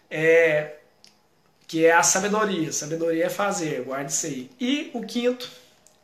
É, 0.10 0.78
que 1.72 1.86
é 1.86 1.94
a 1.94 2.04
sabedoria. 2.04 2.70
Sabedoria 2.74 3.28
é 3.28 3.30
fazer, 3.30 3.84
guarde 3.84 4.12
isso 4.12 4.26
aí. 4.26 4.52
E 4.60 4.92
o 4.94 5.02
quinto, 5.04 5.50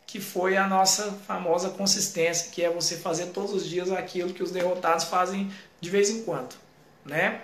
que 0.05 0.21
foi 0.21 0.55
a 0.55 0.65
nossa 0.65 1.11
famosa 1.27 1.71
consistência, 1.71 2.49
que 2.51 2.63
é 2.63 2.69
você 2.69 2.95
fazer 2.95 3.27
todos 3.27 3.51
os 3.51 3.67
dias 3.67 3.91
aquilo 3.91 4.33
que 4.33 4.41
os 4.41 4.49
derrotados 4.49 5.03
fazem 5.03 5.51
de 5.81 5.89
vez 5.89 6.09
em 6.09 6.23
quando, 6.23 6.55
né? 7.03 7.41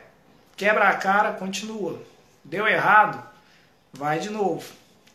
Quebra 0.55 0.87
a 0.87 0.95
cara, 0.95 1.33
continua. 1.33 2.01
Deu 2.43 2.67
errado? 2.67 3.23
Vai 3.91 4.19
de 4.19 4.29
novo. 4.29 4.65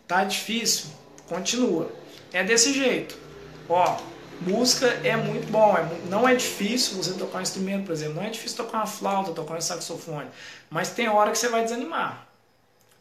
Tá 0.06 0.24
difícil? 0.24 0.90
Continua. 1.28 1.90
É 2.32 2.42
desse 2.42 2.72
jeito. 2.72 3.16
Ó, 3.68 3.98
música 4.40 4.86
é 5.04 5.16
muito 5.16 5.50
bom. 5.50 5.76
É, 5.76 5.86
não 6.08 6.28
é 6.28 6.34
difícil 6.34 6.96
você 6.96 7.12
tocar 7.14 7.38
um 7.38 7.42
instrumento, 7.42 7.86
por 7.86 7.92
exemplo. 7.92 8.14
Não 8.14 8.22
é 8.22 8.30
difícil 8.30 8.56
tocar 8.56 8.78
uma 8.78 8.86
flauta, 8.86 9.32
tocar 9.32 9.56
um 9.56 9.60
saxofone. 9.60 10.28
Mas 10.70 10.90
tem 10.90 11.08
hora 11.08 11.30
que 11.30 11.38
você 11.38 11.48
vai 11.48 11.62
desanimar. 11.62 12.26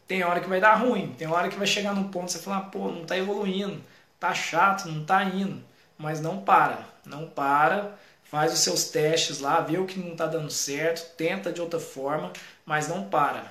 Tem 0.06 0.22
hora 0.24 0.40
que 0.40 0.48
vai 0.48 0.60
dar 0.60 0.74
ruim. 0.74 1.14
Tem 1.16 1.26
hora 1.28 1.48
que 1.48 1.56
vai 1.56 1.66
chegar 1.66 1.94
num 1.94 2.08
ponto 2.08 2.26
que 2.26 2.32
você 2.32 2.38
fala, 2.38 2.60
pô, 2.60 2.90
não 2.90 3.04
tá 3.04 3.16
evoluindo. 3.16 3.82
Tá 4.20 4.34
chato, 4.34 4.88
não 4.88 5.04
tá 5.04 5.24
indo. 5.24 5.62
Mas 5.96 6.20
não 6.20 6.42
para. 6.42 6.80
Não 7.04 7.26
para. 7.26 7.96
Faz 8.30 8.52
os 8.52 8.58
seus 8.58 8.84
testes 8.90 9.40
lá, 9.40 9.60
vê 9.60 9.78
o 9.78 9.86
que 9.86 9.98
não 9.98 10.12
está 10.12 10.26
dando 10.26 10.50
certo, 10.50 11.16
tenta 11.16 11.50
de 11.50 11.62
outra 11.62 11.80
forma, 11.80 12.30
mas 12.66 12.86
não 12.86 13.08
para. 13.08 13.50